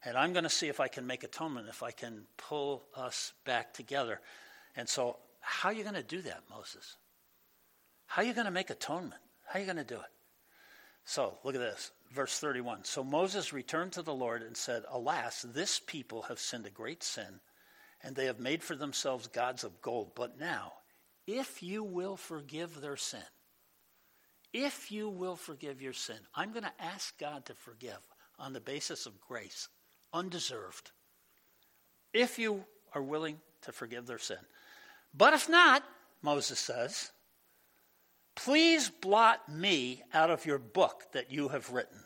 And 0.04 0.16
I'm 0.16 0.32
going 0.32 0.44
to 0.44 0.50
see 0.50 0.68
if 0.68 0.80
I 0.80 0.88
can 0.88 1.06
make 1.06 1.24
atonement, 1.24 1.68
if 1.68 1.82
I 1.82 1.90
can 1.90 2.22
pull 2.36 2.84
us 2.96 3.32
back 3.44 3.74
together. 3.74 4.20
And 4.76 4.88
so, 4.88 5.16
how 5.40 5.68
are 5.68 5.72
you 5.72 5.82
going 5.82 5.94
to 5.94 6.02
do 6.02 6.22
that, 6.22 6.42
Moses? 6.48 6.96
How 8.06 8.22
are 8.22 8.24
you 8.24 8.32
going 8.32 8.46
to 8.46 8.50
make 8.50 8.70
atonement? 8.70 9.20
How 9.46 9.58
are 9.58 9.60
you 9.60 9.66
going 9.66 9.76
to 9.76 9.84
do 9.84 10.00
it? 10.00 10.10
So, 11.04 11.38
look 11.44 11.54
at 11.54 11.60
this, 11.60 11.92
verse 12.12 12.38
31. 12.38 12.84
So 12.84 13.04
Moses 13.04 13.52
returned 13.52 13.92
to 13.92 14.02
the 14.02 14.14
Lord 14.14 14.42
and 14.42 14.56
said, 14.56 14.84
Alas, 14.90 15.42
this 15.42 15.80
people 15.80 16.22
have 16.22 16.38
sinned 16.38 16.66
a 16.66 16.70
great 16.70 17.02
sin, 17.02 17.40
and 18.02 18.14
they 18.14 18.26
have 18.26 18.40
made 18.40 18.62
for 18.62 18.76
themselves 18.76 19.26
gods 19.26 19.64
of 19.64 19.82
gold. 19.82 20.12
But 20.14 20.38
now, 20.38 20.72
if 21.26 21.62
you 21.62 21.82
will 21.84 22.16
forgive 22.16 22.80
their 22.80 22.96
sin, 22.96 23.20
if 24.52 24.90
you 24.90 25.08
will 25.08 25.36
forgive 25.36 25.80
your 25.80 25.92
sin, 25.92 26.18
I'm 26.34 26.52
going 26.52 26.64
to 26.64 26.82
ask 26.84 27.18
God 27.18 27.44
to 27.46 27.54
forgive 27.54 28.00
on 28.38 28.52
the 28.52 28.60
basis 28.60 29.06
of 29.06 29.20
grace 29.20 29.68
undeserved, 30.12 30.90
if 32.12 32.38
you 32.38 32.64
are 32.94 33.02
willing 33.02 33.38
to 33.62 33.72
forgive 33.72 34.06
their 34.06 34.18
sin. 34.18 34.38
But 35.14 35.34
if 35.34 35.48
not, 35.48 35.82
Moses 36.22 36.58
says, 36.58 37.10
please 38.34 38.90
blot 38.90 39.48
me 39.48 40.02
out 40.12 40.30
of 40.30 40.46
your 40.46 40.58
book 40.58 41.04
that 41.12 41.30
you 41.30 41.48
have 41.48 41.72
written. 41.72 41.98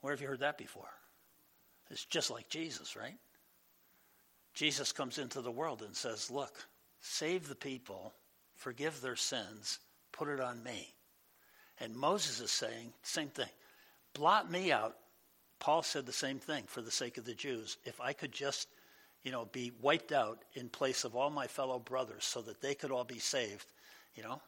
Where 0.00 0.12
have 0.12 0.20
you 0.20 0.28
heard 0.28 0.40
that 0.40 0.58
before? 0.58 0.90
It's 1.90 2.04
just 2.04 2.30
like 2.30 2.48
Jesus, 2.48 2.96
right? 2.96 3.16
Jesus 4.54 4.92
comes 4.92 5.18
into 5.18 5.40
the 5.40 5.50
world 5.50 5.82
and 5.82 5.94
says, 5.94 6.30
Look, 6.30 6.66
save 7.00 7.48
the 7.48 7.54
people, 7.54 8.12
forgive 8.56 9.00
their 9.00 9.16
sins, 9.16 9.78
put 10.10 10.28
it 10.28 10.40
on 10.40 10.62
me. 10.62 10.94
And 11.80 11.96
Moses 11.96 12.40
is 12.40 12.50
saying, 12.50 12.92
same 13.02 13.28
thing. 13.28 13.48
Blot 14.14 14.50
me 14.50 14.70
out 14.70 14.96
Paul 15.62 15.84
said 15.84 16.06
the 16.06 16.12
same 16.12 16.40
thing 16.40 16.64
for 16.66 16.82
the 16.82 16.90
sake 16.90 17.18
of 17.18 17.24
the 17.24 17.34
Jews. 17.34 17.76
If 17.84 18.00
I 18.00 18.14
could 18.14 18.32
just, 18.32 18.66
you 19.22 19.30
know, 19.30 19.44
be 19.52 19.70
wiped 19.80 20.10
out 20.10 20.42
in 20.54 20.68
place 20.68 21.04
of 21.04 21.14
all 21.14 21.30
my 21.30 21.46
fellow 21.46 21.78
brothers 21.78 22.24
so 22.24 22.42
that 22.42 22.60
they 22.60 22.74
could 22.74 22.90
all 22.90 23.04
be 23.04 23.20
saved, 23.20 23.66
you 24.16 24.24
know. 24.24 24.42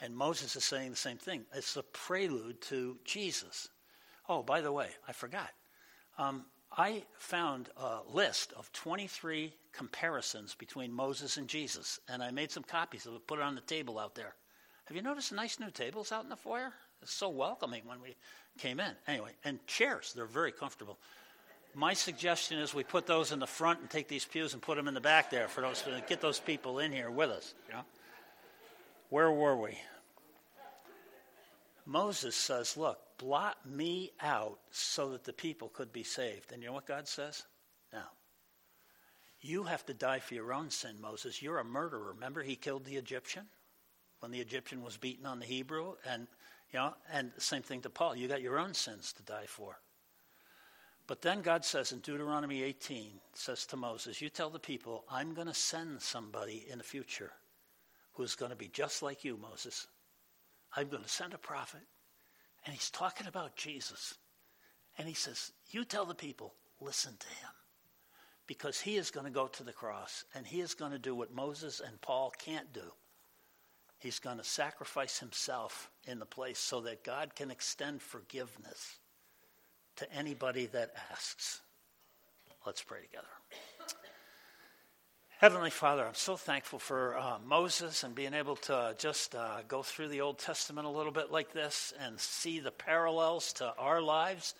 And 0.00 0.16
Moses 0.16 0.56
is 0.56 0.64
saying 0.64 0.90
the 0.90 0.96
same 0.96 1.18
thing. 1.18 1.44
It's 1.54 1.76
a 1.76 1.84
prelude 1.84 2.60
to 2.62 2.98
Jesus. 3.04 3.68
Oh, 4.28 4.42
by 4.42 4.60
the 4.60 4.72
way, 4.72 4.88
I 5.06 5.12
forgot. 5.12 5.50
Um, 6.18 6.46
I 6.76 7.04
found 7.16 7.68
a 7.76 8.00
list 8.12 8.52
of 8.54 8.72
23 8.72 9.54
comparisons 9.72 10.56
between 10.56 10.92
Moses 10.92 11.36
and 11.36 11.46
Jesus, 11.46 12.00
and 12.08 12.24
I 12.24 12.32
made 12.32 12.50
some 12.50 12.64
copies 12.64 13.06
of 13.06 13.14
it, 13.14 13.24
put 13.28 13.38
it 13.38 13.42
on 13.42 13.54
the 13.54 13.60
table 13.60 14.00
out 14.00 14.16
there. 14.16 14.34
Have 14.86 14.96
you 14.96 15.02
noticed 15.02 15.30
the 15.30 15.36
nice 15.36 15.60
new 15.60 15.70
tables 15.70 16.10
out 16.10 16.24
in 16.24 16.28
the 16.28 16.34
foyer? 16.34 16.72
It's 17.02 17.12
so 17.12 17.28
welcoming 17.28 17.82
when 17.86 18.00
we 18.00 18.16
came 18.58 18.80
in. 18.80 18.92
Anyway, 19.06 19.32
and 19.44 19.64
chairs, 19.66 20.12
they're 20.14 20.26
very 20.26 20.52
comfortable. 20.52 20.98
My 21.74 21.92
suggestion 21.92 22.58
is 22.58 22.72
we 22.72 22.84
put 22.84 23.06
those 23.06 23.32
in 23.32 23.38
the 23.38 23.46
front 23.46 23.80
and 23.80 23.90
take 23.90 24.08
these 24.08 24.24
pews 24.24 24.54
and 24.54 24.62
put 24.62 24.76
them 24.76 24.88
in 24.88 24.94
the 24.94 25.00
back 25.00 25.30
there 25.30 25.46
for 25.46 25.60
those 25.60 25.82
to 25.82 26.02
get 26.08 26.20
those 26.20 26.40
people 26.40 26.78
in 26.78 26.90
here 26.90 27.10
with 27.10 27.30
us. 27.30 27.54
Know? 27.70 27.82
Where 29.10 29.30
were 29.30 29.56
we? 29.56 29.78
Moses 31.84 32.34
says, 32.34 32.76
Look, 32.76 32.98
blot 33.18 33.56
me 33.64 34.10
out 34.20 34.58
so 34.70 35.10
that 35.10 35.24
the 35.24 35.32
people 35.32 35.68
could 35.68 35.92
be 35.92 36.02
saved. 36.02 36.52
And 36.52 36.62
you 36.62 36.68
know 36.68 36.74
what 36.74 36.86
God 36.86 37.06
says? 37.06 37.44
No. 37.92 38.02
You 39.40 39.64
have 39.64 39.86
to 39.86 39.94
die 39.94 40.18
for 40.18 40.34
your 40.34 40.52
own 40.52 40.70
sin, 40.70 41.00
Moses. 41.00 41.40
You're 41.40 41.58
a 41.58 41.64
murderer. 41.64 42.12
Remember, 42.14 42.42
he 42.42 42.56
killed 42.56 42.84
the 42.84 42.96
Egyptian 42.96 43.46
when 44.20 44.32
the 44.32 44.40
Egyptian 44.40 44.82
was 44.82 44.96
beaten 44.96 45.26
on 45.26 45.38
the 45.38 45.46
Hebrew? 45.46 45.94
And, 46.08 46.26
you 46.72 46.78
know, 46.78 46.94
and 47.12 47.32
same 47.38 47.62
thing 47.62 47.82
to 47.82 47.90
Paul. 47.90 48.16
You 48.16 48.28
got 48.28 48.42
your 48.42 48.58
own 48.58 48.74
sins 48.74 49.12
to 49.14 49.22
die 49.22 49.46
for. 49.46 49.78
But 51.06 51.22
then 51.22 51.40
God 51.40 51.64
says 51.64 51.92
in 51.92 52.00
Deuteronomy 52.00 52.62
18, 52.64 53.12
says 53.32 53.64
to 53.66 53.76
Moses, 53.76 54.20
You 54.20 54.28
tell 54.28 54.50
the 54.50 54.58
people, 54.58 55.04
I'm 55.10 55.34
going 55.34 55.46
to 55.46 55.54
send 55.54 56.02
somebody 56.02 56.66
in 56.68 56.78
the 56.78 56.84
future 56.84 57.32
who's 58.12 58.34
going 58.34 58.50
to 58.50 58.56
be 58.56 58.68
just 58.68 59.02
like 59.02 59.24
you, 59.24 59.36
Moses. 59.36 59.86
I'm 60.74 60.88
going 60.88 61.04
to 61.04 61.08
send 61.08 61.32
a 61.32 61.38
prophet. 61.38 61.82
And 62.64 62.74
he's 62.74 62.90
talking 62.90 63.28
about 63.28 63.54
Jesus. 63.54 64.14
And 64.98 65.06
he 65.06 65.14
says, 65.14 65.52
You 65.70 65.84
tell 65.84 66.06
the 66.06 66.14
people, 66.14 66.54
listen 66.80 67.16
to 67.18 67.28
him. 67.28 67.50
Because 68.48 68.80
he 68.80 68.96
is 68.96 69.10
going 69.10 69.26
to 69.26 69.32
go 69.32 69.46
to 69.46 69.62
the 69.62 69.72
cross 69.72 70.24
and 70.34 70.46
he 70.46 70.60
is 70.60 70.74
going 70.74 70.92
to 70.92 70.98
do 70.98 71.14
what 71.14 71.34
Moses 71.34 71.80
and 71.84 72.00
Paul 72.00 72.32
can't 72.38 72.72
do. 72.72 72.92
He's 74.06 74.20
going 74.20 74.38
to 74.38 74.44
sacrifice 74.44 75.18
himself 75.18 75.90
in 76.06 76.20
the 76.20 76.26
place 76.26 76.60
so 76.60 76.82
that 76.82 77.02
God 77.02 77.34
can 77.34 77.50
extend 77.50 78.00
forgiveness 78.00 78.98
to 79.96 80.12
anybody 80.12 80.66
that 80.66 80.92
asks. 81.10 81.60
Let's 82.64 82.84
pray 82.84 83.00
together. 83.00 83.26
Heavenly 85.40 85.70
Father, 85.70 86.06
I'm 86.06 86.14
so 86.14 86.36
thankful 86.36 86.78
for 86.78 87.18
uh, 87.18 87.38
Moses 87.44 88.04
and 88.04 88.14
being 88.14 88.32
able 88.32 88.54
to 88.54 88.94
just 88.96 89.34
uh, 89.34 89.62
go 89.66 89.82
through 89.82 90.06
the 90.06 90.20
Old 90.20 90.38
Testament 90.38 90.86
a 90.86 90.90
little 90.90 91.10
bit 91.10 91.32
like 91.32 91.52
this 91.52 91.92
and 92.00 92.20
see 92.20 92.60
the 92.60 92.70
parallels 92.70 93.54
to 93.54 93.74
our 93.76 94.00
lives 94.00 94.54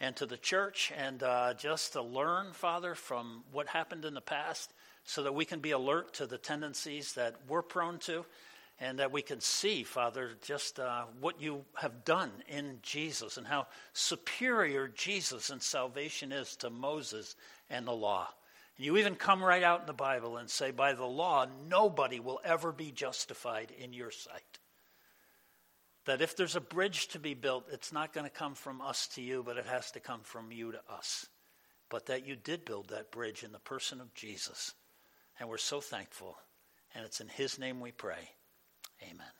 and 0.00 0.16
to 0.16 0.26
the 0.26 0.36
church 0.36 0.92
and 0.98 1.22
uh, 1.22 1.54
just 1.54 1.92
to 1.92 2.02
learn, 2.02 2.48
Father, 2.52 2.96
from 2.96 3.44
what 3.52 3.68
happened 3.68 4.04
in 4.04 4.14
the 4.14 4.20
past 4.20 4.72
so 5.04 5.22
that 5.22 5.36
we 5.36 5.44
can 5.44 5.60
be 5.60 5.70
alert 5.70 6.14
to 6.14 6.26
the 6.26 6.36
tendencies 6.36 7.12
that 7.12 7.36
we're 7.46 7.62
prone 7.62 8.00
to 8.00 8.24
and 8.80 8.98
that 9.00 9.10
we 9.10 9.22
can 9.22 9.40
see, 9.40 9.82
Father, 9.82 10.32
just 10.42 10.78
uh, 10.78 11.04
what 11.20 11.40
you 11.40 11.64
have 11.74 12.04
done 12.04 12.30
in 12.46 12.78
Jesus 12.82 13.36
and 13.36 13.46
how 13.46 13.66
superior 13.92 14.88
Jesus 14.88 15.50
and 15.50 15.60
salvation 15.60 16.30
is 16.30 16.54
to 16.56 16.70
Moses 16.70 17.34
and 17.68 17.86
the 17.86 17.92
law. 17.92 18.28
You 18.76 18.96
even 18.98 19.16
come 19.16 19.42
right 19.42 19.64
out 19.64 19.80
in 19.80 19.86
the 19.86 19.92
Bible 19.92 20.36
and 20.36 20.48
say, 20.48 20.70
by 20.70 20.92
the 20.92 21.04
law, 21.04 21.46
nobody 21.68 22.20
will 22.20 22.40
ever 22.44 22.70
be 22.70 22.92
justified 22.92 23.72
in 23.76 23.92
your 23.92 24.12
sight. 24.12 24.58
That 26.04 26.22
if 26.22 26.36
there's 26.36 26.54
a 26.54 26.60
bridge 26.60 27.08
to 27.08 27.18
be 27.18 27.34
built, 27.34 27.66
it's 27.72 27.92
not 27.92 28.12
going 28.12 28.24
to 28.24 28.30
come 28.30 28.54
from 28.54 28.80
us 28.80 29.08
to 29.08 29.20
you, 29.20 29.42
but 29.44 29.56
it 29.56 29.66
has 29.66 29.90
to 29.90 30.00
come 30.00 30.20
from 30.22 30.52
you 30.52 30.70
to 30.70 30.80
us. 30.88 31.26
But 31.90 32.06
that 32.06 32.24
you 32.24 32.36
did 32.36 32.64
build 32.64 32.90
that 32.90 33.10
bridge 33.10 33.42
in 33.42 33.50
the 33.50 33.58
person 33.58 34.00
of 34.00 34.14
Jesus. 34.14 34.72
And 35.40 35.48
we're 35.48 35.58
so 35.58 35.80
thankful. 35.80 36.36
And 36.94 37.04
it's 37.04 37.20
in 37.20 37.28
his 37.28 37.58
name 37.58 37.80
we 37.80 37.90
pray. 37.90 38.30
Amen. 39.02 39.37